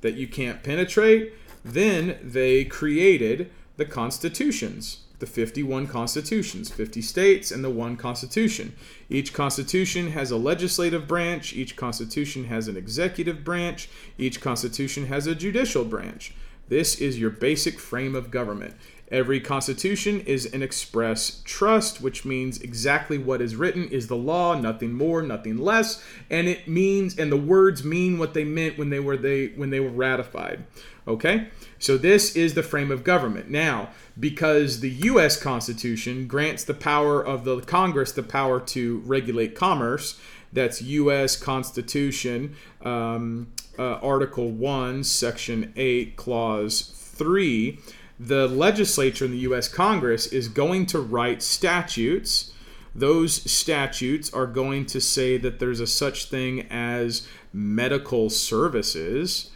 that 0.00 0.14
you 0.14 0.26
can't 0.26 0.62
penetrate. 0.62 1.34
Then 1.64 2.18
they 2.22 2.64
created 2.64 3.50
the 3.76 3.84
constitutions, 3.84 5.00
the 5.18 5.26
51 5.26 5.86
constitutions, 5.86 6.70
50 6.70 7.02
states, 7.02 7.50
and 7.50 7.62
the 7.62 7.70
one 7.70 7.96
constitution. 7.96 8.74
Each 9.08 9.32
constitution 9.32 10.12
has 10.12 10.30
a 10.30 10.36
legislative 10.36 11.06
branch, 11.06 11.52
each 11.52 11.76
constitution 11.76 12.44
has 12.44 12.68
an 12.68 12.76
executive 12.76 13.44
branch, 13.44 13.88
each 14.18 14.40
constitution 14.40 15.06
has 15.06 15.26
a 15.26 15.34
judicial 15.34 15.84
branch. 15.84 16.34
This 16.68 17.00
is 17.00 17.18
your 17.18 17.30
basic 17.30 17.80
frame 17.80 18.14
of 18.14 18.30
government. 18.30 18.74
Every 19.10 19.40
constitution 19.40 20.20
is 20.20 20.46
an 20.46 20.62
express 20.62 21.42
trust, 21.44 22.00
which 22.00 22.24
means 22.24 22.60
exactly 22.60 23.18
what 23.18 23.40
is 23.40 23.56
written 23.56 23.88
is 23.88 24.06
the 24.06 24.16
law, 24.16 24.54
nothing 24.54 24.92
more, 24.92 25.20
nothing 25.20 25.58
less, 25.58 26.02
and 26.30 26.46
it 26.46 26.68
means 26.68 27.18
and 27.18 27.32
the 27.32 27.36
words 27.36 27.82
mean 27.82 28.18
what 28.18 28.34
they 28.34 28.44
meant 28.44 28.78
when 28.78 28.90
they 28.90 29.00
were 29.00 29.16
they 29.16 29.48
when 29.48 29.70
they 29.70 29.80
were 29.80 29.90
ratified. 29.90 30.64
Okay? 31.08 31.48
So 31.80 31.96
this 31.96 32.36
is 32.36 32.54
the 32.54 32.62
frame 32.62 32.92
of 32.92 33.02
government. 33.02 33.50
Now, 33.50 33.90
because 34.18 34.78
the 34.78 34.90
US 34.90 35.36
Constitution 35.40 36.28
grants 36.28 36.62
the 36.62 36.74
power 36.74 37.20
of 37.24 37.44
the 37.44 37.60
Congress 37.62 38.12
the 38.12 38.22
power 38.22 38.60
to 38.60 39.00
regulate 39.00 39.56
commerce, 39.56 40.20
that's 40.52 40.82
U.S. 40.82 41.36
Constitution, 41.36 42.56
um, 42.82 43.52
uh, 43.78 43.94
Article 43.94 44.50
1, 44.50 45.04
Section 45.04 45.72
8, 45.76 46.16
Clause 46.16 46.92
3 46.94 47.78
the 48.20 48.46
legislature 48.46 49.24
in 49.24 49.30
the 49.30 49.38
U.S. 49.38 49.66
Congress 49.66 50.26
is 50.26 50.48
going 50.48 50.84
to 50.86 51.00
write 51.00 51.42
statutes. 51.42 52.52
Those 52.94 53.50
statutes 53.50 54.30
are 54.34 54.46
going 54.46 54.84
to 54.86 55.00
say 55.00 55.38
that 55.38 55.58
there's 55.58 55.80
a 55.80 55.86
such 55.86 56.26
thing 56.26 56.66
as 56.70 57.26
medical 57.50 58.28
services. 58.28 59.50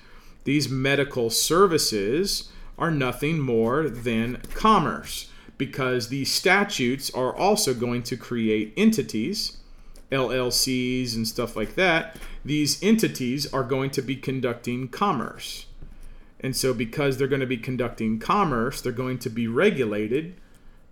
These 0.45 0.71
medical 0.71 1.29
services 1.29 2.51
are 2.79 2.91
nothing 2.91 3.39
more 3.39 3.91
than 3.91 4.41
commerce 4.55 5.29
because 5.59 6.09
these 6.09 6.33
statutes 6.33 7.11
are 7.11 7.37
also 7.37 7.75
going 7.75 8.03
to 8.05 8.17
create 8.17 8.73
entities, 8.79 9.59
LLCs, 10.11 11.15
and 11.15 11.29
stuff 11.29 11.55
like 11.55 11.75
that. 11.75 12.17
These 12.47 12.83
entities 12.83 13.53
are 13.53 13.62
going 13.62 13.91
to 13.91 14.01
be 14.01 14.17
conducting 14.17 14.89
commerce. 14.89 15.67
And 16.41 16.55
so, 16.55 16.74
because 16.74 17.16
they're 17.16 17.28
going 17.28 17.41
to 17.41 17.47
be 17.47 17.57
conducting 17.57 18.18
commerce, 18.18 18.80
they're 18.80 18.93
going 18.93 19.18
to 19.20 19.30
be 19.30 19.47
regulated 19.49 20.35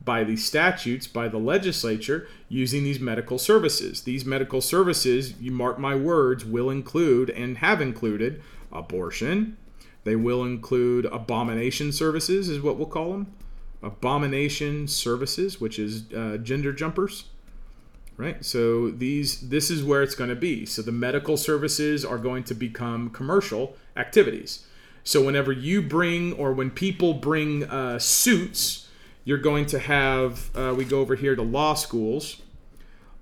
by 0.04 0.24
the 0.24 0.36
statutes, 0.36 1.06
by 1.06 1.28
the 1.28 1.38
legislature, 1.38 2.26
using 2.48 2.84
these 2.84 3.00
medical 3.00 3.38
services. 3.38 4.02
These 4.02 4.24
medical 4.24 4.60
services, 4.60 5.34
you 5.40 5.52
mark 5.52 5.78
my 5.78 5.94
words, 5.94 6.44
will 6.44 6.70
include 6.70 7.30
and 7.30 7.58
have 7.58 7.80
included 7.80 8.42
abortion. 8.72 9.56
They 10.04 10.16
will 10.16 10.44
include 10.44 11.04
abomination 11.06 11.92
services, 11.92 12.48
is 12.48 12.60
what 12.60 12.76
we'll 12.76 12.86
call 12.86 13.12
them. 13.12 13.32
Abomination 13.82 14.88
services, 14.88 15.60
which 15.60 15.78
is 15.78 16.12
uh, 16.12 16.38
gender 16.38 16.72
jumpers 16.72 17.26
right 18.16 18.44
so 18.44 18.90
these 18.90 19.48
this 19.48 19.70
is 19.70 19.82
where 19.82 20.02
it's 20.02 20.14
going 20.14 20.30
to 20.30 20.36
be 20.36 20.66
so 20.66 20.82
the 20.82 20.92
medical 20.92 21.36
services 21.36 22.04
are 22.04 22.18
going 22.18 22.44
to 22.44 22.54
become 22.54 23.08
commercial 23.10 23.74
activities 23.96 24.66
so 25.04 25.22
whenever 25.24 25.52
you 25.52 25.82
bring 25.82 26.32
or 26.34 26.52
when 26.52 26.70
people 26.70 27.14
bring 27.14 27.64
uh, 27.64 27.98
suits, 27.98 28.88
you're 29.24 29.38
going 29.38 29.66
to 29.66 29.78
have, 29.78 30.50
uh, 30.56 30.74
we 30.76 30.84
go 30.84 31.00
over 31.00 31.14
here 31.14 31.34
to 31.34 31.42
law 31.42 31.74
schools. 31.74 32.42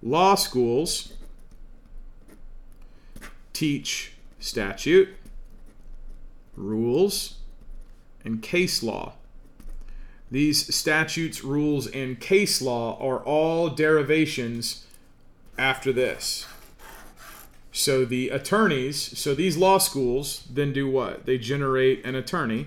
Law 0.02 0.34
schools 0.34 1.14
teach 3.52 4.12
statute, 4.38 5.08
rules, 6.56 7.38
and 8.24 8.42
case 8.42 8.82
law. 8.82 9.14
These 10.30 10.74
statutes, 10.74 11.42
rules, 11.42 11.86
and 11.88 12.20
case 12.20 12.62
law 12.62 12.98
are 13.00 13.18
all 13.18 13.68
derivations 13.68 14.86
after 15.58 15.92
this. 15.92 16.46
So 17.72 18.04
the 18.04 18.30
attorneys, 18.30 19.18
so 19.18 19.34
these 19.34 19.56
law 19.56 19.78
schools 19.78 20.44
then 20.50 20.72
do 20.72 20.90
what? 20.90 21.24
They 21.26 21.38
generate 21.38 22.04
an 22.04 22.14
attorney. 22.14 22.66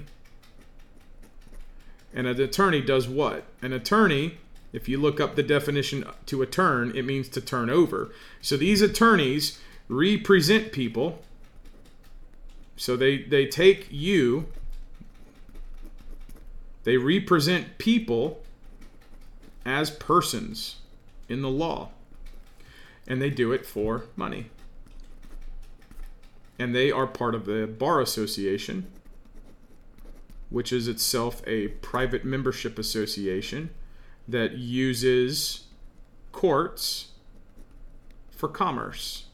And 2.14 2.28
an 2.28 2.40
attorney 2.40 2.82
does 2.82 3.08
what? 3.08 3.44
An 3.62 3.74
attorney, 3.74 4.38
if 4.72 4.88
you 4.88 5.00
look 5.00 5.20
up 5.20 5.36
the 5.36 5.44
definition 5.44 6.06
to 6.28 6.42
a 6.42 6.46
turn, 6.46 6.96
it 6.96 7.06
means 7.06 7.28
to 7.30 7.42
turn 7.42 7.70
over. 7.70 8.12
So 8.42 8.56
these 8.56 8.82
attorneys 8.82 9.60
represent 9.90 10.72
people. 10.72 11.22
So 12.78 12.96
they, 12.96 13.24
they 13.24 13.46
take 13.46 13.88
you, 13.92 14.48
they 16.86 16.98
represent 16.98 17.78
people 17.78 18.42
as 19.66 19.92
persons 19.92 20.78
in 21.28 21.42
the 21.42 21.50
law. 21.50 21.90
And 23.06 23.22
they 23.22 23.30
do 23.30 23.52
it 23.52 23.66
for 23.66 24.06
money 24.16 24.50
and 26.64 26.74
they 26.74 26.90
are 26.90 27.06
part 27.06 27.36
of 27.36 27.46
the 27.46 27.68
Bar 27.68 28.00
Association, 28.00 28.88
which 30.50 30.72
is 30.72 30.88
itself 30.88 31.42
a 31.46 31.68
private 31.68 32.24
membership 32.24 32.80
association 32.80 33.70
that 34.30 34.54
uses 34.54 35.66
courts 36.32 37.10
for 38.32 38.48
commerce. 38.48 39.26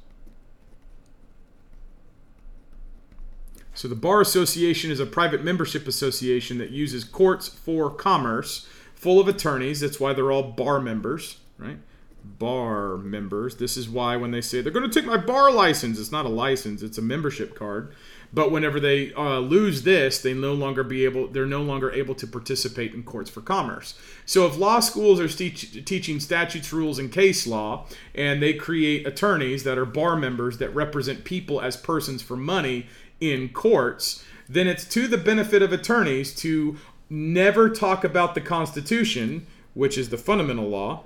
So 3.76 3.88
the 3.88 3.94
Bar 3.94 4.22
Association 4.22 4.90
is 4.90 5.00
a 5.00 5.06
private 5.06 5.44
membership 5.44 5.88
association 5.88 6.58
that 6.58 6.72
uses 6.72 7.04
courts 7.04 7.48
for 7.48 7.92
commerce, 7.92 8.68
full 8.96 9.20
of 9.20 9.28
attorneys. 9.28 9.82
That's 9.82 10.00
why 10.00 10.14
they're 10.14 10.32
all 10.32 10.52
bar 10.52 10.82
members, 10.82 11.38
right? 11.60 11.78
Bar 12.24 12.98
members. 12.98 13.58
This 13.58 13.78
is 13.78 13.90
why 13.90 14.16
when 14.16 14.32
they 14.32 14.42
say 14.42 14.62
they're 14.62 14.72
going 14.72 14.90
to 14.90 15.00
take 15.00 15.08
my 15.08 15.18
bar 15.18 15.52
license, 15.52 16.00
it's 16.00 16.12
not 16.12 16.26
a 16.26 16.30
license; 16.30 16.82
it's 16.82 16.98
a 16.98 17.02
membership 17.02 17.56
card. 17.56 17.94
But 18.32 18.52
whenever 18.52 18.80
they 18.80 19.12
uh, 19.14 19.40
lose 19.40 19.82
this, 19.82 20.20
they 20.20 20.34
no 20.34 20.54
longer 20.54 20.84
be 20.84 21.04
able. 21.06 21.28
They're 21.28 21.46
no 21.46 21.62
longer 21.62 21.92
able 21.92 22.16
to 22.16 22.28
participate 22.28 22.94
in 22.94 23.04
courts 23.04 23.30
for 23.30 23.42
commerce. 23.42 23.98
So 24.26 24.46
if 24.46 24.58
law 24.58 24.80
schools 24.80 25.20
are 25.20 25.28
teach, 25.28 25.84
teaching 25.86 26.20
statutes, 26.20 26.72
rules, 26.72 27.00
and 27.00 27.12
case 27.12 27.48
law, 27.48 27.88
and 28.14 28.42
they 28.42 28.54
create 28.54 29.08
attorneys 29.08 29.64
that 29.64 29.78
are 29.78 29.86
bar 29.86 30.16
members 30.16 30.60
that 30.60 30.74
represent 30.76 31.24
people 31.24 31.60
as 31.60 31.76
persons 31.76 32.22
for 32.22 32.38
money 32.38 32.86
in 33.20 33.50
courts, 33.50 34.24
then 34.48 34.68
it's 34.68 34.86
to 34.86 35.08
the 35.08 35.18
benefit 35.18 35.62
of 35.62 35.74
attorneys 35.74 36.34
to 36.36 36.78
never 37.10 37.70
talk 37.70 38.04
about 38.04 38.36
the 38.36 38.42
Constitution, 38.42 39.48
which 39.74 39.98
is 39.98 40.10
the 40.10 40.18
fundamental 40.18 40.70
law, 40.70 41.04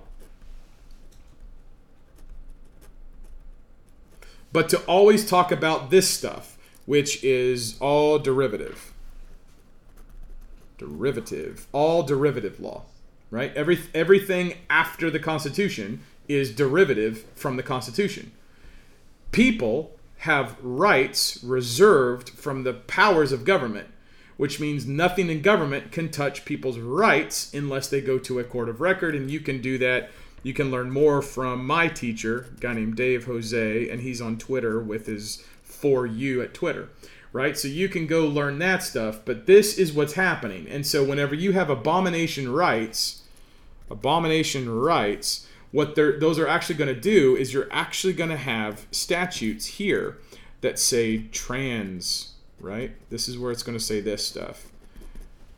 but 4.54 4.70
to 4.70 4.80
always 4.86 5.28
talk 5.28 5.52
about 5.52 5.90
this 5.90 6.10
stuff, 6.10 6.58
which 6.86 7.24
is 7.24 7.78
all 7.80 8.20
derivative. 8.20 8.94
Derivative, 10.78 11.68
all 11.72 12.04
derivative 12.04 12.60
law, 12.60 12.84
right? 13.32 13.54
Every 13.56 13.80
everything 13.94 14.56
after 14.70 15.10
the 15.10 15.20
Constitution 15.20 16.02
is 16.28 16.56
derivative 16.56 17.26
from 17.36 17.58
the 17.58 17.64
Constitution. 17.64 18.32
People 19.32 19.92
have 20.20 20.56
rights 20.62 21.44
reserved 21.44 22.30
from 22.30 22.64
the 22.64 22.74
powers 22.74 23.32
of 23.32 23.44
government, 23.44 23.88
which 24.38 24.60
means 24.60 24.86
nothing 24.86 25.30
in 25.30 25.42
government 25.42 25.92
can 25.92 26.10
touch 26.10 26.46
people's 26.46 26.78
rights 26.78 27.54
unless 27.54 27.88
they 27.88 28.02
go 28.02 28.18
to 28.20 28.40
a 28.40 28.44
court 28.44 28.70
of 28.70 28.82
record, 28.82 29.16
and 29.16 29.32
you 29.32 29.40
can 29.40 29.62
do 29.62 29.78
that 29.80 30.12
You 30.44 30.54
can 30.54 30.70
learn 30.70 30.92
more 30.92 31.22
from 31.22 31.66
my 31.66 31.88
teacher, 31.88 32.48
a 32.58 32.60
guy 32.60 32.74
named 32.74 32.96
Dave 32.96 33.26
Jose, 33.26 33.90
and 33.90 34.02
he's 34.02 34.22
on 34.22 34.38
Twitter 34.38 34.80
with 34.80 35.08
his 35.08 35.44
for 35.64 36.06
you 36.06 36.42
at 36.42 36.54
Twitter. 36.54 36.90
Right? 37.32 37.58
So 37.58 37.68
you 37.68 37.90
can 37.90 38.06
go 38.06 38.28
learn 38.28 38.60
that 38.60 38.84
stuff, 38.84 39.22
but 39.26 39.48
this 39.48 39.80
is 39.80 39.92
what's 39.92 40.14
happening. 40.14 40.68
And 40.70 40.86
so 40.86 41.04
whenever 41.04 41.34
you 41.34 41.54
have 41.54 41.70
abomination 41.70 42.52
rights, 42.52 43.24
abomination 43.90 44.70
rights, 44.70 45.48
what 45.72 45.96
those 45.96 46.38
are 46.38 46.48
actually 46.48 46.76
going 46.76 46.94
to 46.94 47.02
do 47.02 47.36
is 47.36 47.52
you're 47.52 47.72
actually 47.72 48.14
going 48.14 48.30
to 48.30 48.38
have 48.38 48.86
statutes 48.92 49.66
here 49.66 50.20
that 50.62 50.78
say 50.78 51.24
trans, 51.32 52.34
right? 52.60 52.92
This 53.10 53.28
is 53.28 53.40
where 53.40 53.52
it's 53.52 53.64
going 53.64 53.78
to 53.78 53.84
say 53.84 54.00
this 54.00 54.26
stuff. 54.26 54.68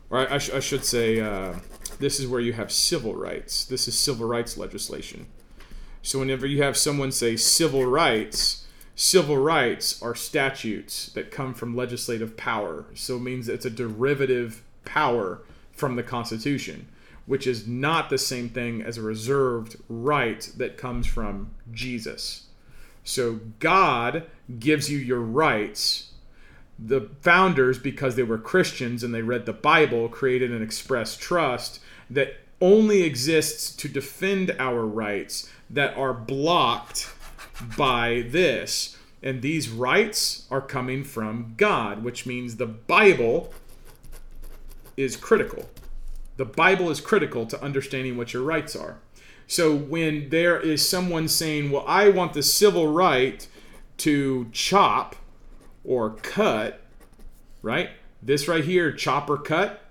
Or 0.08 0.32
I, 0.32 0.38
sh- 0.38 0.52
I 0.52 0.60
should 0.60 0.86
say, 0.86 1.20
uh, 1.20 1.56
this 1.98 2.20
is 2.20 2.26
where 2.26 2.40
you 2.40 2.52
have 2.52 2.70
civil 2.70 3.14
rights. 3.14 3.64
This 3.64 3.88
is 3.88 3.98
civil 3.98 4.26
rights 4.26 4.56
legislation. 4.56 5.26
So 6.02 6.20
whenever 6.20 6.46
you 6.46 6.62
have 6.62 6.76
someone 6.76 7.10
say 7.10 7.36
civil 7.36 7.84
rights, 7.84 8.66
civil 8.94 9.36
rights 9.36 10.00
are 10.02 10.14
statutes 10.14 11.06
that 11.14 11.30
come 11.30 11.52
from 11.52 11.74
legislative 11.74 12.36
power. 12.36 12.86
So 12.94 13.16
it 13.16 13.22
means 13.22 13.48
it's 13.48 13.64
a 13.64 13.70
derivative 13.70 14.62
power 14.84 15.42
from 15.72 15.96
the 15.96 16.02
Constitution, 16.02 16.86
which 17.26 17.46
is 17.46 17.66
not 17.66 18.08
the 18.08 18.18
same 18.18 18.48
thing 18.48 18.82
as 18.82 18.98
a 18.98 19.02
reserved 19.02 19.76
right 19.88 20.48
that 20.56 20.78
comes 20.78 21.06
from 21.06 21.50
Jesus. 21.72 22.46
So 23.02 23.40
God 23.58 24.24
gives 24.58 24.90
you 24.90 24.98
your 24.98 25.20
rights. 25.20 26.12
The 26.78 27.08
founders, 27.20 27.78
because 27.78 28.16
they 28.16 28.22
were 28.22 28.38
Christians 28.38 29.02
and 29.02 29.14
they 29.14 29.22
read 29.22 29.46
the 29.46 29.52
Bible, 29.52 30.08
created 30.08 30.52
an 30.52 30.62
express 30.62 31.16
trust 31.16 31.80
that 32.10 32.36
only 32.60 33.02
exists 33.02 33.74
to 33.76 33.88
defend 33.88 34.54
our 34.58 34.86
rights 34.86 35.50
that 35.68 35.96
are 35.96 36.14
blocked 36.14 37.12
by 37.76 38.24
this. 38.28 38.96
And 39.22 39.42
these 39.42 39.68
rights 39.68 40.46
are 40.50 40.60
coming 40.60 41.04
from 41.04 41.54
God, 41.56 42.04
which 42.04 42.26
means 42.26 42.56
the 42.56 42.66
Bible 42.66 43.52
is 44.96 45.16
critical. 45.16 45.68
The 46.36 46.44
Bible 46.44 46.90
is 46.90 47.00
critical 47.00 47.46
to 47.46 47.62
understanding 47.62 48.16
what 48.16 48.32
your 48.32 48.42
rights 48.42 48.76
are. 48.76 48.98
So 49.46 49.74
when 49.74 50.30
there 50.30 50.58
is 50.58 50.86
someone 50.86 51.28
saying, 51.28 51.70
Well, 51.70 51.84
I 51.86 52.08
want 52.08 52.32
the 52.32 52.42
civil 52.42 52.88
right 52.88 53.46
to 53.98 54.48
chop 54.52 55.16
or 55.84 56.10
cut, 56.10 56.80
right? 57.62 57.90
This 58.22 58.48
right 58.48 58.64
here, 58.64 58.92
chop 58.92 59.30
or 59.30 59.38
cut, 59.38 59.85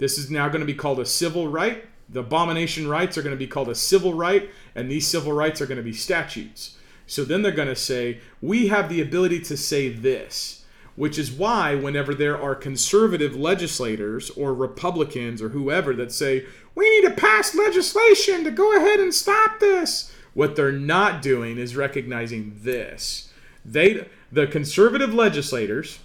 this 0.00 0.16
is 0.16 0.30
now 0.30 0.48
going 0.48 0.60
to 0.60 0.66
be 0.66 0.74
called 0.74 0.98
a 0.98 1.04
civil 1.04 1.46
right. 1.46 1.84
The 2.08 2.20
abomination 2.20 2.88
rights 2.88 3.18
are 3.18 3.22
going 3.22 3.36
to 3.36 3.38
be 3.38 3.46
called 3.46 3.68
a 3.68 3.74
civil 3.74 4.14
right, 4.14 4.50
and 4.74 4.90
these 4.90 5.06
civil 5.06 5.32
rights 5.32 5.60
are 5.60 5.66
going 5.66 5.76
to 5.76 5.84
be 5.84 5.92
statutes. 5.92 6.78
So 7.06 7.22
then 7.22 7.42
they're 7.42 7.52
going 7.52 7.68
to 7.68 7.76
say, 7.76 8.20
We 8.40 8.68
have 8.68 8.88
the 8.88 9.02
ability 9.02 9.40
to 9.40 9.58
say 9.58 9.90
this, 9.90 10.64
which 10.96 11.18
is 11.18 11.30
why, 11.30 11.74
whenever 11.74 12.14
there 12.14 12.40
are 12.40 12.54
conservative 12.54 13.36
legislators 13.36 14.30
or 14.30 14.54
Republicans 14.54 15.42
or 15.42 15.50
whoever 15.50 15.94
that 15.96 16.12
say, 16.12 16.46
We 16.74 16.88
need 16.88 17.06
to 17.06 17.14
pass 17.14 17.54
legislation 17.54 18.42
to 18.44 18.50
go 18.50 18.74
ahead 18.74 19.00
and 19.00 19.12
stop 19.12 19.60
this, 19.60 20.12
what 20.32 20.56
they're 20.56 20.72
not 20.72 21.20
doing 21.20 21.58
is 21.58 21.76
recognizing 21.76 22.58
this. 22.62 23.30
They, 23.66 24.08
the 24.32 24.46
conservative 24.46 25.12
legislators, 25.12 25.98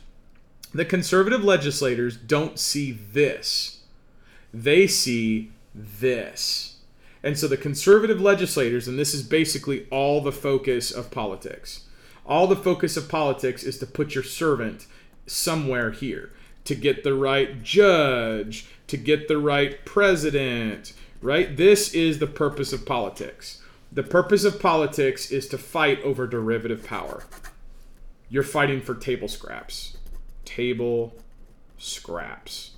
the 0.73 0.83
conservative 0.83 1.45
legislators 1.45 2.17
don't 2.17 2.59
see 2.59 2.91
this. 2.91 3.74
They 4.55 4.87
see 4.87 5.51
this. 5.73 6.77
And 7.21 7.37
so 7.37 7.49
the 7.49 7.57
conservative 7.57 8.21
legislators, 8.21 8.87
and 8.87 8.97
this 8.97 9.13
is 9.13 9.21
basically 9.21 9.85
all 9.91 10.21
the 10.21 10.31
focus 10.31 10.91
of 10.91 11.11
politics, 11.11 11.87
all 12.25 12.47
the 12.47 12.55
focus 12.55 12.95
of 12.95 13.09
politics 13.09 13.63
is 13.63 13.77
to 13.79 13.85
put 13.85 14.15
your 14.15 14.23
servant 14.23 14.87
somewhere 15.27 15.91
here, 15.91 16.31
to 16.63 16.73
get 16.73 17.03
the 17.03 17.13
right 17.13 17.63
judge, 17.63 18.67
to 18.87 18.95
get 18.95 19.27
the 19.27 19.37
right 19.37 19.83
president, 19.83 20.93
right? 21.21 21.57
This 21.57 21.93
is 21.93 22.19
the 22.19 22.27
purpose 22.27 22.71
of 22.71 22.85
politics. 22.85 23.61
The 23.91 24.03
purpose 24.03 24.45
of 24.45 24.61
politics 24.61 25.31
is 25.31 25.49
to 25.49 25.57
fight 25.57 26.01
over 26.01 26.27
derivative 26.27 26.85
power. 26.85 27.25
You're 28.29 28.43
fighting 28.43 28.79
for 28.79 28.95
table 28.95 29.27
scraps. 29.27 29.97
Table 30.45 31.13
scraps. 31.77 32.74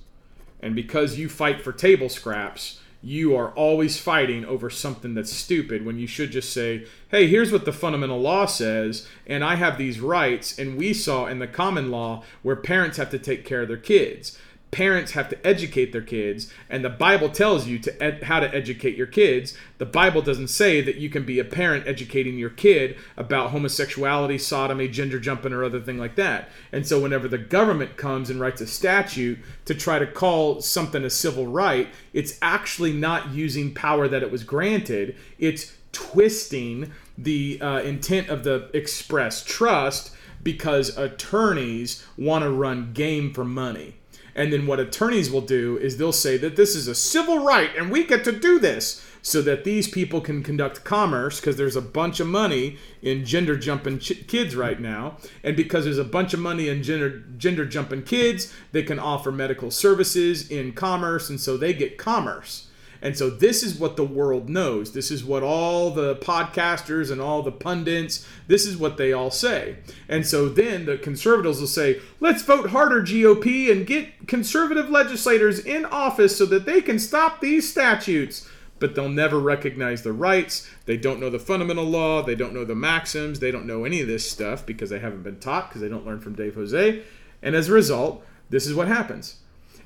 And 0.60 0.74
because 0.74 1.18
you 1.18 1.28
fight 1.28 1.62
for 1.62 1.72
table 1.72 2.08
scraps, 2.08 2.80
you 3.00 3.36
are 3.36 3.52
always 3.52 3.98
fighting 3.98 4.44
over 4.44 4.68
something 4.68 5.14
that's 5.14 5.32
stupid 5.32 5.86
when 5.86 5.98
you 5.98 6.06
should 6.06 6.32
just 6.32 6.52
say, 6.52 6.84
hey, 7.10 7.28
here's 7.28 7.52
what 7.52 7.64
the 7.64 7.72
fundamental 7.72 8.20
law 8.20 8.44
says, 8.44 9.06
and 9.26 9.44
I 9.44 9.54
have 9.54 9.78
these 9.78 10.00
rights. 10.00 10.58
And 10.58 10.76
we 10.76 10.92
saw 10.92 11.26
in 11.26 11.38
the 11.38 11.46
common 11.46 11.90
law 11.90 12.24
where 12.42 12.56
parents 12.56 12.96
have 12.96 13.10
to 13.10 13.18
take 13.18 13.44
care 13.44 13.62
of 13.62 13.68
their 13.68 13.76
kids 13.76 14.36
parents 14.70 15.12
have 15.12 15.28
to 15.30 15.46
educate 15.46 15.92
their 15.92 16.02
kids 16.02 16.52
and 16.68 16.84
the 16.84 16.90
bible 16.90 17.30
tells 17.30 17.66
you 17.66 17.78
to 17.78 18.02
ed- 18.02 18.24
how 18.24 18.38
to 18.40 18.54
educate 18.54 18.96
your 18.96 19.06
kids. 19.06 19.56
The 19.78 19.86
bible 19.86 20.20
doesn't 20.20 20.48
say 20.48 20.80
that 20.82 20.96
you 20.96 21.08
can 21.08 21.24
be 21.24 21.38
a 21.38 21.44
parent 21.44 21.86
educating 21.86 22.38
your 22.38 22.50
kid 22.50 22.96
about 23.16 23.50
homosexuality 23.50 24.38
sodomy 24.38 24.88
gender 24.88 25.18
jumping 25.18 25.52
or 25.52 25.64
other 25.64 25.80
thing 25.80 25.98
like 25.98 26.16
that. 26.16 26.50
And 26.72 26.86
so 26.86 27.00
whenever 27.00 27.28
the 27.28 27.38
government 27.38 27.96
comes 27.96 28.28
and 28.28 28.40
writes 28.40 28.60
a 28.60 28.66
statute 28.66 29.38
to 29.64 29.74
try 29.74 29.98
to 29.98 30.06
call 30.06 30.60
something 30.60 31.04
a 31.04 31.10
civil 31.10 31.46
right 31.46 31.88
it's 32.12 32.38
actually 32.42 32.92
not 32.92 33.30
using 33.30 33.72
power 33.72 34.08
that 34.08 34.22
it 34.22 34.30
was 34.30 34.44
granted. 34.44 35.16
It's 35.38 35.72
twisting 35.92 36.92
the 37.16 37.60
uh, 37.60 37.80
intent 37.80 38.28
of 38.28 38.44
the 38.44 38.70
express 38.74 39.44
trust 39.44 40.14
because 40.42 40.96
attorneys 40.96 42.06
want 42.16 42.44
to 42.44 42.50
run 42.50 42.92
game 42.92 43.32
for 43.32 43.44
money 43.44 43.94
and 44.38 44.52
then 44.52 44.68
what 44.68 44.78
attorneys 44.78 45.30
will 45.32 45.40
do 45.40 45.76
is 45.78 45.96
they'll 45.96 46.12
say 46.12 46.36
that 46.38 46.54
this 46.54 46.76
is 46.76 46.86
a 46.86 46.94
civil 46.94 47.44
right 47.44 47.70
and 47.76 47.90
we 47.90 48.04
get 48.04 48.22
to 48.22 48.30
do 48.30 48.60
this 48.60 49.04
so 49.20 49.42
that 49.42 49.64
these 49.64 49.88
people 49.88 50.20
can 50.20 50.44
conduct 50.44 50.84
commerce 50.84 51.40
because 51.40 51.56
there's 51.56 51.74
a 51.74 51.82
bunch 51.82 52.20
of 52.20 52.26
money 52.28 52.78
in 53.02 53.24
gender 53.24 53.56
jumping 53.56 53.98
ch- 53.98 54.26
kids 54.28 54.54
right 54.54 54.80
now. 54.80 55.18
And 55.42 55.56
because 55.56 55.84
there's 55.84 55.98
a 55.98 56.04
bunch 56.04 56.32
of 56.34 56.40
money 56.40 56.68
in 56.68 56.84
gender, 56.84 57.24
gender 57.36 57.66
jumping 57.66 58.04
kids, 58.04 58.54
they 58.70 58.84
can 58.84 59.00
offer 59.00 59.32
medical 59.32 59.72
services 59.72 60.48
in 60.48 60.72
commerce. 60.72 61.28
And 61.28 61.40
so 61.40 61.56
they 61.56 61.74
get 61.74 61.98
commerce. 61.98 62.67
And 63.00 63.16
so 63.16 63.30
this 63.30 63.62
is 63.62 63.78
what 63.78 63.96
the 63.96 64.04
world 64.04 64.48
knows. 64.48 64.92
This 64.92 65.10
is 65.10 65.24
what 65.24 65.42
all 65.42 65.90
the 65.90 66.16
podcasters 66.16 67.10
and 67.10 67.20
all 67.20 67.42
the 67.42 67.52
pundits, 67.52 68.26
this 68.46 68.66
is 68.66 68.76
what 68.76 68.96
they 68.96 69.12
all 69.12 69.30
say. 69.30 69.76
And 70.08 70.26
so 70.26 70.48
then 70.48 70.86
the 70.86 70.98
conservatives 70.98 71.60
will 71.60 71.66
say, 71.66 72.00
let's 72.20 72.42
vote 72.42 72.70
harder, 72.70 73.02
GOP, 73.02 73.70
and 73.70 73.86
get 73.86 74.26
conservative 74.26 74.90
legislators 74.90 75.60
in 75.60 75.84
office 75.84 76.36
so 76.36 76.46
that 76.46 76.66
they 76.66 76.80
can 76.80 76.98
stop 76.98 77.40
these 77.40 77.70
statutes. 77.70 78.48
But 78.80 78.94
they'll 78.94 79.08
never 79.08 79.40
recognize 79.40 80.02
the 80.02 80.12
rights. 80.12 80.68
They 80.86 80.96
don't 80.96 81.18
know 81.18 81.30
the 81.30 81.40
fundamental 81.40 81.84
law. 81.84 82.22
They 82.22 82.36
don't 82.36 82.54
know 82.54 82.64
the 82.64 82.76
maxims. 82.76 83.40
They 83.40 83.50
don't 83.50 83.66
know 83.66 83.84
any 83.84 84.00
of 84.00 84.06
this 84.06 84.30
stuff 84.30 84.64
because 84.64 84.90
they 84.90 85.00
haven't 85.00 85.24
been 85.24 85.40
taught, 85.40 85.68
because 85.68 85.80
they 85.80 85.88
don't 85.88 86.06
learn 86.06 86.20
from 86.20 86.34
Dave 86.34 86.54
Jose. 86.54 87.02
And 87.42 87.56
as 87.56 87.68
a 87.68 87.72
result, 87.72 88.24
this 88.50 88.66
is 88.66 88.74
what 88.74 88.86
happens. 88.86 89.36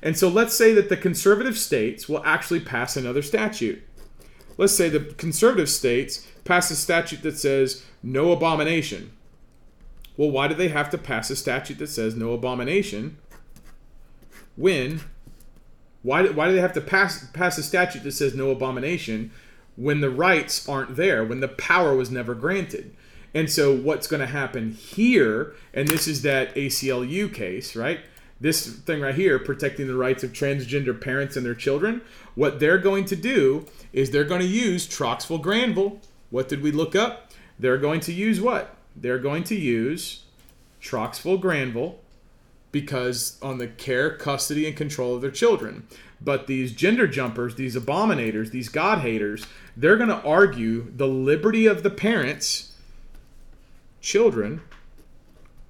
And 0.03 0.17
so 0.17 0.27
let's 0.27 0.55
say 0.55 0.73
that 0.73 0.89
the 0.89 0.97
conservative 0.97 1.57
states 1.57 2.09
will 2.09 2.23
actually 2.25 2.59
pass 2.59 2.97
another 2.97 3.21
statute. 3.21 3.81
Let's 4.57 4.75
say 4.75 4.89
the 4.89 4.99
conservative 4.99 5.69
states 5.69 6.27
pass 6.43 6.69
a 6.69 6.75
statute 6.75 7.23
that 7.23 7.39
says 7.39 7.85
no 8.03 8.33
abomination. 8.33 9.13
Well, 10.17 10.29
why 10.29 10.49
do 10.49 10.55
they 10.55 10.67
have 10.67 10.89
to 10.89 10.97
pass 10.97 11.29
a 11.29 11.37
statute 11.37 11.79
that 11.79 11.87
says 11.87 12.15
no 12.15 12.33
abomination 12.33 13.17
when 14.57 15.01
why, 16.03 16.27
why 16.27 16.49
do 16.49 16.53
they 16.53 16.61
have 16.61 16.73
to 16.73 16.81
pass 16.81 17.25
pass 17.31 17.57
a 17.57 17.63
statute 17.63 18.03
that 18.03 18.11
says 18.11 18.35
no 18.35 18.51
abomination 18.51 19.31
when 19.77 20.01
the 20.01 20.09
rights 20.09 20.67
aren't 20.67 20.97
there, 20.97 21.23
when 21.23 21.39
the 21.39 21.47
power 21.47 21.95
was 21.95 22.11
never 22.11 22.35
granted? 22.35 22.93
And 23.33 23.49
so 23.49 23.75
what's 23.75 24.05
going 24.05 24.19
to 24.19 24.27
happen 24.27 24.73
here, 24.73 25.55
and 25.73 25.87
this 25.87 26.07
is 26.07 26.21
that 26.23 26.53
ACLU 26.55 27.33
case, 27.33 27.75
right? 27.75 28.01
This 28.43 28.67
thing 28.67 28.99
right 28.99 29.15
here, 29.15 29.39
protecting 29.39 29.87
the 29.87 29.95
rights 29.95 30.21
of 30.21 30.33
transgender 30.33 30.99
parents 30.99 31.37
and 31.37 31.45
their 31.45 31.55
children, 31.55 32.01
what 32.35 32.59
they're 32.59 32.77
going 32.77 33.05
to 33.05 33.15
do 33.15 33.65
is 33.93 34.11
they're 34.11 34.25
going 34.25 34.41
to 34.41 34.47
use 34.47 34.85
Troxville 34.85 35.41
Granville. 35.41 36.01
What 36.29 36.49
did 36.49 36.61
we 36.61 36.69
look 36.69 36.93
up? 36.93 37.31
They're 37.57 37.77
going 37.77 38.01
to 38.01 38.11
use 38.11 38.41
what? 38.41 38.75
They're 38.97 39.17
going 39.17 39.45
to 39.45 39.55
use 39.55 40.25
Troxville 40.81 41.39
Granville 41.39 41.99
because 42.73 43.39
on 43.41 43.59
the 43.59 43.67
care, 43.67 44.09
custody, 44.17 44.67
and 44.67 44.75
control 44.75 45.15
of 45.15 45.21
their 45.21 45.31
children. 45.31 45.87
But 46.19 46.47
these 46.47 46.73
gender 46.73 47.07
jumpers, 47.07 47.55
these 47.55 47.77
abominators, 47.77 48.51
these 48.51 48.67
God 48.67 48.99
haters, 48.99 49.47
they're 49.77 49.95
going 49.95 50.09
to 50.09 50.21
argue 50.23 50.91
the 50.93 51.07
liberty 51.07 51.65
of 51.65 51.81
the 51.81 51.89
parents, 51.89 52.73
children, 54.01 54.61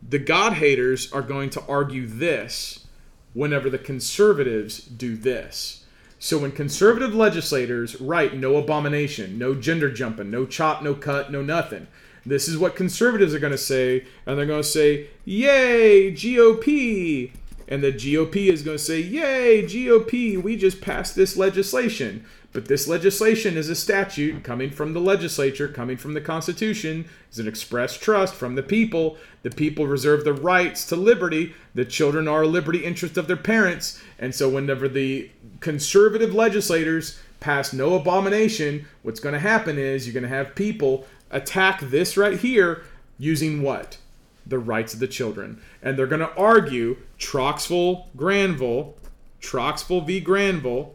the 0.10 0.20
God 0.20 0.54
haters 0.54 1.12
are 1.12 1.22
going 1.22 1.50
to 1.52 1.64
argue 1.68 2.08
this 2.08 2.88
whenever 3.34 3.70
the 3.70 3.78
conservatives 3.78 4.80
do 4.80 5.16
this. 5.16 5.86
So 6.20 6.38
when 6.38 6.52
conservative 6.52 7.14
legislators 7.14 8.00
write 8.00 8.36
no 8.36 8.56
abomination, 8.56 9.38
no 9.38 9.56
gender 9.56 9.92
jumping, 9.92 10.32
no 10.32 10.46
chop, 10.46 10.82
no 10.82 10.94
cut, 10.94 11.32
no 11.32 11.42
nothing, 11.42 11.88
this 12.26 12.48
is 12.48 12.58
what 12.58 12.76
conservatives 12.76 13.34
are 13.34 13.40
going 13.40 13.52
to 13.52 13.58
say, 13.58 14.06
and 14.26 14.38
they're 14.38 14.46
going 14.46 14.62
to 14.62 14.68
say, 14.68 15.08
Yay, 15.26 16.12
GOP! 16.14 17.32
And 17.68 17.84
the 17.84 17.92
GOP 17.92 18.48
is 18.48 18.62
going 18.62 18.78
to 18.78 18.84
say, 18.84 19.02
Yay, 19.02 19.64
GOP, 19.64 20.42
we 20.42 20.56
just 20.56 20.80
passed 20.80 21.16
this 21.16 21.36
legislation. 21.36 22.26
But 22.54 22.68
this 22.68 22.88
legislation 22.88 23.58
is 23.58 23.68
a 23.68 23.76
statute 23.76 24.44
coming 24.44 24.70
from 24.70 24.94
the 24.94 25.02
legislature, 25.02 25.68
coming 25.68 25.98
from 25.98 26.14
the 26.14 26.22
Constitution, 26.22 27.06
is 27.32 27.40
an 27.40 27.48
express 27.48 27.98
trust 27.98 28.36
from 28.36 28.54
the 28.54 28.62
people. 28.62 29.18
The 29.42 29.50
people 29.50 29.88
reserve 29.88 30.24
the 30.24 30.34
rights 30.34 30.86
to 30.86 30.96
liberty. 30.96 31.56
The 31.74 31.84
children 31.84 32.28
are 32.28 32.44
a 32.44 32.48
liberty 32.48 32.86
interest 32.86 33.18
of 33.18 33.26
their 33.26 33.36
parents. 33.36 34.00
And 34.20 34.36
so, 34.36 34.48
whenever 34.50 34.88
the 34.88 35.32
conservative 35.62 36.36
legislators 36.36 37.20
pass 37.40 37.74
no 37.74 37.96
abomination, 37.96 38.86
what's 39.02 39.20
going 39.20 39.34
to 39.34 39.40
happen 39.40 39.80
is 39.80 40.06
you're 40.06 40.14
going 40.14 40.22
to 40.22 40.30
have 40.30 40.54
people 40.54 41.08
attack 41.32 41.80
this 41.82 42.16
right 42.16 42.40
here 42.40 42.84
using 43.18 43.64
what? 43.64 43.98
The 44.46 44.60
rights 44.60 44.94
of 44.94 45.00
the 45.00 45.08
children. 45.08 45.60
And 45.82 45.98
they're 45.98 46.06
going 46.06 46.20
to 46.20 46.36
argue 46.36 46.98
Troxville 47.18 48.06
Granville, 48.16 48.94
Troxville 49.42 50.06
v. 50.06 50.20
Granville, 50.20 50.94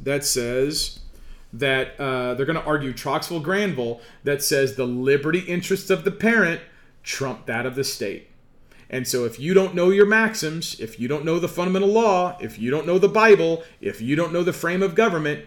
that 0.00 0.24
says 0.24 1.00
that 1.52 1.98
uh, 2.00 2.34
they're 2.34 2.46
going 2.46 2.58
to 2.58 2.64
argue 2.64 2.92
Troxville 2.92 3.42
Granville 3.42 4.00
that 4.24 4.42
says 4.42 4.74
the 4.74 4.86
liberty 4.86 5.40
interests 5.40 5.90
of 5.90 6.04
the 6.04 6.10
parent 6.10 6.60
trump 7.02 7.46
that 7.46 7.66
of 7.66 7.74
the 7.74 7.84
state. 7.84 8.30
And 8.90 9.08
so, 9.08 9.24
if 9.24 9.40
you 9.40 9.54
don't 9.54 9.74
know 9.74 9.90
your 9.90 10.06
maxims, 10.06 10.78
if 10.78 11.00
you 11.00 11.08
don't 11.08 11.24
know 11.24 11.38
the 11.38 11.48
fundamental 11.48 11.88
law, 11.88 12.36
if 12.40 12.58
you 12.58 12.70
don't 12.70 12.86
know 12.86 12.98
the 12.98 13.08
Bible, 13.08 13.64
if 13.80 14.00
you 14.00 14.14
don't 14.14 14.32
know 14.32 14.42
the 14.42 14.52
frame 14.52 14.82
of 14.82 14.94
government, 14.94 15.46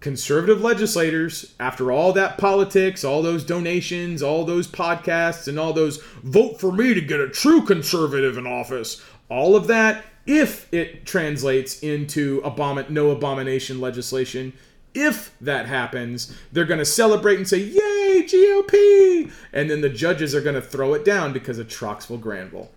conservative 0.00 0.62
legislators, 0.62 1.54
after 1.60 1.92
all 1.92 2.12
that 2.12 2.38
politics, 2.38 3.04
all 3.04 3.22
those 3.22 3.44
donations, 3.44 4.22
all 4.22 4.44
those 4.44 4.66
podcasts, 4.66 5.46
and 5.46 5.58
all 5.58 5.72
those 5.72 5.98
vote 6.22 6.58
for 6.58 6.72
me 6.72 6.94
to 6.94 7.00
get 7.00 7.20
a 7.20 7.28
true 7.28 7.62
conservative 7.62 8.36
in 8.36 8.46
office, 8.46 9.02
all 9.28 9.54
of 9.54 9.66
that, 9.68 10.04
if 10.26 10.72
it 10.72 11.04
translates 11.06 11.80
into 11.80 12.42
no 12.88 13.10
abomination 13.10 13.80
legislation, 13.80 14.52
if 14.94 15.34
that 15.40 15.66
happens, 15.66 16.36
they're 16.52 16.64
going 16.64 16.78
to 16.78 16.84
celebrate 16.84 17.36
and 17.36 17.48
say, 17.48 17.58
Yay, 17.58 18.22
GOP! 18.22 19.32
And 19.52 19.70
then 19.70 19.80
the 19.80 19.88
judges 19.88 20.34
are 20.34 20.40
going 20.40 20.54
to 20.54 20.62
throw 20.62 20.94
it 20.94 21.04
down 21.04 21.32
because 21.32 21.58
of 21.58 21.68
Troxville 21.68 22.20
Granville. 22.20 22.70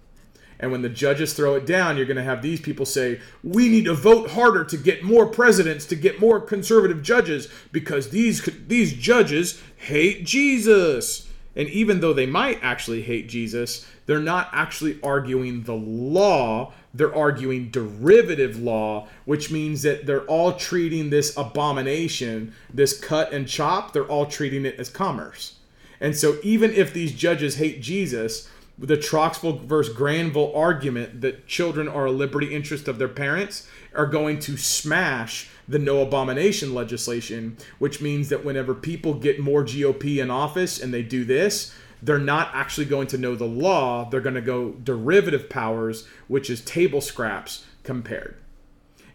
And 0.59 0.71
when 0.71 0.81
the 0.81 0.89
judges 0.89 1.33
throw 1.33 1.55
it 1.55 1.65
down, 1.65 1.97
you're 1.97 2.05
going 2.05 2.15
to 2.17 2.23
have 2.23 2.41
these 2.41 2.61
people 2.61 2.85
say, 2.85 3.19
we 3.43 3.67
need 3.67 3.85
to 3.85 3.93
vote 3.93 4.31
harder 4.31 4.63
to 4.63 4.77
get 4.77 5.03
more 5.03 5.25
presidents, 5.25 5.85
to 5.87 5.95
get 5.95 6.19
more 6.19 6.39
conservative 6.39 7.03
judges, 7.03 7.49
because 7.71 8.09
these, 8.09 8.47
these 8.67 8.93
judges 8.93 9.61
hate 9.75 10.25
Jesus. 10.25 11.29
And 11.57 11.67
even 11.69 11.99
though 11.99 12.13
they 12.13 12.25
might 12.25 12.59
actually 12.61 13.01
hate 13.01 13.27
Jesus, 13.27 13.85
they're 14.05 14.19
not 14.19 14.49
actually 14.53 14.99
arguing 15.03 15.63
the 15.63 15.75
law, 15.75 16.73
they're 16.95 17.15
arguing 17.15 17.69
derivative 17.69 18.57
law, 18.57 19.07
which 19.25 19.51
means 19.51 19.81
that 19.81 20.05
they're 20.05 20.25
all 20.25 20.53
treating 20.53 21.09
this 21.09 21.35
abomination, 21.35 22.53
this 22.73 22.97
cut 22.99 23.33
and 23.33 23.47
chop, 23.47 23.91
they're 23.91 24.05
all 24.05 24.25
treating 24.25 24.65
it 24.65 24.79
as 24.79 24.89
commerce. 24.89 25.55
And 25.99 26.15
so 26.15 26.37
even 26.43 26.71
if 26.71 26.93
these 26.93 27.13
judges 27.13 27.55
hate 27.55 27.81
Jesus, 27.81 28.49
the 28.77 28.97
Troxville 28.97 29.61
versus 29.61 29.93
Granville 29.93 30.53
argument 30.55 31.21
that 31.21 31.47
children 31.47 31.87
are 31.87 32.05
a 32.05 32.11
liberty 32.11 32.53
interest 32.53 32.87
of 32.87 32.97
their 32.97 33.07
parents 33.07 33.67
are 33.93 34.05
going 34.05 34.39
to 34.39 34.57
smash 34.57 35.49
the 35.67 35.79
no 35.79 36.01
abomination 36.01 36.73
legislation, 36.73 37.57
which 37.79 38.01
means 38.01 38.29
that 38.29 38.45
whenever 38.45 38.73
people 38.73 39.13
get 39.13 39.39
more 39.39 39.63
GOP 39.63 40.21
in 40.21 40.29
office 40.29 40.81
and 40.81 40.93
they 40.93 41.01
do 41.01 41.23
this, 41.23 41.73
they're 42.05 42.19
not 42.19 42.49
actually 42.53 42.85
going 42.85 43.07
to 43.07 43.17
know 43.17 43.35
the 43.35 43.45
law. 43.45 44.09
They're 44.09 44.21
going 44.21 44.35
to 44.35 44.41
go 44.41 44.71
derivative 44.71 45.49
powers, 45.49 46.07
which 46.27 46.49
is 46.49 46.61
table 46.61 47.01
scraps 47.01 47.65
compared. 47.83 48.37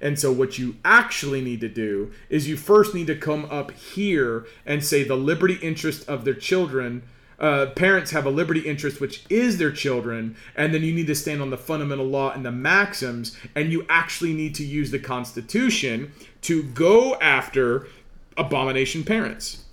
And 0.00 0.18
so, 0.18 0.32
what 0.32 0.58
you 0.58 0.76
actually 0.84 1.42
need 1.42 1.60
to 1.60 1.68
do 1.68 2.12
is 2.28 2.48
you 2.48 2.56
first 2.56 2.94
need 2.94 3.06
to 3.08 3.16
come 3.16 3.44
up 3.46 3.70
here 3.70 4.46
and 4.64 4.84
say 4.84 5.04
the 5.04 5.16
liberty 5.16 5.58
interest 5.62 6.08
of 6.08 6.24
their 6.24 6.34
children 6.34 7.02
uh, 7.40 7.70
parents 7.74 8.10
have 8.10 8.26
a 8.26 8.30
liberty 8.30 8.60
interest, 8.60 9.00
which 9.00 9.24
is 9.30 9.56
their 9.56 9.72
children, 9.72 10.36
and 10.54 10.74
then 10.74 10.82
you 10.82 10.92
need 10.92 11.06
to 11.06 11.14
stand 11.14 11.40
on 11.40 11.48
the 11.48 11.56
fundamental 11.56 12.04
law 12.04 12.30
and 12.30 12.44
the 12.44 12.52
maxims, 12.52 13.36
and 13.54 13.72
you 13.72 13.86
actually 13.88 14.34
need 14.34 14.54
to 14.54 14.64
use 14.64 14.90
the 14.90 14.98
Constitution 14.98 16.12
to 16.42 16.62
go 16.62 17.14
after 17.16 17.86
abomination 18.36 19.04
parents. 19.04 19.64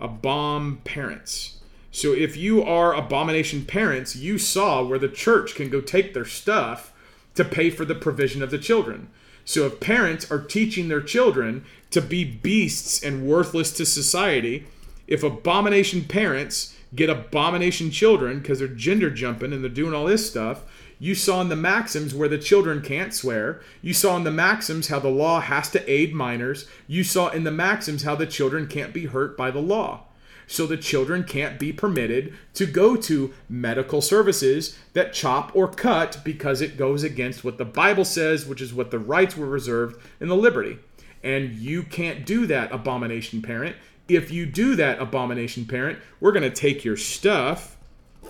Abom 0.00 0.82
parents. 0.84 1.57
So 1.98 2.12
if 2.12 2.36
you 2.36 2.62
are 2.62 2.94
abomination 2.94 3.64
parents, 3.64 4.14
you 4.14 4.38
saw 4.38 4.84
where 4.84 5.00
the 5.00 5.08
church 5.08 5.56
can 5.56 5.68
go 5.68 5.80
take 5.80 6.14
their 6.14 6.24
stuff 6.24 6.92
to 7.34 7.44
pay 7.44 7.70
for 7.70 7.84
the 7.84 7.96
provision 7.96 8.40
of 8.40 8.52
the 8.52 8.58
children. 8.58 9.08
So 9.44 9.66
if 9.66 9.80
parents 9.80 10.30
are 10.30 10.38
teaching 10.38 10.86
their 10.86 11.00
children 11.00 11.64
to 11.90 12.00
be 12.00 12.22
beasts 12.22 13.02
and 13.02 13.26
worthless 13.26 13.72
to 13.72 13.84
society, 13.84 14.68
if 15.08 15.24
abomination 15.24 16.04
parents 16.04 16.76
get 16.94 17.10
abomination 17.10 17.90
children 17.90 18.38
because 18.38 18.60
they're 18.60 18.68
gender 18.68 19.10
jumping 19.10 19.52
and 19.52 19.64
they're 19.64 19.68
doing 19.68 19.92
all 19.92 20.06
this 20.06 20.30
stuff, 20.30 20.62
you 21.00 21.16
saw 21.16 21.40
in 21.40 21.48
the 21.48 21.56
Maxims 21.56 22.14
where 22.14 22.28
the 22.28 22.38
children 22.38 22.80
can't 22.80 23.12
swear. 23.12 23.60
You 23.82 23.92
saw 23.92 24.16
in 24.16 24.22
the 24.22 24.30
Maxims 24.30 24.86
how 24.86 25.00
the 25.00 25.08
law 25.08 25.40
has 25.40 25.68
to 25.70 25.90
aid 25.90 26.14
minors. 26.14 26.68
You 26.86 27.02
saw 27.02 27.30
in 27.30 27.42
the 27.42 27.50
Maxims 27.50 28.04
how 28.04 28.14
the 28.14 28.24
children 28.24 28.68
can't 28.68 28.94
be 28.94 29.06
hurt 29.06 29.36
by 29.36 29.50
the 29.50 29.58
law. 29.58 30.04
So 30.48 30.66
the 30.66 30.76
children 30.76 31.22
can't 31.22 31.58
be 31.58 31.72
permitted 31.72 32.34
to 32.54 32.66
go 32.66 32.96
to 32.96 33.32
medical 33.48 34.02
services 34.02 34.76
that 34.94 35.12
chop 35.12 35.54
or 35.54 35.68
cut 35.68 36.18
because 36.24 36.60
it 36.60 36.76
goes 36.76 37.04
against 37.04 37.44
what 37.44 37.58
the 37.58 37.64
Bible 37.64 38.04
says, 38.04 38.46
which 38.46 38.60
is 38.60 38.74
what 38.74 38.90
the 38.90 38.98
rights 38.98 39.36
were 39.36 39.46
reserved 39.46 40.02
in 40.18 40.26
the 40.26 40.36
liberty. 40.36 40.78
And 41.22 41.52
you 41.52 41.84
can't 41.84 42.26
do 42.26 42.46
that, 42.46 42.72
abomination 42.72 43.42
parent 43.42 43.76
if 44.08 44.30
you 44.30 44.46
do 44.46 44.74
that, 44.76 45.00
abomination 45.00 45.66
parent, 45.66 45.98
we're 46.18 46.32
going 46.32 46.50
to 46.50 46.50
take 46.50 46.84
your 46.84 46.96
stuff. 46.96 47.76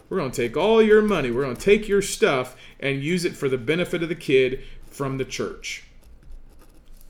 We're 0.09 0.19
going 0.19 0.33
to 0.33 0.43
take 0.43 0.57
all 0.57 0.83
your 0.83 1.01
money. 1.01 1.31
We're 1.31 1.45
going 1.45 1.57
to 1.57 1.63
take 1.63 1.89
your 1.89 2.03
stuff 2.03 2.57
and 2.81 3.03
use 3.03 3.25
it 3.25 3.37
for 3.37 3.49
the 3.49 3.59
benefit 3.59 4.03
of 4.03 4.09
the 4.09 4.15
kid 4.15 4.65
from 4.87 5.19
the 5.19 5.25
church. 5.25 5.85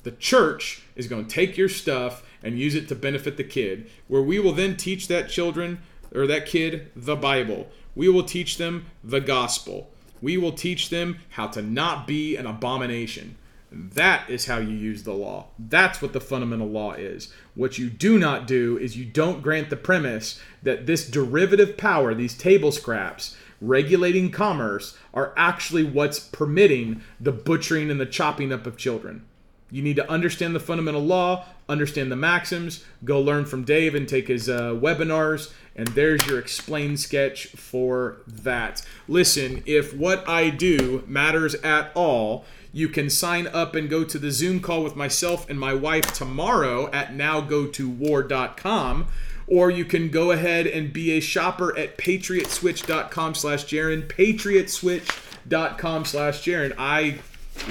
The 0.02 0.12
church 0.12 0.82
is 0.94 1.08
going 1.08 1.26
to 1.26 1.34
take 1.34 1.56
your 1.56 1.68
stuff 1.68 2.22
and 2.42 2.58
use 2.58 2.74
it 2.74 2.88
to 2.88 2.94
benefit 2.94 3.36
the 3.36 3.44
kid, 3.44 3.90
where 4.06 4.22
we 4.22 4.38
will 4.38 4.52
then 4.52 4.76
teach 4.76 5.08
that 5.08 5.28
children 5.28 5.80
or 6.14 6.26
that 6.26 6.46
kid 6.46 6.90
the 6.94 7.16
Bible. 7.16 7.68
We 7.94 8.08
will 8.08 8.22
teach 8.22 8.58
them 8.58 8.86
the 9.02 9.20
gospel. 9.20 9.90
We 10.20 10.36
will 10.36 10.52
teach 10.52 10.88
them 10.90 11.18
how 11.30 11.48
to 11.48 11.62
not 11.62 12.06
be 12.06 12.36
an 12.36 12.46
abomination. 12.46 13.36
That 13.70 14.30
is 14.30 14.46
how 14.46 14.58
you 14.58 14.74
use 14.74 15.02
the 15.02 15.12
law. 15.12 15.48
That's 15.58 16.00
what 16.00 16.12
the 16.12 16.20
fundamental 16.20 16.68
law 16.68 16.92
is. 16.92 17.32
What 17.54 17.76
you 17.76 17.90
do 17.90 18.18
not 18.18 18.46
do 18.46 18.78
is 18.78 18.96
you 18.96 19.04
don't 19.04 19.42
grant 19.42 19.68
the 19.68 19.76
premise 19.76 20.40
that 20.62 20.86
this 20.86 21.08
derivative 21.08 21.76
power, 21.76 22.14
these 22.14 22.36
table 22.36 22.72
scraps, 22.72 23.36
regulating 23.60 24.30
commerce, 24.30 24.96
are 25.12 25.34
actually 25.36 25.84
what's 25.84 26.18
permitting 26.18 27.02
the 27.20 27.32
butchering 27.32 27.90
and 27.90 28.00
the 28.00 28.06
chopping 28.06 28.52
up 28.52 28.66
of 28.66 28.78
children. 28.78 29.26
You 29.70 29.82
need 29.82 29.96
to 29.96 30.10
understand 30.10 30.54
the 30.54 30.60
fundamental 30.60 31.02
law, 31.02 31.44
understand 31.68 32.10
the 32.10 32.16
maxims, 32.16 32.84
go 33.04 33.20
learn 33.20 33.44
from 33.44 33.64
Dave 33.64 33.94
and 33.94 34.08
take 34.08 34.28
his 34.28 34.48
uh, 34.48 34.70
webinars, 34.70 35.52
and 35.76 35.88
there's 35.88 36.26
your 36.26 36.38
explain 36.38 36.96
sketch 36.96 37.48
for 37.48 38.22
that. 38.26 38.84
Listen, 39.06 39.62
if 39.66 39.94
what 39.94 40.26
I 40.28 40.48
do 40.50 41.04
matters 41.06 41.54
at 41.56 41.92
all, 41.94 42.46
you 42.72 42.88
can 42.88 43.10
sign 43.10 43.46
up 43.46 43.74
and 43.74 43.90
go 43.90 44.04
to 44.04 44.18
the 44.18 44.30
Zoom 44.30 44.60
call 44.60 44.82
with 44.82 44.96
myself 44.96 45.48
and 45.48 45.58
my 45.58 45.74
wife 45.74 46.12
tomorrow 46.12 46.90
at 46.92 47.12
nowgotowar.com. 47.12 49.06
Or 49.46 49.70
you 49.70 49.86
can 49.86 50.10
go 50.10 50.30
ahead 50.30 50.66
and 50.66 50.92
be 50.92 51.12
a 51.12 51.20
shopper 51.20 51.76
at 51.78 51.96
patriotswitch.com 51.96 53.34
slash 53.34 53.64
Jarrin, 53.64 54.06
patriotswitch.com 54.06 56.04
slash 56.04 56.42
Jarrin. 56.42 56.74
I 56.76 57.20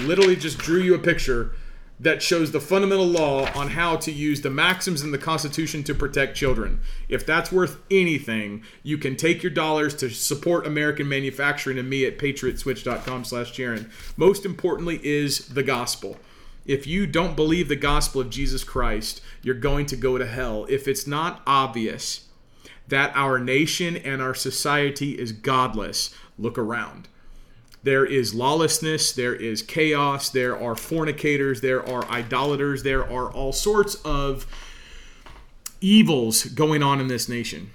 literally 0.00 0.34
just 0.34 0.58
drew 0.58 0.80
you 0.80 0.94
a 0.94 0.98
picture 0.98 1.52
that 2.00 2.22
shows 2.22 2.52
the 2.52 2.60
fundamental 2.60 3.06
law 3.06 3.50
on 3.54 3.70
how 3.70 3.96
to 3.96 4.12
use 4.12 4.40
the 4.40 4.50
maxims 4.50 5.02
in 5.02 5.10
the 5.10 5.18
Constitution 5.18 5.82
to 5.84 5.94
protect 5.94 6.36
children. 6.36 6.80
If 7.08 7.26
that's 7.26 7.50
worth 7.50 7.78
anything, 7.90 8.62
you 8.82 8.98
can 8.98 9.16
take 9.16 9.42
your 9.42 9.50
dollars 9.50 9.94
to 9.96 10.10
support 10.10 10.66
American 10.66 11.08
manufacturing 11.08 11.78
and 11.78 11.90
me 11.90 12.04
at 12.04 12.18
patriotswitch.com 12.18 13.24
slash 13.24 13.52
Jarrin. 13.52 13.90
Most 14.16 14.44
importantly 14.44 15.00
is 15.02 15.48
the 15.48 15.62
gospel. 15.62 16.16
If 16.64 16.86
you 16.86 17.06
don't 17.06 17.34
believe 17.34 17.68
the 17.68 17.76
gospel 17.76 18.20
of 18.20 18.30
Jesus 18.30 18.62
Christ, 18.62 19.22
you're 19.42 19.54
going 19.54 19.86
to 19.86 19.96
go 19.96 20.18
to 20.18 20.26
hell. 20.26 20.66
If 20.68 20.86
it's 20.86 21.06
not 21.06 21.42
obvious 21.46 22.26
that 22.86 23.10
our 23.14 23.38
nation 23.38 23.96
and 23.96 24.22
our 24.22 24.34
society 24.34 25.18
is 25.18 25.32
godless, 25.32 26.14
look 26.38 26.58
around 26.58 27.08
there 27.82 28.04
is 28.04 28.34
lawlessness, 28.34 29.12
there 29.12 29.34
is 29.34 29.62
chaos, 29.62 30.30
there 30.30 30.58
are 30.60 30.74
fornicators, 30.74 31.60
there 31.60 31.86
are 31.88 32.04
idolaters, 32.06 32.82
there 32.82 33.04
are 33.04 33.30
all 33.30 33.52
sorts 33.52 33.94
of 34.04 34.46
evils 35.80 36.44
going 36.44 36.82
on 36.82 37.00
in 37.00 37.08
this 37.08 37.28
nation. 37.28 37.70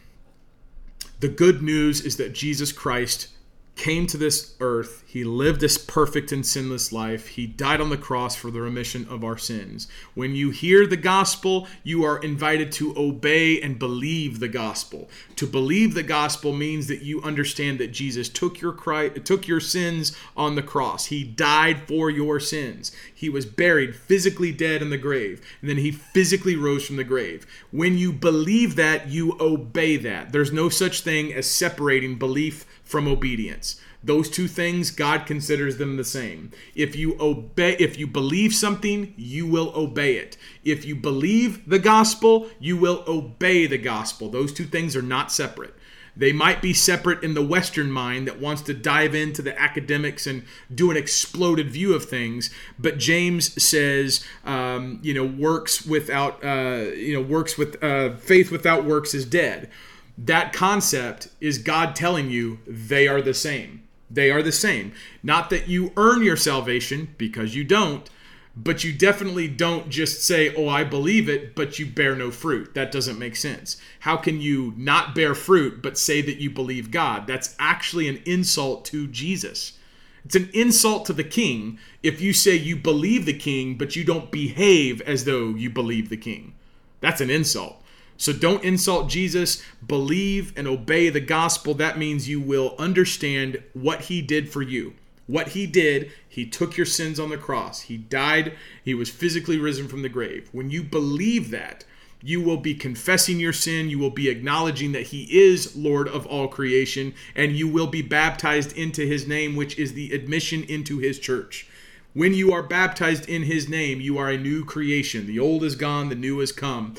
The 1.20 1.30
good 1.30 1.62
news 1.62 2.02
is 2.02 2.18
that 2.18 2.34
Jesus 2.34 2.72
Christ 2.72 3.30
came 3.76 4.06
to 4.08 4.18
this 4.18 4.56
earth. 4.60 5.04
He 5.08 5.24
lived 5.24 5.60
this 5.60 5.78
perfect 5.78 6.32
and 6.32 6.46
sinless 6.46 6.92
life. 6.92 7.28
He 7.28 7.48
died 7.48 7.82
on 7.82 7.90
the 7.90 7.98
cross 7.98 8.36
for 8.36 8.52
the 8.52 8.62
remission 8.62 9.08
of 9.10 9.24
our 9.24 9.38
sins. 9.38 9.88
When 10.14 10.36
you 10.36 10.52
hear 10.52 10.86
the 10.86 10.98
gospel, 10.98 11.68
you 11.84 12.04
are 12.04 12.20
invited 12.20 12.72
to 12.74 12.96
obey 12.98 13.60
and 13.62 13.80
believe 13.80 14.40
the 14.40 14.48
gospel. 14.48 15.10
To 15.38 15.48
believe 15.48 15.94
the 15.94 16.04
gospel 16.04 16.54
means 16.54 16.88
that 16.88 17.02
you 17.02 17.22
understand 17.24 17.80
that 17.80 17.92
Jesus 17.92 18.30
took 18.30 18.62
your 18.62 18.74
Christ, 18.74 19.26
took 19.26 19.48
your 19.48 19.60
sins 19.60 20.16
on 20.38 20.56
the 20.56 20.64
cross. 20.64 21.08
He 21.08 21.24
died 21.24 21.88
for 21.88 22.10
your 22.10 22.40
sins. 22.40 22.92
He 23.14 23.30
was 23.30 23.46
buried, 23.46 23.96
physically 23.96 24.52
dead 24.52 24.82
in 24.82 24.90
the 24.92 24.98
grave, 24.98 25.42
and 25.62 25.70
then 25.70 25.78
he 25.78 25.92
physically 25.92 26.56
rose 26.56 26.86
from 26.86 26.98
the 26.98 27.04
grave. 27.04 27.48
When 27.72 27.98
you 27.98 28.14
believe 28.14 28.76
that, 28.76 29.10
you 29.10 29.36
obey 29.40 29.98
that. 29.98 30.32
There's 30.32 30.52
no 30.52 30.70
such 30.70 31.02
thing 31.02 31.34
as 31.34 31.50
separating 31.50 32.16
belief 32.16 32.66
from 32.94 33.08
obedience. 33.08 33.82
Those 34.04 34.30
two 34.30 34.48
things, 34.48 34.92
God 34.92 35.26
considers 35.26 35.78
them 35.78 35.98
the 35.98 36.04
same. 36.04 36.52
If 36.76 36.96
you 36.96 37.18
obey, 37.20 37.76
if 37.80 37.98
you 37.98 38.06
believe 38.06 38.54
something, 38.54 39.16
you 39.18 39.48
will 39.48 39.74
obey 39.76 40.18
it. 40.18 40.38
If 40.64 40.86
you 40.86 40.96
believe 40.96 41.68
the 41.68 41.80
gospel, 41.80 42.52
you 42.60 42.78
will 42.78 43.04
obey 43.08 43.66
the 43.66 43.80
gospel. 43.80 44.30
Those 44.30 44.54
two 44.54 44.66
things 44.66 44.96
are 44.96 45.02
not 45.02 45.32
separate. 45.32 45.74
They 46.16 46.34
might 46.34 46.62
be 46.62 46.72
separate 46.72 47.24
in 47.24 47.34
the 47.34 47.42
Western 47.42 47.92
mind 47.92 48.28
that 48.28 48.40
wants 48.40 48.62
to 48.64 48.76
dive 48.76 49.16
into 49.16 49.42
the 49.42 49.60
academics 49.60 50.28
and 50.28 50.44
do 50.72 50.92
an 50.92 50.98
exploded 50.98 51.72
view 51.72 51.96
of 51.96 52.06
things. 52.06 52.52
But 52.78 53.00
James 53.00 53.60
says, 53.64 54.24
um, 54.46 55.00
you 55.02 55.16
know, 55.16 55.26
works 55.26 55.84
without, 55.84 56.44
uh, 56.44 56.92
you 56.96 57.16
know, 57.16 57.24
works 57.24 57.58
with 57.58 57.84
uh, 57.84 58.18
faith 58.18 58.52
without 58.52 58.86
works 58.86 59.16
is 59.16 59.26
dead 59.26 59.72
that 60.18 60.54
concept 60.54 61.30
is 61.42 61.58
God 61.58 61.96
telling 61.96 62.30
you 62.30 62.60
they 62.68 63.08
are 63.08 63.22
the 63.22 63.34
same. 63.34 63.84
They 64.10 64.30
are 64.30 64.44
the 64.44 64.52
same. 64.52 64.94
Not 65.24 65.50
that 65.50 65.68
you 65.68 65.92
earn 65.98 66.22
your 66.22 66.38
salvation, 66.38 67.16
because 67.18 67.56
you 67.56 67.64
don't, 67.64 68.08
but 68.56 68.84
you 68.84 68.94
definitely 68.94 69.48
don't 69.48 69.90
just 69.90 70.24
say, 70.24 70.54
Oh, 70.56 70.70
I 70.70 70.84
believe 70.84 71.28
it, 71.28 71.56
but 71.56 71.80
you 71.80 71.88
bear 71.88 72.16
no 72.16 72.30
fruit. 72.30 72.76
That 72.76 72.92
doesn't 72.92 73.18
make 73.18 73.36
sense. 73.36 73.78
How 74.02 74.18
can 74.18 74.40
you 74.40 74.74
not 74.78 75.16
bear 75.16 75.34
fruit, 75.34 75.82
but 75.82 75.98
say 75.98 76.22
that 76.22 76.38
you 76.38 76.52
believe 76.52 76.92
God? 76.92 77.26
That's 77.26 77.56
actually 77.58 78.08
an 78.08 78.22
insult 78.26 78.86
to 78.86 79.08
Jesus. 79.08 79.80
It's 80.24 80.36
an 80.36 80.50
insult 80.54 81.06
to 81.08 81.14
the 81.14 81.24
king 81.24 81.80
if 82.02 82.22
you 82.22 82.32
say 82.32 82.56
you 82.56 82.76
believe 82.76 83.26
the 83.26 83.34
king, 83.34 83.78
but 83.78 83.96
you 83.96 84.04
don't 84.04 84.32
behave 84.32 85.02
as 85.02 85.26
though 85.26 85.50
you 85.50 85.70
believe 85.70 86.10
the 86.10 86.18
king. 86.18 86.54
That's 87.02 87.20
an 87.20 87.30
insult. 87.30 87.83
So 88.24 88.32
don't 88.32 88.64
insult 88.64 89.10
Jesus. 89.10 89.62
Believe 89.86 90.54
and 90.56 90.66
obey 90.66 91.10
the 91.10 91.20
gospel. 91.20 91.74
That 91.74 91.98
means 91.98 92.30
you 92.30 92.40
will 92.40 92.74
understand 92.80 93.62
what 93.74 94.04
he 94.04 94.22
did 94.22 94.48
for 94.48 94.62
you. 94.62 94.94
What 95.28 95.50
he 95.50 95.68
did, 95.68 96.10
he 96.30 96.46
took 96.46 96.78
your 96.78 96.86
sins 96.86 97.20
on 97.20 97.32
the 97.32 97.38
cross. 97.38 97.82
He 97.82 97.98
died. 97.98 98.54
He 98.82 98.94
was 98.94 99.10
physically 99.10 99.58
risen 99.58 99.90
from 99.90 100.04
the 100.04 100.08
grave. 100.08 100.48
When 100.54 100.70
you 100.70 100.84
believe 100.84 101.52
that, 101.52 101.84
you 102.22 102.40
will 102.40 102.56
be 102.56 102.74
confessing 102.74 103.42
your 103.42 103.52
sin. 103.52 103.90
You 103.90 104.00
will 104.00 104.10
be 104.10 104.30
acknowledging 104.30 104.94
that 104.94 105.08
He 105.08 105.24
is 105.38 105.76
Lord 105.76 106.08
of 106.08 106.26
all 106.26 106.48
creation, 106.48 107.14
and 107.36 107.58
you 107.58 107.68
will 107.68 107.88
be 107.88 108.02
baptized 108.02 108.72
into 108.78 109.06
His 109.06 109.28
name, 109.28 109.58
which 109.58 109.78
is 109.78 109.96
the 109.96 110.14
admission 110.14 110.64
into 110.64 111.00
His 111.00 111.20
church. 111.20 111.68
When 112.14 112.34
you 112.34 112.54
are 112.54 112.64
baptized 112.64 113.28
in 113.28 113.44
His 113.44 113.68
name, 113.68 114.00
you 114.00 114.18
are 114.18 114.30
a 114.30 114.38
new 114.38 114.64
creation. 114.64 115.28
The 115.28 115.40
old 115.40 115.62
is 115.62 115.76
gone, 115.76 116.08
the 116.08 116.16
new 116.16 116.40
has 116.40 116.54
come. 116.54 116.96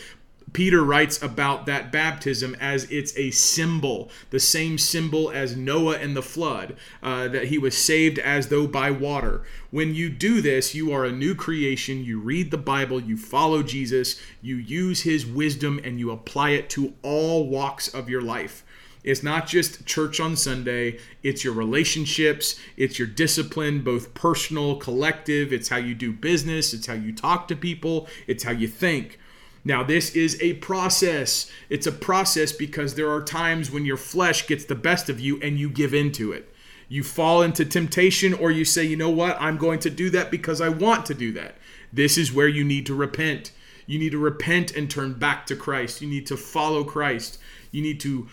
Peter 0.55 0.85
writes 0.85 1.21
about 1.21 1.67
that 1.67 1.91
baptism 1.91 2.57
as 2.61 2.85
it's 2.85 3.15
a 3.19 3.33
symbol, 3.33 4.09
the 4.31 4.39
same 4.39 4.79
symbol 4.79 5.29
as 5.33 5.57
Noah 5.57 5.99
and 5.99 6.17
the 6.17 6.23
flood, 6.23 6.77
uh, 7.03 7.27
that 7.27 7.49
he 7.49 7.59
was 7.59 7.77
saved 7.77 8.21
as 8.21 8.49
though 8.49 8.69
by 8.69 8.93
water. 8.93 9.43
When 9.73 9.97
you 9.97 10.09
do 10.09 10.41
this, 10.41 10.73
you 10.73 10.93
are 10.93 11.05
a 11.05 11.11
new 11.11 11.35
creation. 11.35 12.05
You 12.05 12.21
read 12.21 12.53
the 12.53 12.57
Bible, 12.57 13.01
you 13.01 13.17
follow 13.17 13.65
Jesus, 13.65 14.21
you 14.41 14.55
use 14.55 15.03
his 15.03 15.27
wisdom, 15.27 15.81
and 15.83 15.99
you 15.99 16.13
apply 16.13 16.51
it 16.51 16.71
to 16.71 16.95
all 17.03 17.49
walks 17.49 17.89
of 17.89 18.09
your 18.09 18.23
life. 18.23 18.65
It's 19.03 19.25
not 19.25 19.49
just 19.49 19.85
church 19.85 20.21
on 20.21 20.37
Sunday, 20.37 21.01
it's 21.25 21.43
your 21.43 21.53
relationships, 21.53 22.61
it's 22.77 22.97
your 22.97 23.09
discipline, 23.09 23.83
both 23.83 24.15
personal, 24.15 24.77
collective, 24.77 25.53
it's 25.53 25.69
how 25.69 25.79
you 25.79 25.97
do 25.97 26.13
business, 26.13 26.73
it's 26.73 26.87
how 26.87 26.95
you 26.95 27.13
talk 27.13 27.49
to 27.49 27.57
people, 27.57 28.07
it's 28.29 28.45
how 28.45 28.53
you 28.53 28.69
think. 28.69 29.19
Now, 29.65 29.83
this 29.83 30.15
is 30.15 30.41
a 30.43 30.55
process. 30.55 31.51
It's 31.71 31.87
a 31.87 31.93
process 31.93 32.53
because 32.53 32.95
there 32.95 33.11
are 33.11 33.23
times 33.23 33.71
when 33.71 33.87
your 33.87 33.97
flesh 33.97 34.47
gets 34.47 34.65
the 34.65 34.75
best 34.75 35.09
of 35.09 35.21
you 35.21 35.41
and 35.41 35.59
you 35.59 35.71
give 35.71 35.95
in 35.95 36.13
to 36.13 36.33
it. 36.33 36.55
You 36.89 37.03
fall 37.03 37.43
into 37.43 37.65
temptation, 37.65 38.35
or 38.35 38.51
you 38.51 38.65
say, 38.65 38.85
you 38.85 38.97
know 38.97 39.11
what, 39.11 39.41
I'm 39.41 39.57
going 39.57 39.79
to 39.81 39.91
do 39.91 40.11
that 40.11 40.31
because 40.31 40.61
I 40.61 40.69
want 40.69 41.07
to 41.07 41.15
do 41.15 41.33
that. 41.33 41.57
This 41.93 42.19
is 42.19 42.33
where 42.33 42.49
you 42.49 42.63
need 42.63 42.85
to 42.87 42.95
repent. 42.95 43.53
You 43.87 43.99
need 43.99 44.13
to 44.13 44.19
repent 44.19 44.77
and 44.77 44.91
turn 44.91 45.15
back 45.15 45.47
to 45.47 45.57
Christ. 45.57 46.03
You 46.03 46.09
need 46.09 46.27
to 46.27 46.37
follow 46.37 46.85
Christ. 46.85 47.39
You 47.71 47.83
need 47.83 48.01
to 48.01 48.29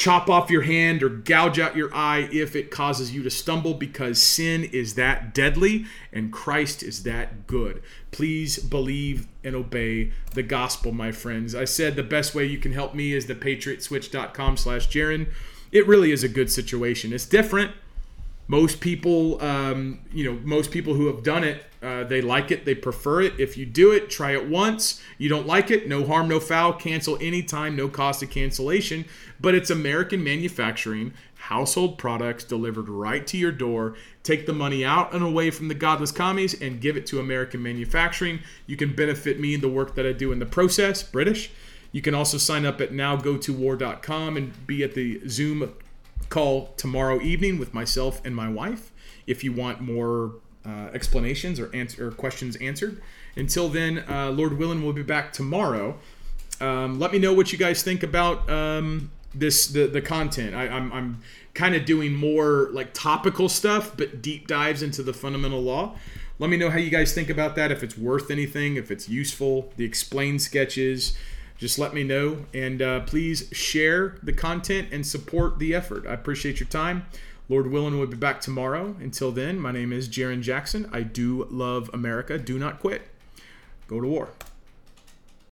chop 0.00 0.30
off 0.30 0.48
your 0.48 0.62
hand 0.62 1.02
or 1.02 1.10
gouge 1.10 1.58
out 1.58 1.76
your 1.76 1.94
eye 1.94 2.26
if 2.32 2.56
it 2.56 2.70
causes 2.70 3.12
you 3.14 3.22
to 3.22 3.28
stumble 3.28 3.74
because 3.74 4.20
sin 4.20 4.64
is 4.64 4.94
that 4.94 5.34
deadly 5.34 5.84
and 6.10 6.32
Christ 6.32 6.82
is 6.82 7.02
that 7.02 7.46
good. 7.46 7.82
Please 8.10 8.58
believe 8.58 9.28
and 9.44 9.54
obey 9.54 10.10
the 10.32 10.42
gospel, 10.42 10.90
my 10.92 11.12
friends. 11.12 11.54
I 11.54 11.66
said 11.66 11.96
the 11.96 12.02
best 12.02 12.34
way 12.34 12.46
you 12.46 12.56
can 12.56 12.72
help 12.72 12.94
me 12.94 13.12
is 13.12 13.26
the 13.26 13.34
patriotswitch.com 13.34 14.56
slash 14.56 14.88
Jarrin. 14.88 15.28
It 15.70 15.86
really 15.86 16.12
is 16.12 16.24
a 16.24 16.28
good 16.28 16.50
situation. 16.50 17.12
It's 17.12 17.26
different 17.26 17.72
most 18.50 18.80
people 18.80 19.40
um, 19.40 20.00
you 20.12 20.24
know 20.24 20.40
most 20.42 20.72
people 20.72 20.92
who 20.94 21.06
have 21.06 21.22
done 21.22 21.44
it 21.44 21.64
uh, 21.82 22.02
they 22.02 22.20
like 22.20 22.50
it 22.50 22.64
they 22.64 22.74
prefer 22.74 23.22
it. 23.22 23.38
If 23.38 23.56
you 23.56 23.64
do 23.64 23.92
it 23.92 24.10
try 24.10 24.32
it 24.32 24.48
once. 24.48 25.00
You 25.18 25.28
don't 25.28 25.46
like 25.46 25.70
it 25.70 25.88
no 25.88 26.04
harm 26.04 26.28
no 26.28 26.40
foul. 26.40 26.72
Cancel 26.72 27.16
anytime 27.20 27.76
no 27.76 27.88
cost 27.88 28.24
of 28.24 28.30
cancellation. 28.30 29.04
But 29.40 29.54
it's 29.54 29.70
american 29.70 30.24
manufacturing 30.24 31.14
household 31.36 31.96
products 31.96 32.42
delivered 32.42 32.88
right 32.88 33.24
to 33.28 33.38
your 33.38 33.52
door. 33.52 33.94
Take 34.24 34.46
the 34.46 34.52
money 34.52 34.84
out 34.84 35.14
and 35.14 35.22
away 35.22 35.50
from 35.50 35.68
the 35.68 35.74
godless 35.74 36.12
commies 36.12 36.60
and 36.60 36.80
give 36.80 36.96
it 36.96 37.06
to 37.06 37.20
american 37.20 37.62
manufacturing. 37.62 38.40
You 38.66 38.76
can 38.76 38.96
benefit 38.96 39.38
me 39.38 39.54
in 39.54 39.60
the 39.60 39.68
work 39.68 39.94
that 39.94 40.04
i 40.04 40.12
do 40.12 40.32
in 40.32 40.40
the 40.40 40.46
process 40.46 41.04
british. 41.04 41.52
You 41.92 42.02
can 42.02 42.14
also 42.14 42.36
sign 42.36 42.66
up 42.66 42.80
at 42.80 42.90
nowgotowar.com 42.90 44.36
and 44.36 44.66
be 44.66 44.82
at 44.82 44.94
the 44.94 45.20
zoom 45.28 45.72
call 46.30 46.72
tomorrow 46.76 47.20
evening 47.20 47.58
with 47.58 47.74
myself 47.74 48.22
and 48.24 48.34
my 48.34 48.48
wife 48.48 48.92
if 49.26 49.44
you 49.44 49.52
want 49.52 49.80
more 49.80 50.36
uh, 50.64 50.88
explanations 50.94 51.60
or, 51.60 51.74
answer, 51.74 52.08
or 52.08 52.10
questions 52.10 52.56
answered. 52.56 53.02
Until 53.36 53.68
then, 53.68 54.04
uh, 54.08 54.30
Lord 54.30 54.58
willing, 54.58 54.82
we'll 54.82 54.92
be 54.92 55.02
back 55.02 55.32
tomorrow. 55.32 55.98
Um, 56.60 56.98
let 56.98 57.12
me 57.12 57.18
know 57.18 57.32
what 57.32 57.52
you 57.52 57.58
guys 57.58 57.82
think 57.82 58.02
about 58.02 58.48
um, 58.50 59.10
this 59.34 59.68
the 59.68 59.86
the 59.86 60.02
content. 60.02 60.54
I, 60.54 60.68
I'm 60.68 60.92
I'm 60.92 61.22
kind 61.54 61.74
of 61.74 61.84
doing 61.84 62.14
more 62.14 62.68
like 62.72 62.92
topical 62.92 63.48
stuff, 63.48 63.96
but 63.96 64.20
deep 64.20 64.46
dives 64.46 64.82
into 64.82 65.02
the 65.02 65.12
fundamental 65.12 65.62
law. 65.62 65.96
Let 66.38 66.50
me 66.50 66.56
know 66.56 66.70
how 66.70 66.78
you 66.78 66.90
guys 66.90 67.14
think 67.14 67.30
about 67.30 67.54
that. 67.56 67.70
If 67.70 67.82
it's 67.82 67.96
worth 67.96 68.30
anything, 68.30 68.76
if 68.76 68.90
it's 68.90 69.08
useful, 69.08 69.72
the 69.76 69.84
explained 69.84 70.42
sketches 70.42 71.16
just 71.60 71.78
let 71.78 71.92
me 71.92 72.02
know. 72.02 72.38
And 72.54 72.80
uh, 72.80 73.00
please 73.00 73.48
share 73.52 74.16
the 74.22 74.32
content 74.32 74.88
and 74.90 75.06
support 75.06 75.58
the 75.58 75.74
effort. 75.74 76.06
I 76.06 76.14
appreciate 76.14 76.58
your 76.58 76.68
time. 76.68 77.06
Lord 77.50 77.70
willing, 77.70 77.98
we'll 77.98 78.06
be 78.06 78.16
back 78.16 78.40
tomorrow. 78.40 78.96
Until 78.98 79.30
then, 79.30 79.60
my 79.60 79.70
name 79.70 79.92
is 79.92 80.08
Jarrin 80.08 80.40
Jackson. 80.40 80.88
I 80.90 81.02
do 81.02 81.46
love 81.50 81.90
America. 81.92 82.38
Do 82.38 82.58
not 82.58 82.80
quit. 82.80 83.02
Go 83.88 84.00
to 84.00 84.06
war. 84.06 84.30